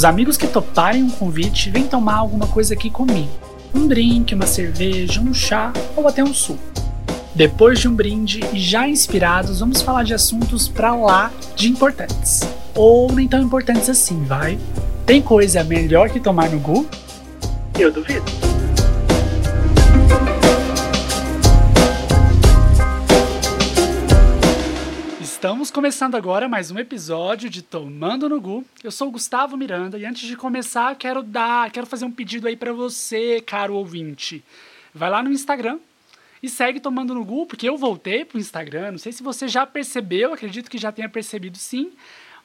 Os 0.00 0.04
amigos 0.06 0.38
que 0.38 0.46
toparem 0.46 1.02
um 1.02 1.10
convite 1.10 1.68
vêm 1.68 1.86
tomar 1.86 2.14
alguma 2.14 2.46
coisa 2.46 2.72
aqui 2.72 2.88
comigo. 2.88 3.28
Um 3.74 3.86
drink, 3.86 4.34
uma 4.34 4.46
cerveja, 4.46 5.20
um 5.20 5.34
chá 5.34 5.74
ou 5.94 6.08
até 6.08 6.24
um 6.24 6.32
suco. 6.32 6.58
Depois 7.34 7.78
de 7.78 7.86
um 7.86 7.94
brinde 7.94 8.40
e 8.50 8.58
já 8.58 8.88
inspirados, 8.88 9.60
vamos 9.60 9.82
falar 9.82 10.02
de 10.04 10.14
assuntos 10.14 10.68
pra 10.68 10.96
lá 10.96 11.30
de 11.54 11.68
importantes. 11.68 12.40
Ou 12.74 13.12
nem 13.12 13.28
tão 13.28 13.42
importantes 13.42 13.90
assim, 13.90 14.24
vai? 14.24 14.58
Tem 15.04 15.20
coisa 15.20 15.62
melhor 15.62 16.08
que 16.08 16.18
tomar 16.18 16.48
no 16.48 16.60
Gu? 16.60 16.86
Eu 17.78 17.92
duvido. 17.92 18.49
Estamos 25.70 25.84
começando 25.84 26.16
agora 26.16 26.48
mais 26.48 26.72
um 26.72 26.80
episódio 26.80 27.48
de 27.48 27.62
Tomando 27.62 28.28
no 28.28 28.40
Gu. 28.40 28.64
Eu 28.82 28.90
sou 28.90 29.06
o 29.06 29.10
Gustavo 29.12 29.56
Miranda 29.56 29.96
e 29.96 30.04
antes 30.04 30.26
de 30.26 30.36
começar, 30.36 30.96
quero 30.96 31.22
dar, 31.22 31.70
quero 31.70 31.86
fazer 31.86 32.04
um 32.04 32.10
pedido 32.10 32.48
aí 32.48 32.56
para 32.56 32.72
você, 32.72 33.40
caro 33.40 33.76
ouvinte. 33.76 34.42
Vai 34.92 35.08
lá 35.08 35.22
no 35.22 35.30
Instagram 35.30 35.78
e 36.42 36.48
segue 36.48 36.80
Tomando 36.80 37.14
no 37.14 37.24
Gu, 37.24 37.46
porque 37.46 37.68
eu 37.68 37.76
voltei 37.76 38.24
pro 38.24 38.40
Instagram. 38.40 38.90
Não 38.90 38.98
sei 38.98 39.12
se 39.12 39.22
você 39.22 39.46
já 39.46 39.64
percebeu, 39.64 40.32
acredito 40.32 40.68
que 40.68 40.76
já 40.76 40.90
tenha 40.90 41.08
percebido 41.08 41.56
sim. 41.56 41.92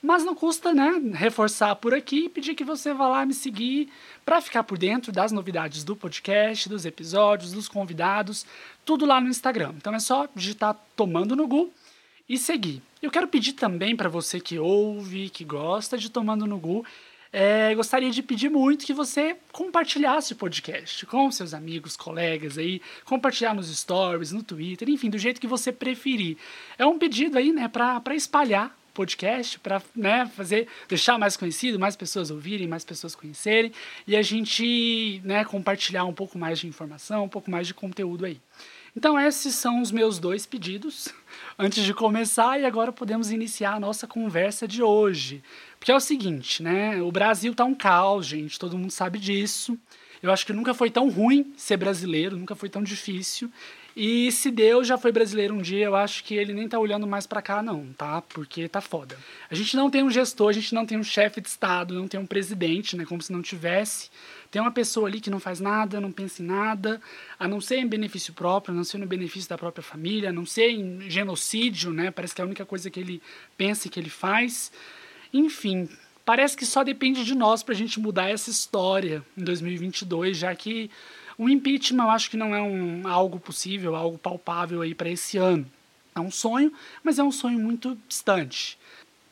Mas 0.03 0.23
não 0.23 0.35
custa, 0.35 0.71
né, 0.71 0.91
reforçar 1.15 1.75
por 1.77 1.95
aqui 1.95 2.25
e 2.25 2.29
pedir 2.29 2.53
que 2.53 2.63
você 2.63 2.93
vá 2.93 3.07
lá 3.07 3.25
me 3.25 3.33
seguir 3.33 3.91
para 4.23 4.39
ficar 4.39 4.61
por 4.61 4.77
dentro 4.77 5.11
das 5.11 5.31
novidades 5.31 5.83
do 5.83 5.95
podcast, 5.95 6.69
dos 6.69 6.85
episódios, 6.85 7.53
dos 7.53 7.67
convidados, 7.67 8.45
tudo 8.85 9.03
lá 9.03 9.19
no 9.19 9.29
Instagram. 9.29 9.73
Então 9.77 9.95
é 9.95 9.99
só 9.99 10.27
digitar 10.35 10.79
Tomando 10.95 11.35
no 11.35 11.47
Gu 11.47 11.73
e 12.27 12.37
seguir. 12.37 12.81
Eu 13.01 13.11
quero 13.11 13.27
pedir 13.27 13.53
também 13.53 13.95
para 13.95 14.09
você 14.09 14.39
que 14.39 14.57
ouve, 14.57 15.29
que 15.29 15.43
gosta 15.43 15.97
de 15.97 16.09
Tomando 16.09 16.47
no 16.47 16.57
Gu, 16.57 16.85
é, 17.37 17.75
gostaria 17.75 18.09
de 18.09 18.23
pedir 18.23 18.49
muito 18.49 18.85
que 18.85 18.93
você 18.93 19.35
compartilhasse 19.51 20.31
o 20.31 20.37
podcast 20.37 21.05
com 21.05 21.29
seus 21.29 21.53
amigos, 21.53 21.97
colegas 21.97 22.57
aí, 22.57 22.81
compartilhar 23.03 23.53
nos 23.53 23.67
stories, 23.67 24.31
no 24.31 24.41
Twitter, 24.41 24.89
enfim, 24.89 25.09
do 25.09 25.17
jeito 25.17 25.41
que 25.41 25.45
você 25.45 25.69
preferir. 25.69 26.37
É 26.77 26.85
um 26.85 26.97
pedido 26.97 27.37
aí, 27.37 27.51
né, 27.51 27.67
para 27.67 28.15
espalhar 28.15 28.67
o 28.89 28.93
podcast, 28.93 29.59
para 29.59 29.81
né, 29.93 30.31
fazer, 30.33 30.69
deixar 30.87 31.19
mais 31.19 31.35
conhecido, 31.35 31.77
mais 31.77 31.97
pessoas 31.97 32.31
ouvirem, 32.31 32.69
mais 32.69 32.85
pessoas 32.85 33.13
conhecerem 33.13 33.73
e 34.07 34.15
a 34.15 34.21
gente, 34.21 35.21
né, 35.25 35.43
compartilhar 35.43 36.05
um 36.05 36.13
pouco 36.13 36.37
mais 36.37 36.57
de 36.57 36.67
informação, 36.67 37.25
um 37.25 37.29
pouco 37.29 37.51
mais 37.51 37.67
de 37.67 37.73
conteúdo 37.73 38.23
aí. 38.23 38.39
Então, 38.95 39.19
esses 39.19 39.55
são 39.55 39.81
os 39.81 39.91
meus 39.91 40.19
dois 40.19 40.45
pedidos 40.45 41.09
antes 41.59 41.83
de 41.83 41.93
começar, 41.93 42.59
e 42.59 42.65
agora 42.65 42.93
podemos 42.93 43.29
iniciar 43.29 43.73
a 43.73 43.79
nossa 43.79 44.07
conversa 44.07 44.65
de 44.65 44.81
hoje. 44.81 45.43
Porque 45.77 45.91
é 45.91 45.95
o 45.95 45.99
seguinte, 45.99 46.63
né? 46.63 47.01
O 47.01 47.11
Brasil 47.11 47.53
tá 47.53 47.65
um 47.65 47.75
caos, 47.75 48.25
gente, 48.25 48.57
todo 48.57 48.77
mundo 48.77 48.91
sabe 48.91 49.19
disso. 49.19 49.77
Eu 50.23 50.31
acho 50.31 50.45
que 50.45 50.53
nunca 50.53 50.73
foi 50.73 50.89
tão 50.89 51.09
ruim 51.09 51.53
ser 51.57 51.77
brasileiro, 51.77 52.37
nunca 52.37 52.55
foi 52.55 52.69
tão 52.69 52.81
difícil. 52.81 53.51
E 53.95 54.29
se 54.31 54.49
Deus 54.51 54.87
já 54.87 54.97
foi 54.97 55.11
brasileiro 55.11 55.53
um 55.53 55.61
dia, 55.61 55.85
eu 55.85 55.95
acho 55.95 56.23
que 56.23 56.35
ele 56.35 56.53
nem 56.53 56.67
tá 56.67 56.77
olhando 56.77 57.07
mais 57.07 57.25
para 57.25 57.41
cá, 57.41 57.61
não, 57.61 57.87
tá? 57.97 58.21
Porque 58.21 58.67
tá 58.67 58.81
foda. 58.81 59.17
A 59.49 59.55
gente 59.55 59.75
não 59.77 59.89
tem 59.89 60.03
um 60.03 60.09
gestor, 60.09 60.49
a 60.49 60.53
gente 60.53 60.73
não 60.73 60.85
tem 60.85 60.97
um 60.97 61.03
chefe 61.03 61.39
de 61.39 61.47
Estado, 61.47 61.93
não 61.93 62.07
tem 62.07 62.19
um 62.19 62.25
presidente, 62.25 62.97
né? 62.97 63.05
Como 63.05 63.21
se 63.21 63.31
não 63.31 63.41
tivesse. 63.41 64.09
Tem 64.55 64.61
uma 64.61 64.71
pessoa 64.71 65.09
ali 65.09 65.19
que 65.19 65.29
não 65.29 65.37
faz 65.37 65.59
nada, 65.59 65.99
não 65.99 66.13
pensa 66.13 66.41
em 66.41 66.45
nada, 66.45 67.01
a 67.37 67.45
não 67.45 67.59
ser 67.59 67.75
em 67.75 67.85
benefício 67.85 68.33
próprio, 68.33 68.73
a 68.73 68.77
não 68.77 68.85
ser 68.85 68.97
no 68.97 69.05
benefício 69.05 69.49
da 69.49 69.57
própria 69.57 69.83
família, 69.83 70.29
a 70.29 70.31
não 70.31 70.45
ser 70.45 70.69
em 70.69 71.09
genocídio, 71.09 71.91
né? 71.91 72.09
Parece 72.09 72.33
que 72.33 72.39
é 72.39 72.43
a 72.43 72.47
única 72.47 72.65
coisa 72.65 72.89
que 72.89 72.97
ele 72.97 73.21
pensa 73.57 73.85
e 73.85 73.89
que 73.91 73.99
ele 73.99 74.09
faz. 74.09 74.71
Enfim, 75.33 75.89
parece 76.23 76.55
que 76.55 76.65
só 76.65 76.85
depende 76.85 77.25
de 77.25 77.35
nós 77.35 77.63
para 77.63 77.73
a 77.73 77.77
gente 77.77 77.99
mudar 77.99 78.29
essa 78.29 78.49
história 78.49 79.21
em 79.37 79.43
2022, 79.43 80.37
já 80.37 80.55
que 80.55 80.89
o 81.37 81.49
impeachment 81.49 82.05
eu 82.05 82.09
acho 82.09 82.29
que 82.29 82.37
não 82.37 82.55
é 82.55 82.61
um, 82.61 83.05
algo 83.09 83.41
possível, 83.41 83.93
algo 83.93 84.17
palpável 84.17 84.83
aí 84.83 84.95
para 84.95 85.09
esse 85.09 85.37
ano. 85.37 85.69
É 86.15 86.19
um 86.21 86.31
sonho, 86.31 86.71
mas 87.03 87.19
é 87.19 87.23
um 87.25 87.31
sonho 87.33 87.59
muito 87.59 87.97
distante. 88.07 88.79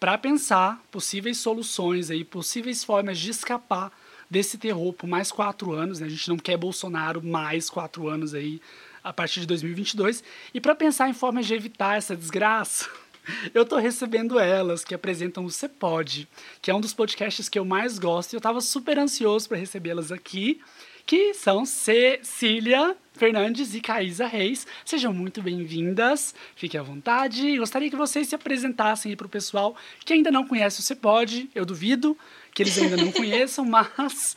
Para 0.01 0.17
pensar 0.17 0.83
possíveis 0.91 1.37
soluções 1.37 2.11
aí, 2.11 2.25
possíveis 2.25 2.83
formas 2.83 3.17
de 3.17 3.31
escapar 3.31 3.89
desse 4.29 4.57
terror 4.57 4.93
por 4.93 5.07
mais 5.07 5.31
quatro 5.31 5.71
anos, 5.71 5.99
né? 5.99 6.07
A 6.07 6.09
gente 6.09 6.29
não 6.29 6.37
quer 6.37 6.57
Bolsonaro 6.57 7.23
mais 7.23 7.69
quatro 7.69 8.07
anos 8.07 8.33
aí 8.33 8.61
a 9.03 9.11
partir 9.11 9.41
de 9.41 9.47
2022. 9.47 10.23
E 10.53 10.61
para 10.61 10.73
pensar 10.73 11.09
em 11.09 11.13
formas 11.13 11.45
de 11.45 11.53
evitar 11.53 11.97
essa 11.97 12.15
desgraça, 12.15 12.89
eu 13.53 13.65
tô 13.65 13.77
recebendo 13.77 14.39
elas 14.39 14.83
que 14.83 14.95
apresentam 14.95 15.45
o 15.45 15.51
Cepode, 15.51 16.27
que 16.61 16.71
é 16.71 16.75
um 16.75 16.81
dos 16.81 16.93
podcasts 16.93 17.49
que 17.49 17.59
eu 17.59 17.65
mais 17.65 17.99
gosto 17.99 18.33
e 18.33 18.35
eu 18.35 18.41
tava 18.41 18.61
super 18.61 18.97
ansioso 18.97 19.47
para 19.49 19.57
recebê-las 19.57 20.11
aqui 20.11 20.61
que 21.05 21.33
são 21.33 21.65
Cecília 21.65 22.95
Fernandes 23.13 23.75
e 23.75 23.81
Caísa 23.81 24.25
Reis. 24.25 24.65
Sejam 24.85 25.13
muito 25.13 25.41
bem-vindas, 25.41 26.33
fiquem 26.55 26.79
à 26.79 26.83
vontade. 26.83 27.57
Gostaria 27.57 27.89
que 27.89 27.95
vocês 27.95 28.27
se 28.27 28.35
apresentassem 28.35 29.15
para 29.15 29.27
o 29.27 29.29
pessoal 29.29 29.75
que 30.03 30.13
ainda 30.13 30.31
não 30.31 30.47
conhece 30.47 30.79
o 30.79 30.83
Você 30.83 30.95
Pode, 30.95 31.49
eu 31.53 31.65
duvido 31.65 32.17
que 32.53 32.61
eles 32.61 32.77
ainda 32.77 32.97
não 32.97 33.11
conheçam, 33.11 33.65
mas 33.65 34.35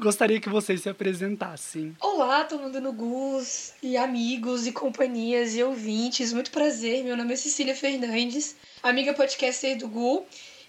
gostaria 0.00 0.40
que 0.40 0.48
vocês 0.48 0.80
se 0.80 0.88
apresentassem. 0.88 1.94
Olá, 2.00 2.44
todo 2.44 2.62
mundo 2.62 2.80
no 2.80 2.92
Gus, 2.92 3.74
e 3.82 3.96
amigos, 3.96 4.66
e 4.66 4.72
companhias, 4.72 5.54
e 5.54 5.62
ouvintes. 5.62 6.32
Muito 6.32 6.50
prazer, 6.50 7.04
meu 7.04 7.16
nome 7.16 7.34
é 7.34 7.36
Cecília 7.36 7.74
Fernandes, 7.74 8.56
amiga 8.82 9.12
podcaster 9.12 9.76
do 9.76 9.88
Gu 9.88 10.24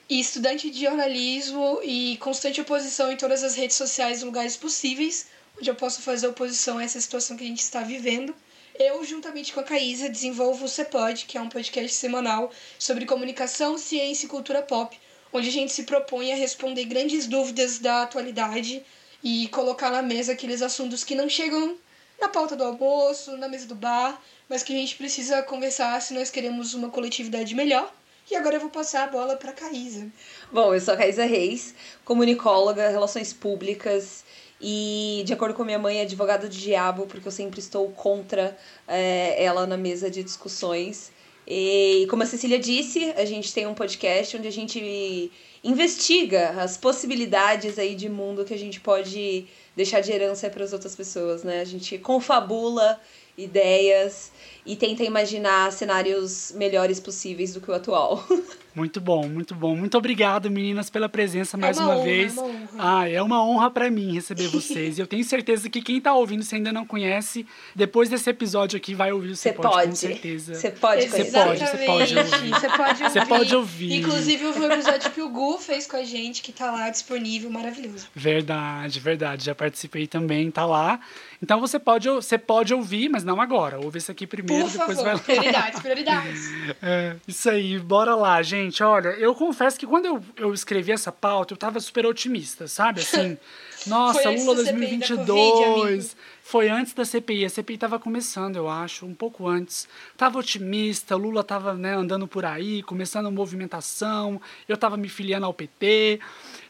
e 0.09 0.19
estudante 0.19 0.69
de 0.69 0.81
jornalismo 0.81 1.79
e 1.83 2.17
constante 2.17 2.59
oposição 2.59 3.11
em 3.11 3.15
todas 3.15 3.43
as 3.43 3.55
redes 3.55 3.77
sociais 3.77 4.21
e 4.21 4.25
lugares 4.25 4.57
possíveis, 4.57 5.27
onde 5.57 5.69
eu 5.69 5.75
posso 5.75 6.01
fazer 6.01 6.27
oposição 6.27 6.77
a 6.77 6.83
essa 6.83 6.99
situação 6.99 7.37
que 7.37 7.43
a 7.45 7.47
gente 7.47 7.61
está 7.61 7.81
vivendo. 7.81 8.35
Eu, 8.77 9.03
juntamente 9.05 9.53
com 9.53 9.59
a 9.59 9.63
Caísa, 9.63 10.09
desenvolvo 10.09 10.65
o 10.65 10.67
CEPOD, 10.67 11.25
que 11.25 11.37
é 11.37 11.41
um 11.41 11.49
podcast 11.49 11.93
semanal 11.95 12.51
sobre 12.79 13.05
comunicação, 13.05 13.77
ciência 13.77 14.25
e 14.25 14.29
cultura 14.29 14.61
pop, 14.61 14.97
onde 15.33 15.49
a 15.49 15.51
gente 15.51 15.71
se 15.71 15.83
propõe 15.83 16.31
a 16.33 16.35
responder 16.35 16.85
grandes 16.85 17.27
dúvidas 17.27 17.79
da 17.79 18.03
atualidade 18.03 18.83
e 19.23 19.47
colocar 19.49 19.91
na 19.91 20.01
mesa 20.01 20.33
aqueles 20.33 20.61
assuntos 20.61 21.03
que 21.03 21.15
não 21.15 21.29
chegam 21.29 21.77
na 22.19 22.27
pauta 22.27 22.55
do 22.55 22.63
almoço, 22.63 23.35
na 23.37 23.47
mesa 23.47 23.67
do 23.67 23.75
bar, 23.75 24.21
mas 24.47 24.63
que 24.63 24.73
a 24.73 24.75
gente 24.75 24.95
precisa 24.95 25.41
conversar 25.41 26.01
se 26.01 26.13
nós 26.13 26.29
queremos 26.29 26.73
uma 26.73 26.89
coletividade 26.89 27.55
melhor. 27.55 27.91
E 28.29 28.35
agora 28.35 28.55
eu 28.55 28.61
vou 28.61 28.69
passar 28.69 29.05
a 29.05 29.07
bola 29.07 29.35
para 29.35 29.51
a 29.51 29.53
Caísa. 29.53 30.07
Bom, 30.51 30.73
eu 30.73 30.79
sou 30.79 30.93
a 30.93 30.97
Caísa 30.97 31.25
Reis, 31.25 31.73
comunicóloga, 32.05 32.87
relações 32.89 33.33
públicas 33.33 34.23
e, 34.61 35.23
de 35.25 35.33
acordo 35.33 35.55
com 35.55 35.65
minha 35.65 35.79
mãe, 35.79 35.99
advogada 35.99 36.47
do 36.47 36.55
diabo, 36.55 37.07
porque 37.07 37.27
eu 37.27 37.31
sempre 37.31 37.59
estou 37.59 37.89
contra 37.91 38.57
é, 38.87 39.43
ela 39.43 39.65
na 39.65 39.75
mesa 39.75 40.09
de 40.09 40.23
discussões. 40.23 41.11
E, 41.53 42.07
como 42.09 42.23
a 42.23 42.25
Cecília 42.25 42.57
disse, 42.57 43.11
a 43.17 43.25
gente 43.25 43.53
tem 43.53 43.67
um 43.67 43.73
podcast 43.73 44.37
onde 44.37 44.47
a 44.47 44.51
gente 44.51 45.29
investiga 45.61 46.51
as 46.51 46.77
possibilidades 46.77 47.77
aí 47.77 47.93
de 47.93 48.07
mundo 48.07 48.45
que 48.45 48.53
a 48.53 48.57
gente 48.57 48.79
pode 48.79 49.45
deixar 49.75 49.99
de 49.99 50.13
herança 50.13 50.49
para 50.49 50.63
as 50.63 50.71
outras 50.71 50.95
pessoas, 50.95 51.43
né? 51.43 51.59
A 51.59 51.65
gente 51.65 51.97
confabula 51.97 52.97
ideias 53.37 54.31
e 54.65 54.77
tenta 54.77 55.03
imaginar 55.03 55.73
cenários 55.73 56.53
melhores 56.55 57.01
possíveis 57.01 57.53
do 57.53 57.59
que 57.59 57.69
o 57.69 57.73
atual. 57.73 58.25
Muito 58.73 59.01
bom, 59.01 59.27
muito 59.27 59.53
bom. 59.53 59.75
Muito 59.75 59.97
obrigado, 59.97 60.49
meninas, 60.49 60.89
pela 60.89 61.09
presença 61.09 61.57
mais 61.57 61.77
é 61.77 61.81
uma, 61.81 61.89
uma 61.89 61.95
honra, 61.97 62.05
vez. 62.05 62.37
É 62.37 62.41
uma 62.41 62.47
honra. 62.49 62.69
Ah, 62.77 63.09
é 63.09 63.21
uma 63.21 63.45
honra 63.45 63.71
para 63.71 63.91
mim 63.91 64.13
receber 64.13 64.47
vocês. 64.49 64.97
e 64.97 65.01
eu 65.01 65.07
tenho 65.07 65.23
certeza 65.23 65.69
que 65.69 65.81
quem 65.81 65.99
tá 65.99 66.13
ouvindo, 66.13 66.43
se 66.43 66.55
ainda 66.55 66.71
não 66.71 66.85
conhece, 66.85 67.45
depois 67.75 68.09
desse 68.09 68.29
episódio 68.29 68.77
aqui 68.77 68.93
vai 68.93 69.11
ouvir 69.11 69.31
o 69.31 69.35
Você 69.35 69.51
pode, 69.51 69.73
pode, 69.73 69.89
com 69.89 69.95
certeza. 69.95 70.55
Você 70.55 70.71
pode, 70.71 71.07
Você 71.09 71.25
pode, 71.25 71.59
você 71.59 71.77
pode 71.85 72.17
ouvir. 72.17 72.49
Você 72.51 72.69
pode 72.69 73.03
ouvir. 73.03 73.11
Você 73.11 73.25
pode 73.25 73.55
ouvir. 73.55 73.93
Inclusive, 73.99 74.45
o 74.45 74.71
episódio 74.71 75.11
que 75.11 75.21
o 75.21 75.29
Gu 75.29 75.57
fez 75.57 75.85
com 75.85 75.97
a 75.97 76.03
gente, 76.03 76.41
que 76.41 76.51
tá 76.51 76.71
lá 76.71 76.89
disponível, 76.89 77.49
maravilhoso. 77.49 78.07
Verdade, 78.15 78.99
verdade. 78.99 79.45
Já 79.45 79.55
participei 79.55 80.07
também, 80.07 80.49
tá 80.49 80.65
lá. 80.65 80.99
Então 81.43 81.59
você 81.59 81.79
pode, 81.79 82.07
você 82.07 82.37
pode 82.37 82.73
ouvir, 82.73 83.09
mas 83.09 83.23
não 83.23 83.41
agora. 83.41 83.79
Ouve 83.79 83.97
esse 83.97 84.11
aqui 84.11 84.27
primeiro, 84.27 84.63
Por 84.65 84.71
depois 84.71 84.97
favor, 84.97 85.03
vai 85.03 85.13
lá. 85.15 85.19
prioridades, 85.19 85.79
prioridades. 85.81 86.51
É, 86.81 87.15
isso 87.27 87.49
aí, 87.49 87.77
bora 87.79 88.15
lá, 88.15 88.41
gente. 88.41 88.60
Olha, 88.81 89.09
eu 89.09 89.33
confesso 89.33 89.79
que 89.79 89.87
quando 89.87 90.05
eu, 90.05 90.23
eu 90.35 90.53
escrevi 90.53 90.91
essa 90.91 91.11
pauta, 91.11 91.53
eu 91.53 91.57
tava 91.57 91.79
super 91.79 92.05
otimista, 92.05 92.67
sabe? 92.67 93.01
Assim, 93.01 93.37
nossa, 93.87 94.29
Lula 94.29 94.55
da 94.55 94.65
CPI 94.65 94.97
da 94.97 95.15
2022. 95.15 95.25
Covid, 95.25 96.15
foi 96.43 96.69
antes 96.69 96.93
da 96.93 97.05
CPI. 97.05 97.45
A 97.45 97.49
CPI 97.49 97.77
tava 97.77 97.97
começando, 97.97 98.57
eu 98.57 98.69
acho, 98.69 99.05
um 99.05 99.13
pouco 99.13 99.47
antes. 99.47 99.87
Tava 100.17 100.37
otimista, 100.37 101.15
Lula 101.15 101.43
tava 101.43 101.73
né, 101.73 101.95
andando 101.95 102.27
por 102.27 102.43
aí, 102.43 102.83
começando 102.83 103.27
a 103.27 103.31
movimentação. 103.31 104.41
Eu 104.67 104.75
tava 104.75 104.97
me 104.97 105.07
filiando 105.07 105.45
ao 105.45 105.53
PT. 105.53 106.19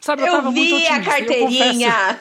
Sabe, 0.00 0.22
eu, 0.22 0.26
Eu 0.26 0.32
tava 0.32 0.50
muito 0.50 0.76
vi 0.76 0.84
otimista. 0.84 0.94
a 0.94 1.04
carteirinha! 1.04 2.20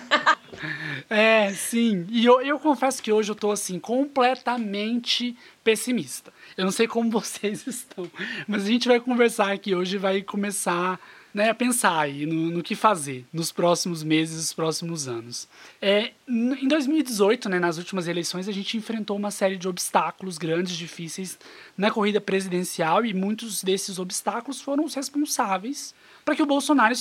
é, 1.10 1.54
sim. 1.54 2.06
E 2.10 2.26
eu, 2.26 2.42
eu 2.42 2.60
confesso 2.60 3.02
que 3.02 3.12
hoje 3.12 3.32
eu 3.32 3.36
tô, 3.36 3.52
assim, 3.52 3.80
completamente 3.80 5.38
pessimista. 5.64 6.34
Eu 6.58 6.66
não 6.66 6.72
sei 6.72 6.88
como 6.88 7.10
vocês 7.12 7.66
estão, 7.66 8.10
mas 8.48 8.64
a 8.64 8.68
gente 8.68 8.88
vai 8.88 9.00
conversar 9.00 9.52
aqui 9.52 9.76
hoje 9.76 9.98
vai 9.98 10.22
começar 10.22 11.00
né, 11.34 11.50
a 11.50 11.56
pensar 11.56 11.98
aí 11.98 12.26
no, 12.26 12.52
no 12.52 12.64
que 12.64 12.76
fazer 12.76 13.26
nos 13.32 13.52
próximos 13.52 14.04
meses, 14.04 14.36
nos 14.36 14.54
próximos 14.54 15.08
anos. 15.08 15.48
É, 15.82 16.12
em 16.28 16.68
2018, 16.68 17.48
né, 17.48 17.60
nas 17.60 17.78
últimas 17.78 18.08
eleições, 18.08 18.48
a 18.48 18.52
gente 18.52 18.76
enfrentou 18.78 19.16
uma 19.16 19.32
série 19.32 19.56
de 19.56 19.68
obstáculos 19.68 20.38
grandes, 20.38 20.76
difíceis 20.76 21.40
na 21.78 21.90
corrida 21.90 22.20
presidencial 22.20 23.06
e 23.06 23.14
muitos 23.14 23.64
desses 23.64 23.98
obstáculos 23.98 24.62
foram 24.62 24.84
os 24.84 24.94
responsáveis 24.94 25.96
para 26.26 26.36
que 26.36 26.44
o 26.44 26.46
Bolsonaro 26.46 26.94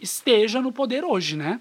esteja 0.00 0.60
no 0.60 0.72
poder 0.72 1.04
hoje, 1.04 1.36
né? 1.36 1.60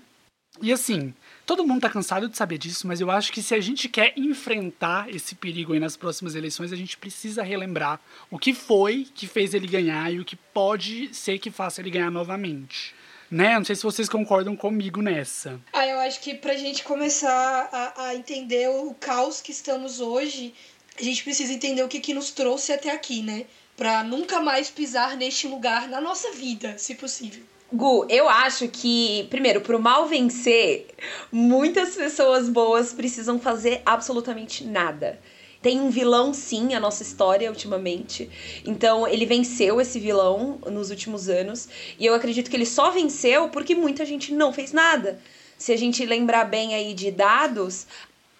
E 0.61 0.71
assim, 0.71 1.13
todo 1.45 1.65
mundo 1.65 1.81
tá 1.81 1.89
cansado 1.89 2.29
de 2.29 2.37
saber 2.37 2.57
disso, 2.57 2.87
mas 2.87 3.01
eu 3.01 3.09
acho 3.11 3.31
que 3.31 3.41
se 3.41 3.53
a 3.53 3.59
gente 3.59 3.89
quer 3.89 4.13
enfrentar 4.17 5.09
esse 5.13 5.35
perigo 5.35 5.73
aí 5.73 5.79
nas 5.79 5.97
próximas 5.97 6.35
eleições, 6.35 6.71
a 6.71 6.75
gente 6.75 6.97
precisa 6.97 7.43
relembrar 7.43 7.99
o 8.29 8.37
que 8.37 8.53
foi 8.53 9.07
que 9.13 9.27
fez 9.27 9.53
ele 9.53 9.67
ganhar 9.67 10.11
e 10.11 10.19
o 10.19 10.25
que 10.25 10.35
pode 10.35 11.13
ser 11.13 11.39
que 11.39 11.51
faça 11.51 11.81
ele 11.81 11.89
ganhar 11.89 12.11
novamente. 12.11 12.93
Né? 13.29 13.57
Não 13.57 13.63
sei 13.63 13.75
se 13.75 13.83
vocês 13.83 14.09
concordam 14.09 14.55
comigo 14.55 15.01
nessa. 15.01 15.59
Ah, 15.71 15.87
eu 15.87 15.99
acho 16.01 16.19
que 16.19 16.33
pra 16.33 16.55
gente 16.57 16.83
começar 16.83 17.69
a, 17.71 18.07
a 18.07 18.15
entender 18.15 18.69
o 18.69 18.93
caos 18.93 19.39
que 19.39 19.51
estamos 19.51 20.01
hoje, 20.01 20.53
a 20.99 21.03
gente 21.03 21.23
precisa 21.23 21.53
entender 21.53 21.81
o 21.81 21.87
que, 21.87 22.01
que 22.01 22.13
nos 22.13 22.31
trouxe 22.31 22.73
até 22.73 22.91
aqui, 22.91 23.21
né? 23.21 23.45
Pra 23.77 24.03
nunca 24.03 24.41
mais 24.41 24.69
pisar 24.69 25.15
neste 25.15 25.47
lugar 25.47 25.87
na 25.87 26.01
nossa 26.01 26.31
vida, 26.33 26.77
se 26.77 26.93
possível. 26.95 27.50
Gu, 27.73 28.05
eu 28.09 28.27
acho 28.27 28.67
que, 28.67 29.25
primeiro, 29.29 29.61
pro 29.61 29.79
mal 29.79 30.05
vencer, 30.05 30.87
muitas 31.31 31.95
pessoas 31.95 32.49
boas 32.49 32.91
precisam 32.91 33.39
fazer 33.39 33.81
absolutamente 33.85 34.65
nada. 34.65 35.17
Tem 35.61 35.79
um 35.79 35.89
vilão, 35.89 36.33
sim, 36.33 36.73
a 36.73 36.81
nossa 36.81 37.01
história 37.01 37.49
ultimamente. 37.49 38.29
Então, 38.65 39.07
ele 39.07 39.25
venceu 39.25 39.79
esse 39.79 40.01
vilão 40.01 40.59
nos 40.69 40.89
últimos 40.89 41.29
anos. 41.29 41.69
E 41.97 42.05
eu 42.05 42.13
acredito 42.13 42.49
que 42.49 42.57
ele 42.57 42.65
só 42.65 42.91
venceu 42.91 43.47
porque 43.47 43.73
muita 43.73 44.05
gente 44.05 44.33
não 44.33 44.51
fez 44.51 44.73
nada. 44.73 45.21
Se 45.57 45.71
a 45.71 45.77
gente 45.77 46.05
lembrar 46.05 46.45
bem 46.45 46.73
aí 46.73 46.93
de 46.93 47.09
dados, 47.09 47.85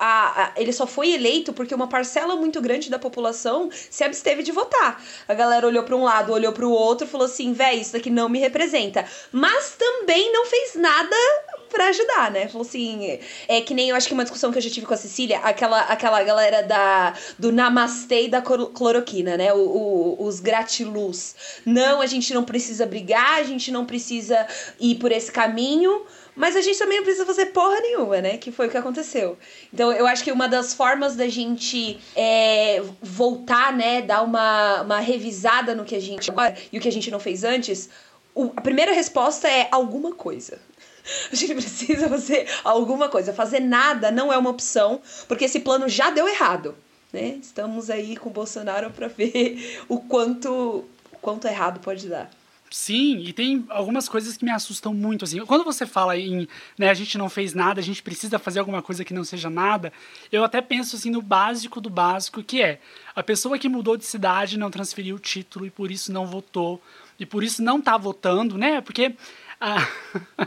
a, 0.03 0.45
a, 0.45 0.51
ele 0.56 0.74
só 0.74 0.88
foi 0.88 1.12
eleito 1.13 1.53
porque 1.53 1.75
uma 1.75 1.86
parcela 1.86 2.36
muito 2.36 2.59
grande 2.59 2.89
da 2.89 2.98
população 2.98 3.69
se 3.71 4.03
absteve 4.03 4.42
de 4.42 4.51
votar. 4.51 5.00
A 5.27 5.33
galera 5.36 5.68
olhou 5.68 5.83
para 5.83 5.95
um 5.95 6.03
lado, 6.03 6.33
olhou 6.33 6.51
para 6.51 6.65
o 6.65 6.71
outro, 6.71 7.06
falou 7.06 7.25
assim: 7.25 7.53
véi, 7.53 7.81
isso 7.81 7.94
daqui 7.94 8.09
não 8.09 8.27
me 8.27 8.39
representa. 8.39 9.06
Mas 9.31 9.75
também 9.77 10.33
não 10.33 10.48
fez 10.48 10.74
nada 10.74 11.15
para 11.71 11.88
ajudar, 11.89 12.31
né? 12.31 12.48
Falou 12.48 12.68
assim, 12.68 13.19
é 13.48 13.62
que 13.62 13.75
nem 13.75 13.89
eu 13.89 13.95
acho 13.95 14.07
que 14.07 14.13
uma 14.13 14.24
discussão 14.24 14.51
que 14.51 14.57
eu 14.57 14.62
já 14.62 14.69
tive 14.71 14.88
com 14.88 14.94
a 14.94 14.98
Cecília, 14.98 15.39
aquela, 15.39 15.81
aquela 15.81 16.21
galera 16.24 16.63
da 16.63 17.13
do 17.38 17.51
namastê 17.51 18.27
da 18.27 18.42
cloroquina, 18.42 19.38
né? 19.38 19.53
O, 19.53 19.59
o, 19.59 20.25
os 20.25 20.39
gratiluz. 20.39 21.36
Não, 21.63 22.01
a 22.01 22.07
gente 22.07 22.33
não 22.33 22.44
precisa 22.44 22.88
brigar, 22.88 23.39
a 23.39 23.44
gente 23.44 23.71
não 23.71 23.86
precisa 23.86 24.48
ir 24.80 24.95
por 24.95 25.12
esse 25.12 25.31
caminho 25.31 26.01
mas 26.36 26.56
a 26.56 26.62
gente 26.62 26.80
também 26.80 26.98
não 26.98 27.04
precisa 27.04 27.25
fazer 27.25 27.48
porra 27.48 27.80
nenhuma, 27.81 28.22
né? 28.22 28.38
Que 28.38 28.51
foi 28.51 28.68
o 28.68 28.69
que 28.69 28.78
aconteceu. 28.78 29.38
Então 29.74 29.92
eu 29.92 30.07
acho 30.07 30.24
que 30.24 30.31
uma 30.31 30.48
das 30.48 30.74
formas 30.74 31.16
da 31.16 31.28
gente 31.28 32.00
é, 32.16 32.81
voltar, 33.01 33.74
né? 33.74 34.01
Dar 34.01 34.22
uma, 34.22 34.81
uma 34.81 35.00
revisada 35.00 35.75
no 35.75 35.83
que 35.83 35.95
a 35.95 36.00
gente 36.00 36.31
agora 36.31 36.56
e 36.72 36.78
o 36.78 36.81
que 36.81 36.88
a 36.88 36.92
gente 36.92 37.12
não 37.12 37.19
fez 37.19 37.44
antes. 37.44 37.89
O, 38.33 38.51
a 38.56 38.62
primeira 38.62 38.94
resposta 38.94 39.48
é 39.50 39.68
alguma 39.72 40.13
coisa. 40.13 40.60
A 41.31 41.36
gente 41.36 41.56
precisa 41.56 42.07
fazer 42.07 42.48
alguma 42.63 43.10
coisa. 43.10 43.34
Fazer 43.34 43.60
nada 43.60 44.12
não 44.12 44.31
é 44.31 44.38
uma 44.38 44.51
opção, 44.51 45.01
porque 45.27 45.45
esse 45.45 45.60
plano 45.60 45.89
já 45.89 46.12
deu 46.12 46.27
errado. 46.27 46.75
Né? 47.12 47.39
Estamos 47.42 47.89
aí 47.89 48.16
com 48.16 48.30
o 48.30 48.31
Bolsonaro 48.31 48.92
para 48.92 49.07
ver 49.07 49.84
o 49.89 50.00
quanto, 50.00 50.86
o 51.12 51.18
quanto 51.19 51.48
errado 51.48 51.80
pode 51.80 52.07
dar. 52.07 52.30
Sim, 52.74 53.18
e 53.18 53.34
tem 53.34 53.66
algumas 53.68 54.08
coisas 54.08 54.38
que 54.38 54.46
me 54.46 54.52
assustam 54.52 54.94
muito, 54.94 55.26
assim. 55.26 55.46
Quando 55.46 55.66
você 55.66 55.86
fala 55.86 56.18
em, 56.18 56.48
né, 56.78 56.90
a 56.90 56.94
gente 56.94 57.18
não 57.18 57.30
fez 57.30 57.54
nada, 57.54 57.82
a 57.82 57.84
gente 57.84 58.02
precisa 58.02 58.40
fazer 58.40 58.60
alguma 58.60 58.82
coisa 58.82 59.04
que 59.04 59.14
não 59.14 59.26
seja 59.26 59.50
nada, 59.50 59.92
eu 60.32 60.42
até 60.42 60.62
penso, 60.62 60.96
assim, 60.96 61.10
no 61.10 61.22
básico 61.22 61.82
do 61.82 61.90
básico, 61.90 62.42
que 62.42 62.62
é 62.62 62.80
a 63.14 63.22
pessoa 63.22 63.60
que 63.60 63.68
mudou 63.68 63.98
de 63.98 64.06
cidade 64.06 64.58
não 64.58 64.72
transferiu 64.72 65.18
o 65.18 65.20
título 65.20 65.66
e 65.66 65.70
por 65.70 65.92
isso 65.92 66.14
não 66.14 66.26
votou, 66.26 66.82
e 67.20 67.26
por 67.26 67.44
isso 67.44 67.62
não 67.62 67.82
tá 67.82 67.98
votando, 67.98 68.58
né? 68.58 68.80
Porque 68.80 69.16
ah, 69.62 69.88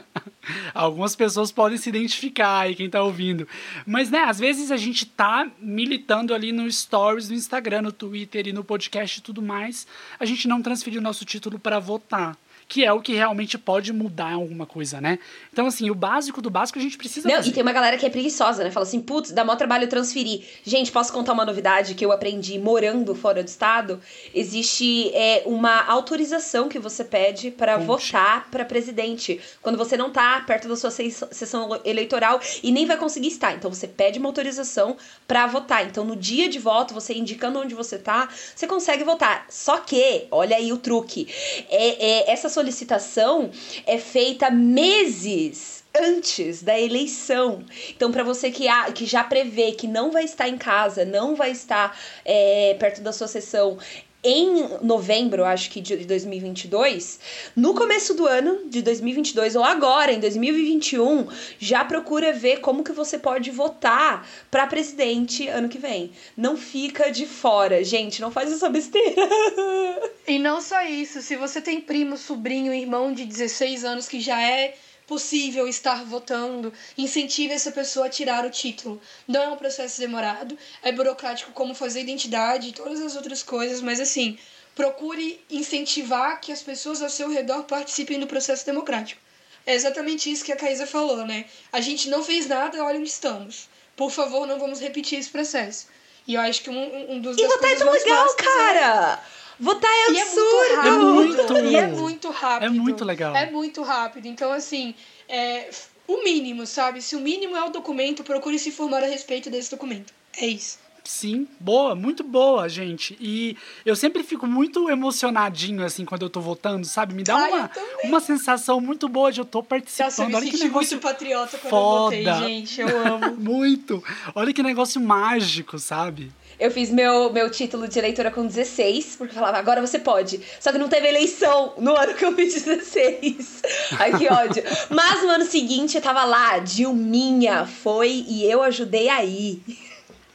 algumas 0.75 1.14
pessoas 1.14 1.52
podem 1.52 1.78
se 1.78 1.88
identificar 1.88 2.61
aí, 2.61 2.75
quem 2.75 2.90
tá 2.90 3.00
ouvindo. 3.00 3.46
Mas, 3.87 4.11
né, 4.11 4.25
às 4.25 4.40
vezes 4.40 4.72
a 4.72 4.76
gente 4.76 5.06
tá 5.06 5.49
militando 5.61 6.34
ali 6.34 6.50
no 6.50 6.70
stories 6.70 7.28
do 7.28 7.34
Instagram, 7.34 7.82
no 7.82 7.93
Twitter 7.93 8.49
e 8.49 8.52
no 8.52 8.64
podcast 8.64 9.20
e 9.20 9.22
tudo 9.22 9.40
mais. 9.40 9.87
A 10.19 10.25
gente 10.25 10.49
não 10.49 10.61
transferiu 10.61 11.00
o 11.00 11.05
nosso 11.05 11.25
título 11.25 11.61
para 11.61 11.78
votar 11.78 12.37
que 12.75 12.85
é 12.85 12.93
o 12.93 13.00
que 13.00 13.15
realmente 13.15 13.56
pode 13.56 13.93
mudar 13.93 14.32
alguma 14.32 14.67
coisa, 14.67 15.00
né? 15.00 15.21
Então, 15.53 15.65
assim, 15.65 15.91
o 15.91 15.94
básico 15.94 16.43
do 16.43 16.50
básico 16.50 16.76
a 16.76 16.82
gente 16.82 16.99
precisa 16.99 17.29
Não, 17.29 17.37
fazer. 17.37 17.50
e 17.50 17.53
tem 17.53 17.62
uma 17.62 17.73
galera 17.73 17.97
que 17.97 18.05
é 18.05 18.11
preguiçosa, 18.11 18.65
né? 18.65 18.71
Fala 18.73 18.85
assim, 18.85 18.99
putz, 18.99 19.31
dá 19.31 19.44
maior 19.44 19.56
trabalho 19.56 19.87
transferir. 19.87 20.43
Gente, 20.65 20.91
posso 20.91 21.12
contar 21.12 21.35
uma 21.35 21.44
novidade 21.44 21.94
que 21.94 22.05
eu 22.05 22.11
aprendi 22.11 22.59
morando 22.59 23.15
fora 23.15 23.44
do 23.44 23.47
estado? 23.47 24.00
Existe 24.35 25.15
é, 25.15 25.44
uma 25.47 25.85
autorização 25.85 26.69
que 26.69 26.81
você 26.81 27.05
pede 27.05 27.53
para 27.53 27.76
votar 27.76 28.49
para 28.50 28.65
presidente. 28.65 29.41
Quando 29.62 29.79
você 29.79 29.97
não 29.97 30.11
tá 30.11 30.43
perto 30.44 30.67
da 30.67 30.75
sua 30.75 30.91
sessão 30.91 31.81
eleitoral 31.85 32.41
e 32.61 32.73
nem 32.73 32.87
vai 32.87 32.97
conseguir 32.97 33.29
estar. 33.29 33.55
Então, 33.55 33.73
você 33.73 33.87
pede 33.87 34.19
uma 34.19 34.29
autorização 34.29 34.97
para 35.29 35.47
votar. 35.47 35.87
Então, 35.87 36.05
no 36.05 36.17
dia 36.17 36.49
de 36.49 36.59
voto, 36.59 36.93
você 36.93 37.15
indicando 37.15 37.61
onde 37.61 37.73
você 37.73 37.99
tá, 37.99 38.29
você 38.53 38.67
consegue 38.67 39.05
votar. 39.05 39.47
Só 39.49 39.79
que, 39.79 40.26
olha 40.29 40.56
aí 40.56 40.73
o 40.73 40.76
truque, 40.76 41.29
é, 41.71 42.05
é 42.05 42.32
essas 42.32 42.63
solicitação 42.64 43.50
é 43.87 43.99
feita 43.99 44.50
meses 44.50 45.84
antes 45.94 46.62
da 46.62 46.78
eleição. 46.78 47.62
Então, 47.90 48.11
para 48.11 48.25
você 48.25 48.50
que, 48.50 48.66
há, 48.66 48.90
que 48.90 49.05
já 49.05 49.22
prevê 49.22 49.72
que 49.72 49.87
não 49.87 50.11
vai 50.11 50.25
estar 50.25 50.49
em 50.49 50.56
casa, 50.56 51.05
não 51.05 51.37
vai 51.37 51.50
estar 51.50 51.96
é, 52.25 52.75
perto 52.78 53.02
da 53.02 53.12
sua 53.12 53.28
sessão 53.28 53.78
em 54.25 54.79
novembro, 54.81 55.44
acho 55.44 55.71
que 55.71 55.81
de 55.81 55.97
2022, 55.99 57.21
no 57.55 57.75
começo 57.75 58.15
do 58.15 58.26
ano 58.26 58.71
de 58.71 58.81
2022 58.81 59.55
ou 59.55 59.62
agora 59.62 60.12
em 60.12 60.19
2021, 60.19 61.29
já 61.59 61.85
procura 61.85 62.32
ver 62.32 62.61
como 62.61 62.82
que 62.82 62.93
você 62.93 63.19
pode 63.19 63.50
votar 63.50 64.26
para 64.50 64.67
presidente 64.67 65.47
ano 65.47 65.69
que 65.69 65.79
vem. 65.79 66.11
Não 66.37 66.56
fica 66.56 67.12
de 67.12 67.26
fora, 67.26 67.85
gente, 67.85 68.23
não 68.23 68.31
faz 68.31 68.50
essa 68.50 68.69
besteira. 68.69 69.29
E 70.26 70.38
não 70.38 70.59
só 70.59 70.81
isso, 70.81 71.21
se 71.21 71.37
você 71.37 71.61
tem 71.61 71.83
primo, 71.83 72.16
sobrinho, 72.16 72.73
irmão 72.73 73.12
de 73.12 73.26
16 73.26 73.85
anos 73.85 74.09
que 74.09 74.21
já 74.21 74.40
é 74.40 74.75
possível 75.06 75.68
estar 75.68 76.04
votando, 76.04 76.73
incentive 76.96 77.52
essa 77.52 77.70
pessoa 77.70 78.06
a 78.06 78.11
tirar 78.11 78.44
o 78.44 78.50
título. 78.50 79.00
Não 79.28 79.42
é 79.42 79.49
um 79.49 79.56
processo 79.56 80.00
demorado, 80.00 80.56
é 80.82 80.90
burocrático 80.92 81.52
como 81.52 81.75
fazer 81.75 82.00
identidade 82.00 82.68
e 82.68 82.73
todas 82.73 83.00
as 83.00 83.16
outras 83.16 83.42
coisas, 83.42 83.80
mas 83.80 84.00
assim, 84.00 84.38
procure 84.75 85.42
incentivar 85.50 86.40
que 86.40 86.52
as 86.52 86.62
pessoas 86.62 87.02
ao 87.02 87.11
seu 87.11 87.28
redor 87.30 87.64
participem 87.64 88.18
do 88.18 88.26
processo 88.26 88.64
democrático. 88.66 89.20
É 89.66 89.75
exatamente 89.75 90.30
isso 90.30 90.44
que 90.44 90.52
a 90.52 90.56
Caísa 90.56 90.87
falou, 90.87 91.26
né? 91.26 91.46
A 91.73 91.80
gente 91.80 92.08
não 92.08 92.23
fez 92.23 92.46
nada, 92.46 92.84
olha 92.84 92.99
onde 92.99 93.08
estamos. 93.08 93.68
Por 93.96 94.11
favor, 94.11 94.46
não 94.46 94.58
vamos 94.58 94.80
repetir 94.80 95.18
esse 95.18 95.30
processo. 95.30 95.87
E 96.26 96.34
eu 96.34 96.40
acho 96.40 96.62
que 96.62 96.70
um, 96.70 97.12
um 97.12 97.20
dos 97.20 97.38
E 97.38 97.46
votar 97.46 97.73
é 97.73 97.76
tão 97.76 97.90
legal, 97.90 98.26
é 98.26 98.42
cara! 98.42 99.23
É 99.23 99.43
Votar 99.58 99.90
é 99.90 100.20
absurdo. 100.20 100.87
É 100.87 100.90
muito 100.90 101.42
rápido. 101.42 101.56
É 101.56 101.61
muito, 101.61 101.73
e 101.73 101.76
é 101.76 101.87
muito 101.87 102.30
rápido. 102.30 102.66
É 102.66 102.68
muito 102.70 103.04
legal. 103.04 103.37
É 103.37 103.50
muito 103.50 103.82
rápido. 103.82 104.26
Então, 104.26 104.52
assim, 104.52 104.94
é, 105.28 105.70
o 106.06 106.23
mínimo, 106.23 106.66
sabe? 106.66 107.00
Se 107.00 107.16
o 107.16 107.20
mínimo 107.20 107.56
é 107.56 107.64
o 107.64 107.70
documento, 107.70 108.23
procure 108.25 108.58
se 108.58 108.68
informar 108.68 109.02
a 109.02 109.06
respeito 109.06 109.50
desse 109.50 109.70
documento. 109.70 110.12
É 110.37 110.46
isso. 110.46 110.78
Sim, 111.04 111.46
boa, 111.61 111.94
muito 111.94 112.25
boa, 112.25 112.66
gente. 112.66 113.14
E 113.20 113.58
eu 113.84 113.94
sempre 113.94 114.23
fico 114.23 114.46
muito 114.46 114.88
emocionadinho, 114.88 115.84
assim, 115.84 116.02
quando 116.02 116.23
eu 116.23 116.30
tô 116.30 116.40
votando, 116.40 116.87
sabe? 116.87 117.12
Me 117.12 117.23
dá 117.23 117.37
uma, 117.37 117.70
uma 118.04 118.20
sensação 118.20 118.80
muito 118.80 119.06
boa 119.06 119.30
de 119.30 119.38
eu 119.38 119.44
tô 119.44 119.62
participando. 119.62 120.06
Nossa, 120.06 120.23
eu 120.23 120.28
me 120.28 120.34
Olha 120.34 120.50
que 120.50 120.56
negócio 120.56 120.96
muito 120.96 121.02
patriota 121.02 121.58
quando 121.58 121.70
foda. 121.70 122.16
eu 122.16 122.34
votei, 122.34 122.49
gente. 122.49 122.80
Eu 122.80 123.06
amo. 123.06 123.37
muito. 123.37 124.02
Olha 124.34 124.50
que 124.54 124.62
negócio 124.62 124.99
mágico, 124.99 125.78
sabe? 125.78 126.32
Eu 126.58 126.70
fiz 126.70 126.90
meu, 126.90 127.32
meu 127.32 127.50
título 127.50 127.88
de 127.88 127.99
eleitora 127.99 128.30
com 128.30 128.46
16, 128.46 129.16
porque 129.16 129.32
eu 129.32 129.38
falava, 129.38 129.58
agora 129.58 129.80
você 129.80 129.99
pode. 129.99 130.40
Só 130.61 130.73
que 130.73 130.78
não 130.78 130.88
teve 130.88 131.08
eleição 131.08 131.75
no 131.78 131.96
ano 131.96 132.14
que 132.14 132.25
eu 132.25 132.34
fiz 132.34 132.62
16. 132.62 133.62
Ai, 133.99 134.18
que 134.18 134.32
ódio. 134.32 134.62
Mas 134.90 135.23
no 135.23 135.30
ano 135.30 135.44
seguinte 135.44 135.96
eu 135.96 136.02
tava 136.02 136.25
lá, 136.25 136.58
Dilminha 136.58 137.66
foi 137.66 138.25
e 138.28 138.44
eu 138.44 138.62
ajudei 138.62 139.08
aí. 139.08 139.61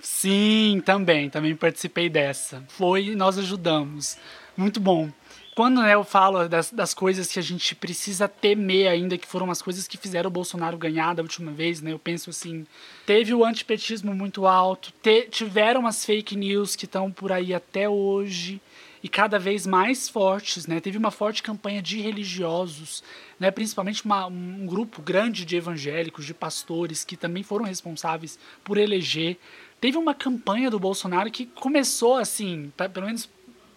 Sim, 0.01 0.81
também, 0.85 1.29
também 1.29 1.55
participei 1.55 2.09
dessa. 2.09 2.63
Foi 2.67 3.07
e 3.07 3.15
nós 3.15 3.38
ajudamos. 3.38 4.17
Muito 4.55 4.79
bom. 4.79 5.09
Quando 5.59 5.81
né, 5.81 5.93
eu 5.93 6.05
falo 6.05 6.47
das, 6.47 6.71
das 6.71 6.93
coisas 6.93 7.27
que 7.27 7.37
a 7.37 7.41
gente 7.41 7.75
precisa 7.75 8.29
temer 8.29 8.87
ainda, 8.87 9.17
que 9.17 9.27
foram 9.27 9.51
as 9.51 9.61
coisas 9.61 9.89
que 9.89 9.97
fizeram 9.97 10.29
o 10.29 10.31
Bolsonaro 10.31 10.77
ganhar 10.77 11.13
da 11.13 11.21
última 11.21 11.51
vez, 11.51 11.81
né? 11.81 11.91
Eu 11.91 11.99
penso 11.99 12.29
assim, 12.29 12.65
teve 13.05 13.33
o 13.33 13.43
antipetismo 13.43 14.15
muito 14.15 14.47
alto, 14.47 14.93
te, 15.03 15.27
tiveram 15.29 15.85
as 15.85 16.05
fake 16.05 16.33
news 16.37 16.77
que 16.77 16.85
estão 16.85 17.11
por 17.11 17.33
aí 17.33 17.53
até 17.53 17.89
hoje 17.89 18.61
e 19.03 19.09
cada 19.09 19.37
vez 19.37 19.67
mais 19.67 20.07
fortes, 20.07 20.65
né? 20.65 20.79
Teve 20.79 20.97
uma 20.97 21.11
forte 21.11 21.43
campanha 21.43 21.81
de 21.81 21.99
religiosos, 21.99 23.03
né? 23.37 23.51
Principalmente 23.51 24.05
uma, 24.05 24.27
um 24.27 24.65
grupo 24.65 25.01
grande 25.01 25.43
de 25.43 25.57
evangélicos, 25.57 26.23
de 26.23 26.33
pastores 26.33 27.03
que 27.03 27.17
também 27.17 27.43
foram 27.43 27.65
responsáveis 27.65 28.39
por 28.63 28.77
eleger. 28.77 29.37
Teve 29.81 29.97
uma 29.97 30.13
campanha 30.13 30.71
do 30.71 30.79
Bolsonaro 30.79 31.29
que 31.29 31.45
começou 31.45 32.15
assim, 32.15 32.71
tá, 32.77 32.87
pelo 32.87 33.07
menos 33.07 33.27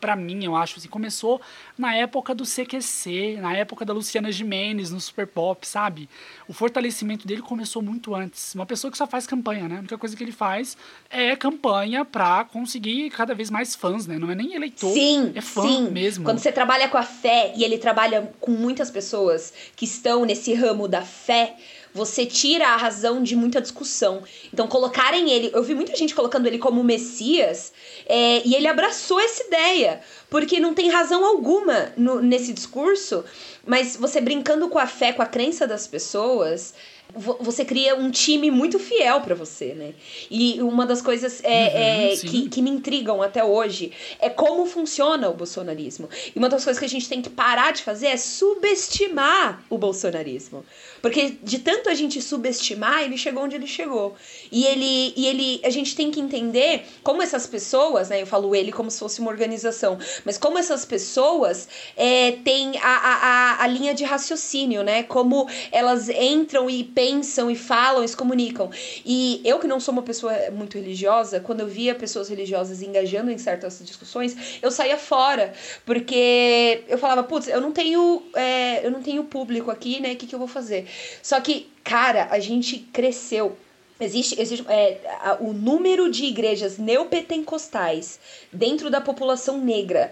para 0.03 0.17
mim, 0.17 0.45
eu 0.45 0.57
acho, 0.57 0.81
assim, 0.81 0.89
começou 0.89 1.41
na 1.79 1.95
época 1.95 2.35
do 2.35 2.43
CQC, 2.43 3.39
na 3.41 3.57
época 3.57 3.85
da 3.85 3.93
Luciana 3.93 4.33
Gimenez, 4.33 4.91
no 4.91 5.01
Super 5.01 5.29
Pop, 5.29 5.65
sabe? 5.65 6.09
O 6.49 6.53
fortalecimento 6.53 7.25
dele 7.25 7.41
começou 7.41 7.81
muito 7.81 8.13
antes. 8.13 8.53
Uma 8.57 8.67
pessoa 8.67 8.91
que 8.91 8.99
só 8.99 9.07
faz 9.07 9.29
campanha, 9.29 9.69
né? 9.69 9.77
A 9.77 9.79
única 9.79 9.97
coisa 9.97 10.17
que 10.17 10.25
ele 10.25 10.33
faz 10.33 10.77
é 11.09 11.37
campanha 11.37 12.05
pra 12.05 12.45
conseguir 12.45 13.11
cada 13.11 13.33
vez 13.33 13.49
mais 13.49 13.77
fãs, 13.77 14.05
né? 14.05 14.19
Não 14.19 14.29
é 14.29 14.35
nem 14.35 14.55
eleitor, 14.55 14.93
sim, 14.93 15.31
é 15.37 15.41
fã 15.41 15.63
sim. 15.63 15.89
mesmo. 15.89 16.25
Quando 16.25 16.41
você 16.41 16.51
trabalha 16.51 16.89
com 16.89 16.99
a 16.99 17.05
fé 17.05 17.53
e 17.57 17.63
ele 17.63 17.79
trabalha 17.79 18.33
com 18.41 18.51
muitas 18.51 18.91
pessoas 18.91 19.53
que 19.77 19.85
estão 19.85 20.25
nesse 20.25 20.53
ramo 20.53 20.89
da 20.89 21.03
fé, 21.03 21.55
você 21.95 22.25
tira 22.25 22.69
a 22.69 22.77
razão 22.77 23.23
de 23.23 23.37
muita 23.37 23.61
discussão. 23.61 24.23
Então, 24.53 24.67
colocarem 24.67 25.31
ele. 25.31 25.51
Eu 25.53 25.63
vi 25.63 25.75
muita 25.75 25.95
gente 25.95 26.15
colocando 26.15 26.47
ele 26.47 26.59
como 26.59 26.83
Messias 26.83 27.73
é, 28.15 28.47
e 28.47 28.55
ele 28.55 28.69
abraçou 28.69 29.19
essa 29.19 29.43
ideia, 29.43 30.03
porque 30.29 30.61
não 30.61 30.75
tem 30.75 30.91
razão 30.91 31.25
alguma 31.25 31.95
no, 31.97 32.21
nesse 32.21 32.53
discurso, 32.53 33.25
mas 33.65 33.97
você 33.97 34.21
brincando 34.21 34.69
com 34.69 34.79
a 34.79 34.87
fé, 34.87 35.15
com 35.15 35.23
a 35.23 35.27
crença 35.27 35.67
das 35.67 35.87
pessoas, 35.87 36.75
você 37.15 37.65
cria 37.65 37.95
um 37.95 38.11
time 38.11 38.51
muito 38.51 38.79
fiel 38.79 39.21
para 39.21 39.35
você, 39.35 39.75
né? 39.75 39.93
E 40.31 40.61
uma 40.63 40.87
das 40.87 41.03
coisas 41.03 41.43
é, 41.45 41.49
uhum, 41.49 42.13
é 42.13 42.17
que, 42.17 42.49
que 42.49 42.63
me 42.63 42.71
intrigam 42.71 43.21
até 43.21 43.45
hoje 43.45 43.93
é 44.19 44.31
como 44.31 44.65
funciona 44.65 45.29
o 45.29 45.35
bolsonarismo. 45.35 46.09
E 46.35 46.39
uma 46.39 46.49
das 46.49 46.65
coisas 46.65 46.79
que 46.79 46.87
a 46.87 46.89
gente 46.89 47.09
tem 47.09 47.21
que 47.21 47.29
parar 47.29 47.73
de 47.73 47.83
fazer 47.83 48.07
é 48.07 48.17
subestimar 48.17 49.63
o 49.69 49.77
bolsonarismo. 49.77 50.65
Porque 51.03 51.37
de 51.43 51.59
tanto 51.59 51.89
a 51.89 51.95
gente 51.95 52.23
subestimar, 52.23 53.03
ele 53.03 53.19
chegou 53.19 53.43
onde 53.43 53.57
ele 53.57 53.67
chegou. 53.67 54.15
E 54.51 54.65
ele, 54.65 55.13
e 55.17 55.27
ele 55.27 55.61
a 55.65 55.71
gente 55.71 55.95
tem 55.95 56.11
que 56.11 56.21
entender 56.21 56.87
como 57.03 57.21
essas 57.21 57.47
pessoas, 57.47 58.09
né? 58.09 58.23
Eu 58.23 58.27
falo 58.27 58.55
ele 58.55 58.73
como 58.73 58.91
se 58.91 58.99
fosse 58.99 59.21
uma 59.21 59.31
organização, 59.31 59.99
mas 60.25 60.39
como 60.39 60.59
essas 60.59 60.85
pessoas 60.85 61.69
é, 61.97 62.33
têm 62.45 62.79
a, 62.79 62.89
a, 62.89 63.65
a 63.65 63.67
linha 63.67 63.93
de 63.93 64.05
raciocínio, 64.05 64.83
né? 64.83 65.03
Como 65.03 65.49
elas 65.71 66.09
entram 66.09 66.71
e 66.71 66.85
pensam 66.85 67.02
e 67.51 67.57
falam 67.57 68.05
e 68.05 68.09
se 68.09 68.17
comunicam. 68.17 68.71
E 69.05 69.41
eu, 69.45 69.59
que 69.59 69.67
não 69.67 69.81
sou 69.81 69.93
uma 69.93 70.03
pessoa 70.03 70.33
muito 70.51 70.77
religiosa, 70.77 71.41
quando 71.41 71.61
eu 71.61 71.67
via 71.67 71.95
pessoas 71.95 72.29
religiosas 72.29 72.83
engajando 72.83 73.31
em 73.31 73.39
certas 73.39 73.81
discussões, 73.85 74.59
eu 74.63 74.71
saía 74.71 74.97
fora. 74.97 75.53
Porque 75.85 76.85
eu 76.89 76.99
falava, 76.99 77.23
putz, 77.23 77.49
eu 77.49 77.61
não 77.61 77.73
tenho. 77.73 78.23
É, 78.35 78.87
eu 78.87 78.91
não 78.91 79.03
tenho 79.03 79.25
público 79.25 79.71
aqui, 79.71 80.01
né? 80.01 80.13
O 80.13 80.17
que, 80.17 80.27
que 80.27 80.35
eu 80.35 80.39
vou 80.39 80.49
fazer? 80.49 80.87
Só 81.23 81.41
que, 81.41 81.71
cara, 81.83 82.29
a 82.31 82.39
gente 82.39 82.79
cresceu 82.93 83.57
Existe, 84.01 84.41
existe 84.41 84.65
é, 84.69 84.99
o 85.39 85.53
número 85.53 86.11
de 86.11 86.25
igrejas 86.25 86.77
neopentecostais 86.77 88.19
dentro 88.53 88.91
da 88.91 89.01
população 89.01 89.59
negra 89.59 90.11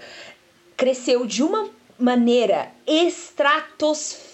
cresceu 0.77 1.27
de 1.27 1.43
uma 1.43 1.69
maneira 1.99 2.71
estratosférica. 2.87 4.30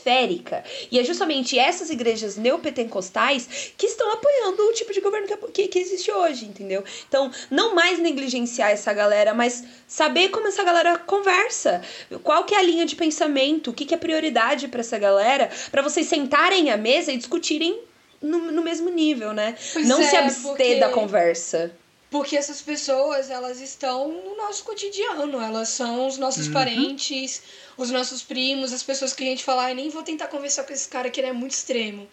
E 0.90 0.98
é 0.98 1.04
justamente 1.04 1.58
essas 1.58 1.90
igrejas 1.90 2.36
neopentecostais 2.36 3.72
que 3.76 3.86
estão 3.86 4.12
apoiando 4.12 4.62
o 4.62 4.72
tipo 4.72 4.92
de 4.92 5.00
governo 5.00 5.26
que, 5.26 5.36
que, 5.52 5.68
que, 5.68 5.78
existe 5.78 6.10
hoje, 6.10 6.44
entendeu? 6.44 6.84
Então, 7.08 7.30
não 7.50 7.75
mais 7.75 7.98
negligenciar 7.98 8.70
essa 8.70 8.92
galera, 8.92 9.34
mas 9.34 9.64
saber 9.86 10.28
como 10.28 10.48
essa 10.48 10.62
galera 10.62 10.98
conversa. 10.98 11.82
Qual 12.22 12.44
que 12.44 12.54
é 12.54 12.58
a 12.58 12.62
linha 12.62 12.86
de 12.86 12.94
pensamento, 12.94 13.70
o 13.70 13.75
que, 13.75 13.84
que 13.84 13.94
é 13.94 13.98
prioridade 13.98 14.68
para 14.68 14.80
essa 14.80 14.98
galera, 14.98 15.50
para 15.70 15.82
vocês 15.82 16.06
sentarem 16.06 16.70
à 16.70 16.76
mesa 16.76 17.12
e 17.12 17.16
discutirem 17.16 17.80
no, 18.20 18.52
no 18.52 18.62
mesmo 18.62 18.90
nível, 18.90 19.32
né? 19.32 19.56
Pois 19.72 19.86
não 19.86 20.00
é, 20.00 20.04
se 20.04 20.16
abster 20.16 20.42
porque... 20.42 20.75
da 20.76 20.88
conversa. 20.90 21.72
Porque 22.10 22.36
essas 22.36 22.62
pessoas, 22.62 23.30
elas 23.30 23.60
estão 23.60 24.08
no 24.08 24.36
nosso 24.36 24.62
cotidiano, 24.64 25.40
elas 25.40 25.70
são 25.70 26.06
os 26.06 26.16
nossos 26.16 26.46
uhum. 26.46 26.52
parentes, 26.52 27.42
os 27.76 27.90
nossos 27.90 28.22
primos, 28.22 28.72
as 28.72 28.82
pessoas 28.82 29.12
que 29.12 29.25
a 29.25 29.26
gente 29.26 29.44
fala, 29.44 29.68
ah, 29.68 29.75
nem 29.75 29.90
vou 29.90 30.02
tentar 30.02 30.28
conversar 30.28 30.64
com 30.64 30.72
esse 30.72 30.88
cara 30.88 31.10
que 31.10 31.20
ele 31.20 31.28
é 31.28 31.32
muito 31.32 31.52
extremo. 31.52 32.08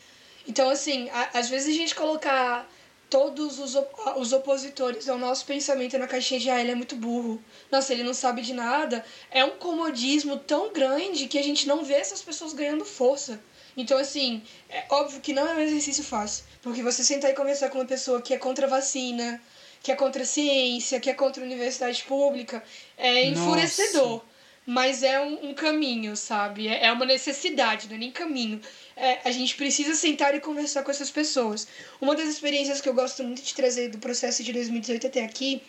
Então, 0.47 0.69
assim, 0.69 1.09
a, 1.09 1.39
às 1.39 1.47
vezes 1.47 1.75
a 1.75 1.77
gente 1.77 1.93
colocar 1.93 2.67
todos 3.09 3.59
os, 3.59 3.75
op 3.75 3.93
os 4.17 4.33
opositores 4.33 5.07
ao 5.07 5.19
nosso 5.19 5.45
pensamento 5.45 5.97
na 5.99 6.07
caixinha 6.07 6.39
de, 6.39 6.49
ah, 6.49 6.59
ele 6.59 6.71
é 6.71 6.75
muito 6.75 6.95
burro, 6.95 7.39
nossa, 7.71 7.93
ele 7.93 8.01
não 8.01 8.13
sabe 8.13 8.41
de 8.41 8.53
nada, 8.53 9.05
é 9.29 9.45
um 9.45 9.51
comodismo 9.51 10.37
tão 10.37 10.73
grande 10.73 11.27
que 11.27 11.37
a 11.37 11.43
gente 11.43 11.67
não 11.67 11.83
vê 11.83 11.93
essas 11.93 12.23
pessoas 12.23 12.53
ganhando 12.53 12.83
força. 12.83 13.39
Então, 13.77 13.97
assim, 13.97 14.41
é 14.69 14.85
óbvio 14.89 15.21
que 15.21 15.33
não 15.33 15.47
é 15.47 15.55
um 15.55 15.59
exercício 15.59 16.03
fácil. 16.03 16.43
Porque 16.61 16.83
você 16.83 17.03
sentar 17.03 17.31
e 17.31 17.35
conversar 17.35 17.69
com 17.69 17.79
uma 17.79 17.85
pessoa 17.85 18.21
que 18.21 18.33
é 18.33 18.37
contra 18.37 18.67
a 18.67 18.69
vacina, 18.69 19.41
que 19.83 19.91
é 19.91 19.95
contra 19.95 20.23
a 20.23 20.25
ciência, 20.25 20.97
que 20.97 21.09
é 21.09 21.13
contra 21.13 21.43
a 21.43 21.45
universidade 21.45 22.01
pública, 22.03 22.63
é 22.97 23.25
enfurecedor. 23.25 24.11
Nossa. 24.11 24.33
Mas 24.65 25.03
é 25.03 25.19
um, 25.19 25.49
um, 25.49 25.53
caminho, 25.53 26.15
sabe? 26.15 26.69
É, 26.69 26.85
é 26.85 26.91
uma 26.93 27.05
necessidade, 27.05 27.89
não 27.89 27.95
é 27.97 27.99
nem 27.99 28.11
caminho. 28.11 28.61
É, 28.95 29.19
a 29.25 29.31
gente 29.31 29.55
precisa 29.55 29.93
sentar 29.93 30.33
e 30.33 30.39
conversar 30.39 30.83
com 30.83 30.89
essas 30.89 31.11
pessoas. 31.11 31.67
Uma 31.99 32.15
das 32.15 32.29
experiências 32.29 32.79
que 32.79 32.87
eu 32.87 32.93
gosto 32.93 33.25
muito 33.25 33.43
de 33.43 33.53
trazer 33.53 33.89
do 33.89 33.97
processo 33.97 34.41
de 34.41 34.53
2018 34.53 35.07
até 35.07 35.25
aqui 35.25 35.61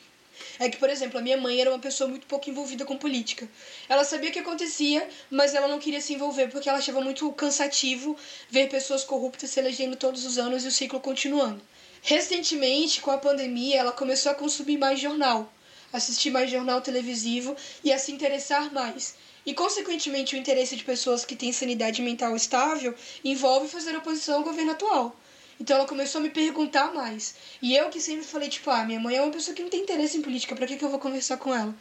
é 0.61 0.69
que, 0.69 0.77
por 0.77 0.89
exemplo, 0.89 1.19
a 1.19 1.23
minha 1.23 1.37
mãe 1.37 1.61
era 1.61 1.71
uma 1.71 1.81
pessoa 1.81 2.09
muito 2.09 2.25
pouco 2.29 2.49
envolvida 2.49 2.85
com 2.85 2.97
política. 2.97 3.49
Ela 3.89 4.05
sabia 4.05 4.31
o 4.31 4.33
que 4.33 4.39
acontecia, 4.39 5.09
mas 5.29 5.55
ela 5.55 5.67
não 5.67 5.81
queria 5.81 6.01
se 6.01 6.15
envolver 6.15 6.49
porque 6.49 6.69
ela 6.69 6.79
achava 6.79 7.01
muito 7.01 7.31
cansativo 7.33 8.17
ver 8.49 8.69
pessoas 8.69 9.03
corruptas 9.03 9.51
se 9.51 9.59
elegendo 9.59 9.97
todos 9.97 10.25
os 10.25 10.39
anos 10.39 10.65
e 10.65 10.69
o 10.69 10.71
ciclo 10.71 11.01
continuando. 11.01 11.61
Recentemente, 12.07 13.01
com 13.01 13.11
a 13.11 13.17
pandemia, 13.17 13.79
ela 13.79 13.91
começou 13.91 14.31
a 14.31 14.35
consumir 14.35 14.77
mais 14.77 15.01
jornal, 15.01 15.51
assistir 15.91 16.31
mais 16.31 16.51
jornal 16.51 16.83
televisivo 16.83 17.57
e 17.83 17.91
a 17.91 17.99
se 17.99 18.13
interessar 18.13 18.71
mais. 18.75 19.15
E, 19.47 19.55
consequentemente, 19.55 20.35
o 20.35 20.39
interesse 20.39 20.77
de 20.77 20.85
pessoas 20.85 21.25
que 21.25 21.35
têm 21.35 21.51
sanidade 21.51 22.03
mental 22.03 22.37
estável 22.37 22.95
envolve 23.25 23.69
fazer 23.69 23.97
oposição 23.97 24.37
ao 24.37 24.45
governo 24.45 24.73
atual. 24.73 25.17
Então 25.59 25.79
ela 25.79 25.89
começou 25.89 26.19
a 26.19 26.23
me 26.25 26.29
perguntar 26.29 26.93
mais. 26.93 27.37
E 27.63 27.75
eu 27.75 27.89
que 27.89 27.99
sempre 27.99 28.27
falei, 28.27 28.51
tipo, 28.51 28.69
ah, 28.69 28.85
minha 28.85 29.01
mãe 29.01 29.17
é 29.17 29.23
uma 29.23 29.33
pessoa 29.33 29.55
que 29.55 29.63
não 29.63 29.71
tem 29.71 29.81
interesse 29.81 30.19
em 30.19 30.23
política, 30.23 30.55
pra 30.55 30.67
que, 30.67 30.77
que 30.77 30.85
eu 30.85 30.91
vou 30.91 30.99
conversar 30.99 31.39
com 31.39 31.55
ela? 31.55 31.75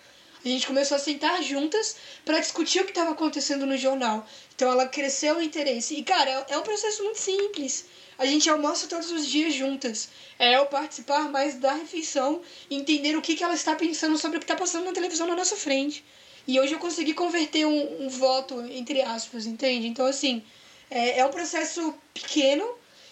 A 0.43 0.47
gente 0.47 0.67
começou 0.67 0.97
a 0.97 0.99
sentar 0.99 1.41
juntas 1.41 1.95
para 2.25 2.39
discutir 2.39 2.81
o 2.81 2.83
que 2.83 2.91
estava 2.91 3.11
acontecendo 3.11 3.65
no 3.65 3.77
jornal. 3.77 4.27
Então 4.55 4.69
ela 4.71 4.87
cresceu 4.87 5.37
o 5.37 5.41
interesse. 5.41 5.95
E, 5.95 6.03
cara, 6.03 6.45
é 6.49 6.57
um 6.57 6.61
processo 6.63 7.03
muito 7.03 7.19
simples. 7.19 7.85
A 8.17 8.25
gente 8.25 8.49
almoça 8.49 8.87
todos 8.87 9.09
os 9.11 9.25
dias 9.25 9.53
juntas. 9.53 10.09
É 10.37 10.57
eu 10.57 10.65
participar 10.65 11.29
mais 11.29 11.55
da 11.55 11.73
refeição 11.73 12.41
e 12.69 12.75
entender 12.75 13.15
o 13.15 13.21
que, 13.21 13.35
que 13.35 13.43
ela 13.43 13.53
está 13.53 13.75
pensando 13.75 14.17
sobre 14.17 14.37
o 14.37 14.39
que 14.39 14.45
está 14.45 14.55
passando 14.55 14.85
na 14.85 14.91
televisão 14.91 15.27
na 15.27 15.35
nossa 15.35 15.55
frente. 15.55 16.03
E 16.45 16.59
hoje 16.59 16.73
eu 16.73 16.79
consegui 16.79 17.13
converter 17.13 17.65
um, 17.65 18.05
um 18.05 18.09
voto, 18.09 18.61
entre 18.69 19.01
aspas, 19.01 19.45
entende? 19.45 19.87
Então, 19.87 20.05
assim, 20.05 20.43
é, 20.91 21.19
é 21.19 21.25
um 21.25 21.31
processo 21.31 21.93
pequeno 22.13 22.67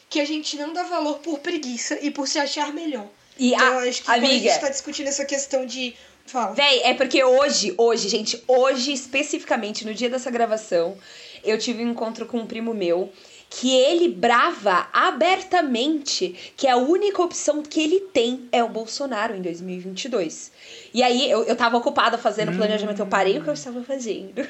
que 0.09 0.19
a 0.19 0.25
gente 0.25 0.57
não 0.57 0.73
dá 0.73 0.83
valor 0.83 1.19
por 1.19 1.39
preguiça 1.39 1.97
e 2.01 2.11
por 2.11 2.27
se 2.27 2.37
achar 2.37 2.73
melhor. 2.73 3.07
E 3.39 3.53
então, 3.53 3.79
a, 3.79 3.83
acho 3.83 4.03
que 4.03 4.11
amiga, 4.11 4.27
quando 4.27 4.31
a 4.31 4.37
gente 4.37 4.49
está 4.49 4.69
discutindo 4.69 5.07
essa 5.07 5.25
questão 5.25 5.65
de 5.65 5.95
Fala. 6.25 6.53
Véi, 6.53 6.81
é 6.83 6.93
porque 6.93 7.23
hoje, 7.23 7.73
hoje, 7.77 8.07
gente, 8.07 8.41
hoje 8.47 8.93
especificamente, 8.93 9.85
no 9.85 9.93
dia 9.93 10.09
dessa 10.09 10.31
gravação, 10.31 10.97
eu 11.43 11.57
tive 11.57 11.83
um 11.83 11.91
encontro 11.91 12.25
com 12.25 12.39
um 12.39 12.47
primo 12.47 12.73
meu 12.73 13.11
que 13.53 13.75
ele 13.75 14.07
brava 14.07 14.87
abertamente 14.93 16.53
que 16.55 16.69
a 16.69 16.77
única 16.77 17.21
opção 17.21 17.61
que 17.61 17.81
ele 17.81 17.99
tem 17.99 18.47
é 18.49 18.63
o 18.63 18.69
Bolsonaro 18.69 19.35
em 19.35 19.41
2022. 19.41 20.53
E 20.93 21.03
aí 21.03 21.29
eu, 21.29 21.43
eu 21.43 21.55
tava 21.55 21.75
ocupada 21.75 22.17
fazendo 22.17 22.53
hum. 22.53 22.57
planejamento, 22.57 22.99
eu 22.99 23.07
parei 23.07 23.37
o 23.37 23.43
que 23.43 23.49
eu 23.49 23.53
estava 23.53 23.83
fazendo. 23.83 24.39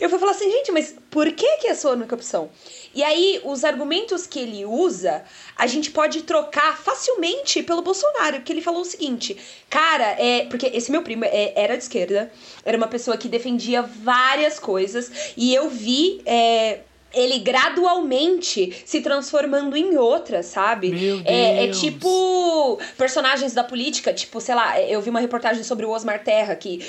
eu 0.00 0.10
fui 0.10 0.18
falar 0.18 0.32
assim, 0.32 0.50
gente, 0.50 0.72
mas 0.72 0.96
por 1.08 1.30
que, 1.30 1.58
que 1.58 1.68
é 1.68 1.70
a 1.70 1.76
sua 1.76 1.92
única 1.92 2.16
opção? 2.16 2.50
E 2.92 3.04
aí, 3.04 3.40
os 3.44 3.62
argumentos 3.62 4.26
que 4.26 4.40
ele 4.40 4.64
usa, 4.64 5.22
a 5.56 5.68
gente 5.68 5.92
pode 5.92 6.22
trocar 6.22 6.76
facilmente 6.76 7.62
pelo 7.62 7.82
Bolsonaro, 7.82 8.38
porque 8.38 8.52
ele 8.52 8.62
falou 8.62 8.80
o 8.80 8.84
seguinte, 8.84 9.36
cara, 9.70 10.16
é. 10.18 10.46
Porque 10.46 10.66
esse 10.66 10.90
meu 10.90 11.02
primo 11.02 11.24
é, 11.24 11.52
era 11.54 11.76
de 11.76 11.84
esquerda, 11.84 12.32
era 12.64 12.76
uma 12.76 12.88
pessoa 12.88 13.16
que 13.16 13.28
defendia 13.28 13.82
várias 13.82 14.58
coisas, 14.58 15.32
e 15.36 15.54
eu 15.54 15.70
vi. 15.70 16.20
É, 16.26 16.80
ele 17.14 17.38
gradualmente 17.38 18.82
se 18.84 19.00
transformando 19.00 19.76
em 19.76 19.96
outra, 19.96 20.42
sabe? 20.42 20.90
Meu 20.90 21.20
É, 21.24 21.64
é 21.64 21.70
tipo 21.70 22.78
personagens 22.96 23.54
da 23.54 23.64
política, 23.64 24.12
tipo, 24.12 24.40
sei 24.40 24.54
lá, 24.54 24.80
eu 24.80 25.00
vi 25.00 25.10
uma 25.10 25.20
reportagem 25.20 25.62
sobre 25.64 25.86
o 25.86 25.90
Osmar 25.90 26.22
Terra, 26.22 26.54
que 26.54 26.84